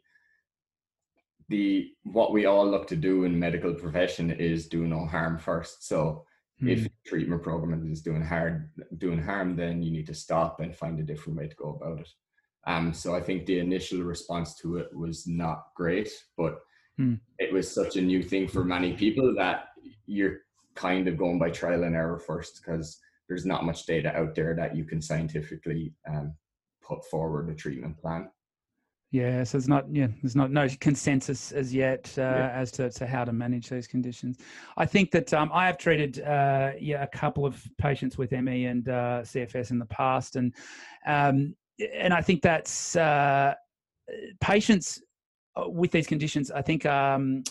the 1.49 1.91
what 2.03 2.31
we 2.31 2.45
all 2.45 2.67
look 2.67 2.87
to 2.87 2.95
do 2.95 3.23
in 3.23 3.39
medical 3.39 3.73
profession 3.73 4.31
is 4.31 4.67
do 4.67 4.87
no 4.87 5.05
harm 5.05 5.37
first. 5.37 5.87
So 5.87 6.25
mm. 6.61 6.69
if 6.69 6.87
treatment 7.05 7.43
program 7.43 7.91
is 7.91 8.01
doing 8.01 8.23
hard 8.23 8.69
doing 8.97 9.21
harm, 9.21 9.55
then 9.55 9.81
you 9.81 9.91
need 9.91 10.07
to 10.07 10.13
stop 10.13 10.59
and 10.59 10.75
find 10.75 10.99
a 10.99 11.03
different 11.03 11.37
way 11.37 11.47
to 11.47 11.55
go 11.55 11.79
about 11.79 12.01
it. 12.01 12.09
Um, 12.67 12.93
so 12.93 13.15
I 13.15 13.21
think 13.21 13.45
the 13.45 13.59
initial 13.59 14.01
response 14.01 14.55
to 14.55 14.77
it 14.77 14.95
was 14.95 15.27
not 15.27 15.67
great, 15.75 16.09
but 16.35 16.59
mm. 16.99 17.19
it 17.37 17.53
was 17.53 17.71
such 17.71 17.95
a 17.95 18.01
new 18.01 18.23
thing 18.23 18.47
for 18.47 18.63
many 18.63 18.93
people 18.93 19.35
that 19.37 19.69
you're 20.07 20.39
kind 20.75 21.07
of 21.07 21.17
going 21.17 21.39
by 21.39 21.49
trial 21.49 21.83
and 21.83 21.95
error 21.95 22.19
first 22.19 22.61
because 22.61 22.99
there's 23.27 23.45
not 23.45 23.65
much 23.65 23.85
data 23.85 24.15
out 24.15 24.35
there 24.35 24.55
that 24.55 24.75
you 24.75 24.85
can 24.85 25.01
scientifically 25.01 25.93
um, 26.07 26.33
put 26.81 27.03
forward 27.05 27.49
a 27.49 27.55
treatment 27.55 27.97
plan. 27.97 28.29
Yeah, 29.11 29.43
so 29.45 29.57
there's 29.57 29.69
not 29.69 29.85
yeah, 29.91 30.07
there's 30.21 30.35
not 30.35 30.51
no 30.51 30.67
consensus 30.81 31.51
as 31.53 31.73
yet 31.73 32.13
uh, 32.17 32.21
yeah. 32.21 32.51
as 32.53 32.69
to, 32.73 32.89
to 32.89 33.07
how 33.07 33.23
to 33.23 33.31
manage 33.31 33.69
those 33.69 33.87
conditions. 33.87 34.39
I 34.75 34.85
think 34.85 35.11
that 35.11 35.33
um, 35.33 35.51
I 35.53 35.67
have 35.67 35.77
treated 35.77 36.21
uh, 36.21 36.71
yeah 36.79 37.03
a 37.03 37.07
couple 37.07 37.45
of 37.45 37.63
patients 37.77 38.17
with 38.17 38.31
ME 38.31 38.65
and 38.65 38.89
uh, 38.89 39.21
CFS 39.21 39.71
in 39.71 39.79
the 39.79 39.85
past, 39.85 40.35
and 40.35 40.53
um, 41.07 41.55
and 41.93 42.13
I 42.13 42.21
think 42.21 42.41
that's 42.41 42.97
uh, 42.97 43.53
patients 44.41 45.01
uh, 45.55 45.69
with 45.69 45.91
these 45.91 46.07
conditions. 46.07 46.51
I 46.51 46.61
think. 46.61 46.85
Um, 46.85 47.43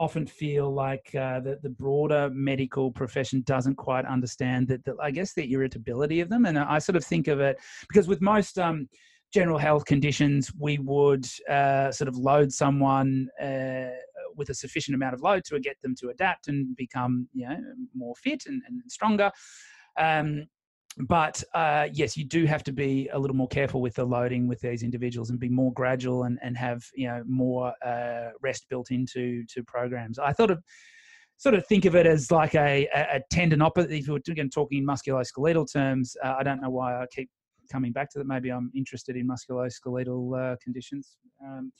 often 0.00 0.26
feel 0.26 0.72
like 0.72 1.14
uh, 1.14 1.38
the, 1.40 1.58
the 1.62 1.68
broader 1.68 2.30
medical 2.32 2.90
profession 2.90 3.42
doesn't 3.42 3.76
quite 3.76 4.06
understand 4.06 4.66
that, 4.66 4.82
that, 4.86 4.96
I 5.00 5.10
guess 5.10 5.34
the 5.34 5.52
irritability 5.52 6.20
of 6.20 6.30
them. 6.30 6.46
And 6.46 6.58
I 6.58 6.78
sort 6.78 6.96
of 6.96 7.04
think 7.04 7.28
of 7.28 7.38
it 7.38 7.58
because 7.86 8.08
with 8.08 8.22
most 8.22 8.58
um, 8.58 8.88
general 9.32 9.58
health 9.58 9.84
conditions, 9.84 10.50
we 10.58 10.78
would 10.78 11.26
uh, 11.48 11.92
sort 11.92 12.08
of 12.08 12.16
load 12.16 12.50
someone 12.50 13.28
uh, 13.40 13.90
with 14.36 14.48
a 14.48 14.54
sufficient 14.54 14.94
amount 14.94 15.12
of 15.12 15.20
load 15.20 15.44
to 15.44 15.60
get 15.60 15.76
them 15.82 15.94
to 16.00 16.08
adapt 16.08 16.48
and 16.48 16.74
become, 16.76 17.28
you 17.34 17.46
know, 17.46 17.58
more 17.94 18.14
fit 18.16 18.44
and, 18.46 18.62
and 18.66 18.80
stronger. 18.88 19.30
Um, 19.98 20.46
but 20.98 21.42
uh, 21.54 21.88
yes, 21.92 22.16
you 22.16 22.24
do 22.24 22.44
have 22.46 22.64
to 22.64 22.72
be 22.72 23.08
a 23.12 23.18
little 23.18 23.36
more 23.36 23.48
careful 23.48 23.80
with 23.80 23.94
the 23.94 24.04
loading 24.04 24.48
with 24.48 24.60
these 24.60 24.82
individuals 24.82 25.30
and 25.30 25.38
be 25.38 25.48
more 25.48 25.72
gradual 25.72 26.24
and, 26.24 26.38
and 26.42 26.56
have 26.56 26.84
you 26.94 27.06
know 27.06 27.22
more 27.26 27.72
uh, 27.84 28.30
rest 28.42 28.66
built 28.68 28.90
into 28.90 29.44
to 29.46 29.62
programs. 29.64 30.18
I 30.18 30.32
thought 30.32 30.50
of 30.50 30.62
sort 31.36 31.54
of 31.54 31.66
think 31.66 31.84
of 31.86 31.94
it 31.96 32.06
as 32.06 32.30
like 32.30 32.54
a, 32.54 32.86
a 32.94 33.20
tendinopathy. 33.32 34.00
If 34.00 34.08
we're 34.08 34.16
again 34.16 34.50
talking 34.50 34.78
in 34.78 34.86
musculoskeletal 34.86 35.72
terms, 35.72 36.16
uh, 36.22 36.34
I 36.38 36.42
don't 36.42 36.60
know 36.60 36.70
why 36.70 37.00
I 37.00 37.06
keep 37.10 37.30
coming 37.70 37.92
back 37.92 38.10
to 38.10 38.18
that. 38.18 38.26
Maybe 38.26 38.50
I'm 38.50 38.70
interested 38.74 39.16
in 39.16 39.28
musculoskeletal 39.28 40.52
uh, 40.52 40.56
conditions. 40.62 41.16
Um, 41.42 41.72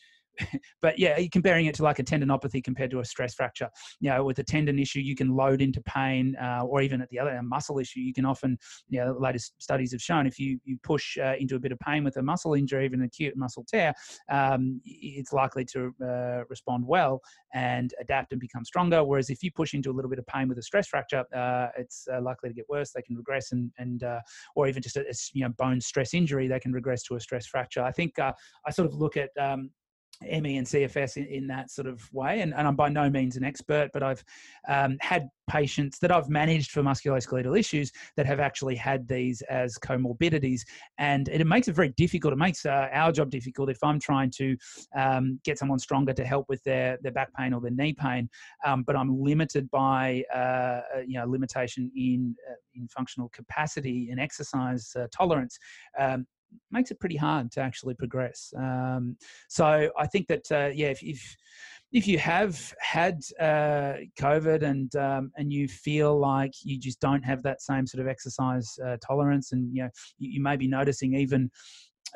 but 0.82 0.98
yeah, 0.98 1.18
comparing 1.32 1.66
it 1.66 1.74
to 1.76 1.82
like 1.82 1.98
a 1.98 2.04
tendinopathy 2.04 2.62
compared 2.62 2.90
to 2.90 3.00
a 3.00 3.04
stress 3.04 3.34
fracture. 3.34 3.68
You 4.00 4.10
know, 4.10 4.24
with 4.24 4.38
a 4.38 4.44
tendon 4.44 4.78
issue, 4.78 5.00
you 5.00 5.14
can 5.14 5.34
load 5.34 5.60
into 5.62 5.80
pain, 5.82 6.36
uh, 6.36 6.62
or 6.64 6.82
even 6.82 7.00
at 7.00 7.08
the 7.10 7.18
other 7.18 7.30
end, 7.30 7.48
muscle 7.48 7.78
issue, 7.78 8.00
you 8.00 8.12
can 8.12 8.24
often, 8.24 8.58
you 8.88 9.00
know, 9.00 9.16
latest 9.18 9.54
studies 9.58 9.92
have 9.92 10.02
shown 10.02 10.26
if 10.26 10.38
you 10.38 10.58
you 10.64 10.78
push 10.82 11.18
uh, 11.18 11.34
into 11.38 11.56
a 11.56 11.58
bit 11.58 11.72
of 11.72 11.78
pain 11.78 12.04
with 12.04 12.16
a 12.16 12.22
muscle 12.22 12.54
injury, 12.54 12.84
even 12.84 13.00
an 13.00 13.06
acute 13.06 13.36
muscle 13.36 13.64
tear, 13.68 13.92
um, 14.30 14.80
it's 14.84 15.32
likely 15.32 15.64
to 15.64 15.94
uh, 16.02 16.44
respond 16.48 16.84
well 16.86 17.20
and 17.54 17.94
adapt 18.00 18.32
and 18.32 18.40
become 18.40 18.64
stronger. 18.64 19.04
Whereas 19.04 19.30
if 19.30 19.42
you 19.42 19.50
push 19.50 19.74
into 19.74 19.90
a 19.90 19.94
little 19.94 20.10
bit 20.10 20.18
of 20.18 20.26
pain 20.26 20.48
with 20.48 20.58
a 20.58 20.62
stress 20.62 20.86
fracture, 20.86 21.24
uh, 21.34 21.68
it's 21.76 22.06
uh, 22.12 22.20
likely 22.20 22.50
to 22.50 22.54
get 22.54 22.68
worse. 22.68 22.92
They 22.92 23.02
can 23.02 23.16
regress 23.16 23.52
and 23.52 23.70
and 23.78 24.02
uh, 24.02 24.20
or 24.54 24.68
even 24.68 24.82
just 24.82 24.96
a, 24.96 25.00
a, 25.00 25.14
you 25.32 25.44
know 25.44 25.52
bone 25.58 25.80
stress 25.80 26.14
injury, 26.14 26.48
they 26.48 26.60
can 26.60 26.72
regress 26.72 27.02
to 27.04 27.16
a 27.16 27.20
stress 27.20 27.46
fracture. 27.46 27.82
I 27.82 27.92
think 27.92 28.18
I 28.18 28.70
sort 28.70 28.86
of 28.86 28.94
look 28.94 29.16
at 29.16 29.30
um, 29.38 29.70
ME 30.22 30.58
and 30.58 30.66
CFS 30.66 31.16
in, 31.16 31.26
in, 31.26 31.46
that 31.46 31.70
sort 31.70 31.86
of 31.86 32.02
way. 32.12 32.40
And, 32.40 32.52
and, 32.54 32.66
I'm 32.68 32.76
by 32.76 32.88
no 32.88 33.08
means 33.08 33.36
an 33.36 33.44
expert, 33.44 33.90
but 33.92 34.02
I've 34.02 34.22
um, 34.68 34.98
had 35.00 35.28
patients 35.48 35.98
that 36.00 36.12
I've 36.12 36.28
managed 36.28 36.70
for 36.70 36.82
musculoskeletal 36.82 37.58
issues 37.58 37.90
that 38.16 38.26
have 38.26 38.38
actually 38.38 38.76
had 38.76 39.08
these 39.08 39.42
as 39.42 39.78
comorbidities. 39.78 40.60
And 40.98 41.28
it, 41.28 41.44
makes 41.46 41.68
it 41.68 41.74
very 41.74 41.88
difficult. 41.90 42.32
It 42.32 42.36
makes 42.36 42.66
uh, 42.66 42.88
our 42.92 43.12
job 43.12 43.30
difficult 43.30 43.70
if 43.70 43.82
I'm 43.82 43.98
trying 43.98 44.30
to 44.32 44.56
um, 44.94 45.40
get 45.44 45.58
someone 45.58 45.78
stronger 45.78 46.12
to 46.12 46.24
help 46.24 46.48
with 46.48 46.62
their, 46.64 46.98
their 47.02 47.12
back 47.12 47.32
pain 47.34 47.52
or 47.52 47.60
their 47.60 47.70
knee 47.70 47.94
pain, 47.94 48.28
um, 48.64 48.82
but 48.82 48.96
I'm 48.96 49.22
limited 49.22 49.70
by, 49.70 50.22
uh, 50.34 50.80
you 51.06 51.18
know, 51.18 51.26
limitation 51.26 51.90
in, 51.96 52.36
uh, 52.48 52.54
in 52.74 52.88
functional 52.88 53.30
capacity 53.30 54.08
and 54.10 54.20
exercise 54.20 54.94
uh, 54.96 55.06
tolerance. 55.12 55.58
Makes 56.70 56.90
it 56.90 57.00
pretty 57.00 57.16
hard 57.16 57.50
to 57.52 57.60
actually 57.60 57.94
progress. 57.94 58.52
Um, 58.56 59.16
so 59.48 59.90
I 59.98 60.06
think 60.06 60.28
that 60.28 60.50
uh, 60.50 60.70
yeah, 60.72 60.88
if, 60.88 61.02
if, 61.02 61.36
if 61.92 62.06
you 62.06 62.18
have 62.18 62.72
had 62.80 63.20
uh, 63.40 63.94
COVID 64.18 64.62
and 64.62 64.94
um, 64.94 65.32
and 65.36 65.52
you 65.52 65.66
feel 65.66 66.18
like 66.18 66.52
you 66.62 66.78
just 66.78 67.00
don't 67.00 67.22
have 67.22 67.42
that 67.42 67.60
same 67.60 67.86
sort 67.86 68.00
of 68.00 68.08
exercise 68.08 68.78
uh, 68.84 68.96
tolerance, 69.04 69.52
and 69.52 69.74
you 69.74 69.82
know 69.82 69.90
you, 70.18 70.30
you 70.30 70.42
may 70.42 70.56
be 70.56 70.68
noticing 70.68 71.14
even 71.14 71.50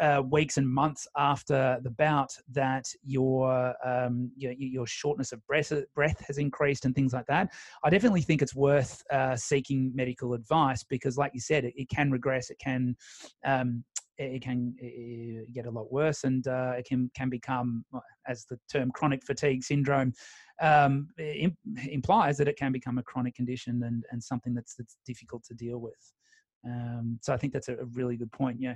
uh, 0.00 0.22
weeks 0.28 0.56
and 0.56 0.68
months 0.68 1.06
after 1.16 1.78
the 1.82 1.90
bout 1.90 2.30
that 2.50 2.84
your 3.04 3.74
um, 3.86 4.30
your, 4.36 4.52
your, 4.52 4.86
shortness 4.86 5.32
of 5.32 5.44
breath, 5.46 5.72
breath 5.94 6.24
has 6.26 6.38
increased 6.38 6.84
and 6.84 6.94
things 6.94 7.12
like 7.12 7.26
that. 7.26 7.48
I 7.84 7.90
definitely 7.90 8.22
think 8.22 8.42
it's 8.42 8.54
worth 8.54 9.02
uh, 9.10 9.36
seeking 9.36 9.92
medical 9.94 10.34
advice 10.34 10.82
because, 10.82 11.16
like 11.16 11.32
you 11.34 11.40
said, 11.40 11.64
it, 11.64 11.74
it 11.76 11.88
can 11.88 12.10
regress. 12.10 12.50
It 12.50 12.58
can 12.58 12.96
um, 13.44 13.84
it 14.18 14.42
can 14.42 14.74
get 15.52 15.66
a 15.66 15.70
lot 15.70 15.92
worse, 15.92 16.24
and 16.24 16.46
uh, 16.46 16.72
it 16.76 16.86
can 16.86 17.10
can 17.16 17.28
become, 17.28 17.84
as 18.26 18.44
the 18.46 18.58
term 18.72 18.90
chronic 18.92 19.24
fatigue 19.24 19.62
syndrome 19.64 20.12
um, 20.60 21.08
implies, 21.18 22.36
that 22.38 22.48
it 22.48 22.56
can 22.56 22.72
become 22.72 22.98
a 22.98 23.02
chronic 23.02 23.34
condition 23.34 23.82
and 23.84 24.04
and 24.10 24.22
something 24.22 24.54
that's 24.54 24.74
that's 24.76 24.96
difficult 25.06 25.42
to 25.44 25.54
deal 25.54 25.78
with. 25.78 26.12
Um, 26.66 27.18
so 27.22 27.34
I 27.34 27.36
think 27.36 27.52
that's 27.52 27.68
a 27.68 27.76
really 27.92 28.16
good 28.16 28.32
point. 28.32 28.58
Yeah 28.60 28.74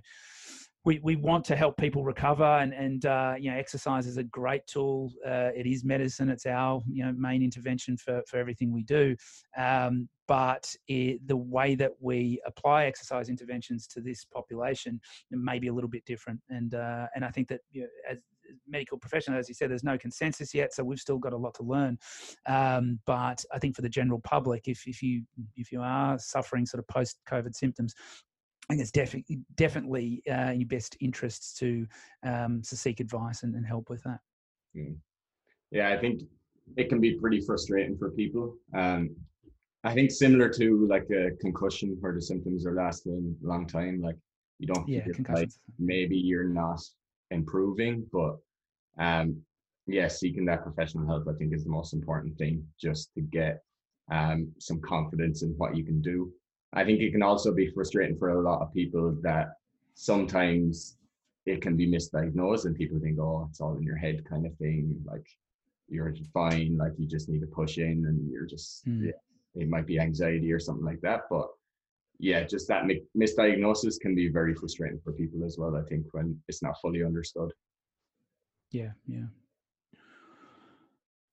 we, 0.85 1.01
we 1.03 1.17
want 1.17 1.45
to 1.47 1.57
help 1.57 1.77
people 1.77 2.05
recover 2.05 2.45
and, 2.45 2.73
and 2.73 3.05
uh, 3.05 3.35
you 3.39 3.51
know 3.51 3.57
exercise 3.57 4.07
is 4.07 4.17
a 4.17 4.23
great 4.23 4.67
tool. 4.67 5.13
Uh, 5.27 5.51
it 5.55 5.67
is 5.67 5.85
medicine. 5.85 6.29
It's 6.29 6.47
our 6.47 6.81
you 6.91 7.05
know 7.05 7.13
main 7.13 7.43
intervention 7.43 7.97
for, 7.97 8.23
for 8.29 8.39
everything 8.39 8.73
we 8.73 8.83
do. 8.85 9.17
Um, 9.57 10.09
but 10.29 10.73
it, 10.89 11.27
the 11.27 11.37
way 11.37 11.75
that 11.75 11.93
we 12.01 12.41
apply 12.47 12.85
exercise 12.85 13.31
interventions 13.31 13.87
to 13.89 14.01
this 14.01 14.27
population 14.27 15.01
may 15.31 15.59
be 15.59 15.69
a 15.69 15.73
little 15.73 15.91
bit 15.91 16.05
different. 16.05 16.41
And 16.51 16.75
uh, 16.75 17.07
and 17.15 17.25
I 17.25 17.31
think 17.31 17.49
that 17.49 17.61
you 17.71 17.83
know, 17.83 17.89
as 18.11 18.19
medical 18.67 18.99
professionals, 18.99 19.41
as 19.41 19.49
you 19.49 19.55
said, 19.55 19.71
there's 19.71 19.85
no 19.85 19.99
consensus 19.99 20.55
yet, 20.55 20.75
so 20.75 20.85
we've 20.85 20.99
still 20.99 21.19
got 21.19 21.33
a 21.33 21.37
lot 21.37 21.55
to 21.55 21.63
learn. 21.63 21.99
Um, 22.47 23.01
but 23.07 23.45
I 23.53 23.59
think 23.59 23.75
for 23.75 23.83
the 23.83 23.89
general 23.89 24.21
public, 24.21 24.69
if 24.69 24.87
if 24.87 25.03
you 25.03 25.23
if 25.57 25.73
you 25.73 25.81
are 25.81 26.19
suffering 26.19 26.67
sort 26.67 26.81
of 26.81 26.89
post 26.89 27.19
COVID 27.29 27.55
symptoms, 27.55 27.95
I 28.69 28.75
think 28.75 28.83
it's 28.83 28.91
definitely 28.91 29.41
definitely 29.57 30.23
uh, 30.31 30.53
in 30.53 30.61
your 30.61 30.69
best 30.69 30.97
interests 31.01 31.55
to 31.59 31.87
um, 32.23 32.63
to 32.69 32.77
seek 32.77 33.01
advice 33.01 33.43
and, 33.43 33.55
and 33.55 33.67
help 33.67 33.89
with 33.89 34.03
that. 34.03 34.21
Hmm. 34.75 34.93
Yeah, 35.71 35.91
I 35.91 35.99
think 35.99 36.23
it 36.77 36.89
can 36.91 37.01
be 37.01 37.19
pretty 37.19 37.41
frustrating 37.41 37.97
for 37.97 38.11
people. 38.11 38.57
Um, 38.75 39.17
I 39.85 39.95
think 39.95 40.11
similar 40.11 40.51
to 40.51 40.87
like 40.87 41.09
a 41.11 41.31
concussion 41.41 41.97
where 42.01 42.13
the 42.13 42.21
symptoms 42.21 42.67
are 42.67 42.75
lasting 42.75 43.37
a 43.43 43.47
long 43.47 43.67
time. 43.67 44.03
Like 44.03 44.17
you 44.59 44.67
don't 44.67 44.87
yeah, 44.87 45.07
like 45.31 45.51
maybe 45.79 46.17
you're 46.17 46.49
not 46.49 46.81
improving, 47.31 48.05
but 48.13 48.37
um, 48.99 49.41
yeah, 49.87 50.09
seeking 50.09 50.45
that 50.47 50.63
professional 50.63 51.07
help 51.07 51.27
I 51.27 51.39
think 51.39 51.55
is 51.55 51.65
the 51.65 51.71
most 51.71 51.95
important 51.95 52.37
thing, 52.37 52.67
just 52.79 53.15
to 53.15 53.23
get 53.23 53.63
um, 54.11 54.53
some 54.59 54.81
confidence 54.83 55.43
in 55.43 55.51
what 55.57 55.75
you 55.75 55.85
can 55.85 56.03
do 56.03 56.31
I 56.73 56.85
think 56.85 57.01
it 57.01 57.13
can 57.13 57.23
also 57.23 57.53
be 57.55 57.71
frustrating 57.71 58.19
for 58.19 58.31
a 58.31 58.43
lot 58.43 58.61
of 58.61 58.73
people 58.75 59.17
that 59.23 59.55
sometimes 59.95 60.97
it 61.47 61.63
can 61.63 61.77
be 61.77 61.89
misdiagnosed 61.89 62.67
and 62.67 62.77
people 62.77 62.99
think, 63.01 63.19
oh, 63.19 63.47
it's 63.49 63.61
all 63.61 63.77
in 63.77 63.83
your 63.83 63.97
head 63.97 64.25
kind 64.29 64.47
of 64.47 64.55
thing. 64.57 65.01
Like 65.05 65.27
you're 65.89 66.15
fine, 66.35 66.77
like 66.77 66.93
you 66.99 67.07
just 67.07 67.29
need 67.29 67.41
to 67.41 67.47
push 67.47 67.79
in 67.79 68.05
and 68.07 68.31
you're 68.31 68.47
just, 68.47 68.87
mm. 68.87 69.07
yeah, 69.07 69.63
it 69.63 69.69
might 69.69 69.87
be 69.87 69.99
anxiety 69.99 70.53
or 70.53 70.61
something 70.61 70.85
like 70.85 71.01
that. 71.01 71.23
But 71.31 71.49
yeah, 72.19 72.43
just 72.43 72.69
that 72.69 72.85
misdiagnosis 73.17 73.99
can 74.01 74.15
be 74.15 74.29
very 74.29 74.55
frustrating 74.55 75.01
for 75.03 75.13
people 75.13 75.45
as 75.45 75.57
well, 75.57 75.77
I 75.77 75.83
think, 75.89 76.07
when 76.13 76.39
it's 76.49 76.63
not 76.63 76.81
fully 76.83 77.03
understood. 77.03 77.53
Yeah, 78.71 78.91
yeah. 79.07 79.27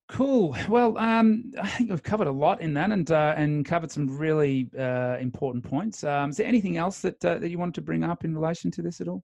Cool. 0.07 0.55
Well, 0.69 0.97
um, 0.99 1.51
I 1.59 1.67
think 1.67 1.89
we've 1.89 2.03
covered 2.03 2.27
a 2.27 2.31
lot 2.31 2.61
in 2.61 2.75
that, 2.75 2.91
and 2.91 3.09
uh, 3.09 3.33
and 3.35 3.65
covered 3.65 3.89
some 3.91 4.17
really 4.17 4.69
uh, 4.77 5.17
important 5.19 5.63
points. 5.63 6.03
Um, 6.03 6.29
is 6.29 6.37
there 6.37 6.45
anything 6.45 6.77
else 6.77 6.99
that 7.01 7.23
uh, 7.25 7.39
that 7.39 7.49
you 7.49 7.57
wanted 7.57 7.75
to 7.75 7.81
bring 7.81 8.03
up 8.03 8.23
in 8.23 8.35
relation 8.35 8.69
to 8.71 8.83
this 8.83 9.01
at 9.01 9.07
all? 9.07 9.23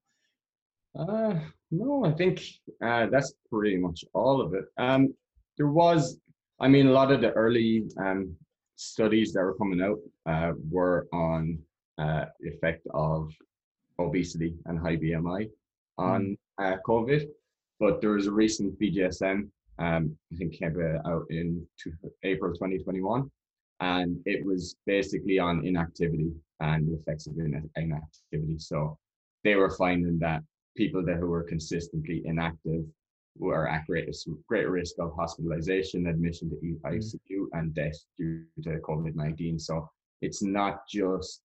Uh, 0.97 1.35
no, 1.69 2.03
I 2.03 2.11
think 2.11 2.41
uh, 2.83 3.05
that's 3.11 3.33
pretty 3.51 3.77
much 3.77 4.03
all 4.13 4.41
of 4.41 4.53
it. 4.55 4.65
Um, 4.77 5.13
there 5.57 5.69
was, 5.69 6.17
I 6.59 6.67
mean, 6.67 6.87
a 6.87 6.91
lot 6.91 7.11
of 7.11 7.21
the 7.21 7.31
early 7.31 7.85
um, 7.99 8.35
studies 8.75 9.33
that 9.33 9.43
were 9.43 9.55
coming 9.55 9.81
out 9.81 9.99
uh, 10.25 10.53
were 10.69 11.07
on 11.13 11.59
uh, 11.97 12.25
the 12.39 12.49
effect 12.49 12.87
of 12.93 13.31
obesity 13.99 14.55
and 14.65 14.79
high 14.79 14.97
BMI 14.97 15.47
on 15.97 16.35
uh, 16.57 16.77
COVID, 16.85 17.27
but 17.79 18.01
there 18.01 18.11
was 18.11 18.27
a 18.27 18.31
recent 18.31 18.77
BJSM 18.79 19.47
um, 19.79 20.15
I 20.31 20.35
think 20.35 20.53
came 20.53 21.01
out 21.05 21.25
in 21.29 21.65
April 22.23 22.53
2021. 22.53 23.29
And 23.79 24.19
it 24.25 24.45
was 24.45 24.75
basically 24.85 25.39
on 25.39 25.65
inactivity 25.65 26.31
and 26.59 26.87
the 26.87 26.93
effects 26.93 27.25
of 27.27 27.33
inactivity. 27.75 28.59
So 28.59 28.97
they 29.43 29.55
were 29.55 29.71
finding 29.71 30.19
that 30.19 30.43
people 30.77 31.03
that 31.05 31.17
who 31.17 31.27
were 31.27 31.43
consistently 31.43 32.21
inactive 32.25 32.83
were 33.37 33.67
at 33.67 33.87
greater, 33.87 34.11
greater 34.47 34.71
risk 34.71 34.95
of 34.99 35.15
hospitalization, 35.15 36.07
admission 36.07 36.49
to 36.49 36.55
ICU, 36.85 37.17
mm. 37.31 37.47
and 37.53 37.73
death 37.73 37.97
due 38.17 38.43
to 38.63 38.79
COVID 38.79 39.15
19. 39.15 39.57
So 39.57 39.89
it's 40.21 40.43
not 40.43 40.87
just 40.87 41.41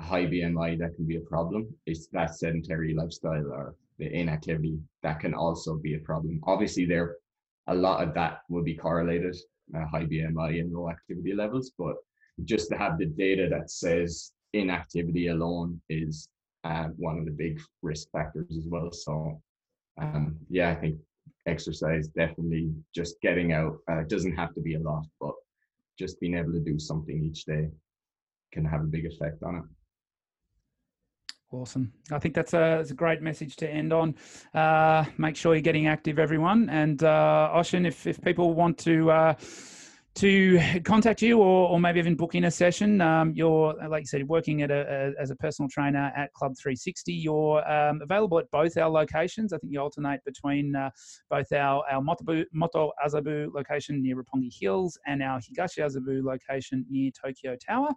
high 0.00 0.26
BMI 0.26 0.78
that 0.78 0.94
can 0.94 1.06
be 1.06 1.16
a 1.16 1.20
problem, 1.20 1.66
it's 1.86 2.06
that 2.08 2.36
sedentary 2.36 2.94
lifestyle 2.94 3.46
or 3.52 3.74
the 3.98 4.12
inactivity 4.12 4.78
that 5.02 5.18
can 5.18 5.34
also 5.34 5.76
be 5.76 5.94
a 5.94 5.98
problem. 5.98 6.40
Obviously, 6.44 6.84
they're 6.84 7.16
a 7.68 7.74
lot 7.74 8.02
of 8.02 8.14
that 8.14 8.40
will 8.48 8.62
be 8.62 8.74
correlated, 8.74 9.36
uh, 9.76 9.86
high 9.86 10.04
BMI 10.04 10.60
and 10.60 10.72
low 10.72 10.90
activity 10.90 11.34
levels. 11.34 11.72
But 11.78 11.96
just 12.44 12.68
to 12.70 12.78
have 12.78 12.98
the 12.98 13.06
data 13.06 13.48
that 13.50 13.70
says 13.70 14.32
inactivity 14.52 15.28
alone 15.28 15.80
is 15.88 16.28
uh, 16.64 16.88
one 16.96 17.18
of 17.18 17.24
the 17.24 17.30
big 17.30 17.60
risk 17.82 18.08
factors 18.10 18.56
as 18.56 18.66
well. 18.66 18.90
So, 18.92 19.40
um, 20.00 20.36
yeah, 20.48 20.70
I 20.70 20.74
think 20.74 20.98
exercise 21.46 22.08
definitely 22.08 22.72
just 22.94 23.20
getting 23.20 23.52
out. 23.52 23.78
Uh, 23.90 24.02
doesn't 24.08 24.36
have 24.36 24.54
to 24.54 24.60
be 24.60 24.74
a 24.74 24.80
lot, 24.80 25.04
but 25.20 25.34
just 25.98 26.20
being 26.20 26.34
able 26.34 26.52
to 26.52 26.60
do 26.60 26.78
something 26.78 27.22
each 27.22 27.44
day 27.44 27.68
can 28.52 28.64
have 28.64 28.82
a 28.82 28.84
big 28.84 29.06
effect 29.06 29.42
on 29.42 29.56
it. 29.56 29.62
Awesome. 31.50 31.92
I 32.12 32.18
think 32.18 32.34
that's 32.34 32.52
a, 32.52 32.76
that's 32.78 32.90
a 32.90 32.94
great 32.94 33.22
message 33.22 33.56
to 33.56 33.70
end 33.70 33.90
on. 33.90 34.14
Uh, 34.52 35.06
make 35.16 35.34
sure 35.34 35.54
you're 35.54 35.62
getting 35.62 35.86
active, 35.86 36.18
everyone. 36.18 36.68
And 36.68 37.02
uh, 37.02 37.50
Oisin, 37.54 37.86
if, 37.86 38.06
if 38.06 38.20
people 38.20 38.52
want 38.52 38.76
to 38.80 39.10
uh, 39.10 39.34
to 40.18 40.60
contact 40.84 41.22
you 41.22 41.38
or, 41.38 41.68
or 41.68 41.78
maybe 41.78 42.00
even 42.00 42.16
book 42.16 42.34
in 42.34 42.44
a 42.44 42.50
session, 42.50 43.00
um, 43.00 43.32
you're, 43.36 43.72
like 43.88 44.02
you 44.02 44.06
said, 44.06 44.26
working 44.26 44.62
at 44.62 44.70
a, 44.72 45.14
a, 45.16 45.22
as 45.22 45.30
a 45.30 45.36
personal 45.36 45.68
trainer 45.68 46.12
at 46.16 46.32
Club 46.32 46.56
360. 46.58 47.12
You're 47.12 47.70
um, 47.70 48.00
available 48.02 48.40
at 48.40 48.50
both 48.50 48.76
our 48.76 48.90
locations. 48.90 49.52
I 49.52 49.58
think 49.58 49.72
you 49.72 49.80
alternate 49.80 50.24
between 50.24 50.74
uh, 50.74 50.90
both 51.30 51.52
our, 51.52 51.84
our 51.88 52.02
Motobu, 52.02 52.44
Moto 52.52 52.90
Azabu 53.06 53.54
location 53.54 54.02
near 54.02 54.16
Roppongi 54.16 54.50
Hills 54.52 54.98
and 55.06 55.22
our 55.22 55.38
Higashi 55.38 55.78
Azabu 55.78 56.24
location 56.24 56.84
near 56.90 57.12
Tokyo 57.12 57.54
Tower. 57.54 57.90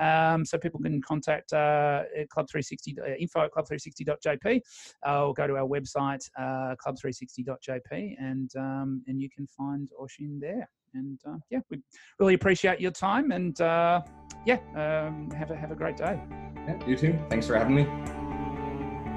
Um, 0.00 0.46
so 0.46 0.56
people 0.56 0.80
can 0.80 1.02
contact 1.02 1.52
uh, 1.52 2.04
Club 2.30 2.48
360, 2.48 2.96
uh, 2.98 3.14
info 3.20 3.42
at 3.42 3.52
club360.jp 3.52 4.62
uh, 5.06 5.26
or 5.26 5.34
go 5.34 5.46
to 5.46 5.56
our 5.56 5.68
website, 5.68 6.26
uh, 6.38 6.74
club360.jp, 6.82 8.14
and, 8.18 8.50
um, 8.56 9.02
and 9.06 9.20
you 9.20 9.28
can 9.28 9.46
find 9.46 9.90
Oisin 10.00 10.40
there. 10.40 10.66
And 10.94 11.18
uh, 11.26 11.36
yeah, 11.50 11.60
we 11.70 11.80
really 12.18 12.34
appreciate 12.34 12.80
your 12.80 12.90
time. 12.90 13.30
And 13.32 13.60
uh, 13.60 14.02
yeah, 14.46 14.58
um, 14.74 15.30
have 15.30 15.50
a 15.50 15.56
have 15.56 15.70
a 15.70 15.74
great 15.74 15.96
day. 15.96 16.20
Yeah, 16.66 16.86
you 16.86 16.96
too. 16.96 17.18
Thanks 17.28 17.46
for 17.46 17.56
having 17.56 17.74
me. 17.74 17.86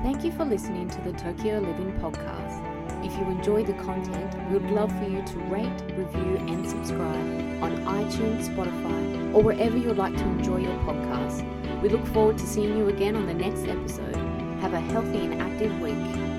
Thank 0.03 0.23
you 0.23 0.31
for 0.31 0.45
listening 0.45 0.89
to 0.89 1.01
the 1.01 1.13
Tokyo 1.13 1.59
Living 1.59 1.91
podcast. 1.99 3.05
If 3.05 3.13
you 3.17 3.25
enjoy 3.25 3.63
the 3.63 3.73
content, 3.73 4.35
we 4.49 4.57
would 4.57 4.71
love 4.71 4.91
for 4.99 5.07
you 5.07 5.21
to 5.23 5.39
rate, 5.41 5.81
review, 5.95 6.37
and 6.37 6.67
subscribe 6.67 7.63
on 7.63 7.71
iTunes, 7.85 8.47
Spotify, 8.47 9.33
or 9.33 9.43
wherever 9.43 9.77
you'd 9.77 9.97
like 9.97 10.15
to 10.17 10.23
enjoy 10.23 10.57
your 10.57 10.77
podcast. 10.79 11.45
We 11.81 11.89
look 11.89 12.05
forward 12.07 12.37
to 12.37 12.45
seeing 12.45 12.77
you 12.77 12.89
again 12.89 13.15
on 13.15 13.25
the 13.25 13.33
next 13.33 13.65
episode. 13.67 14.15
Have 14.61 14.73
a 14.73 14.79
healthy 14.79 15.19
and 15.19 15.41
active 15.41 15.79
week. 15.81 16.30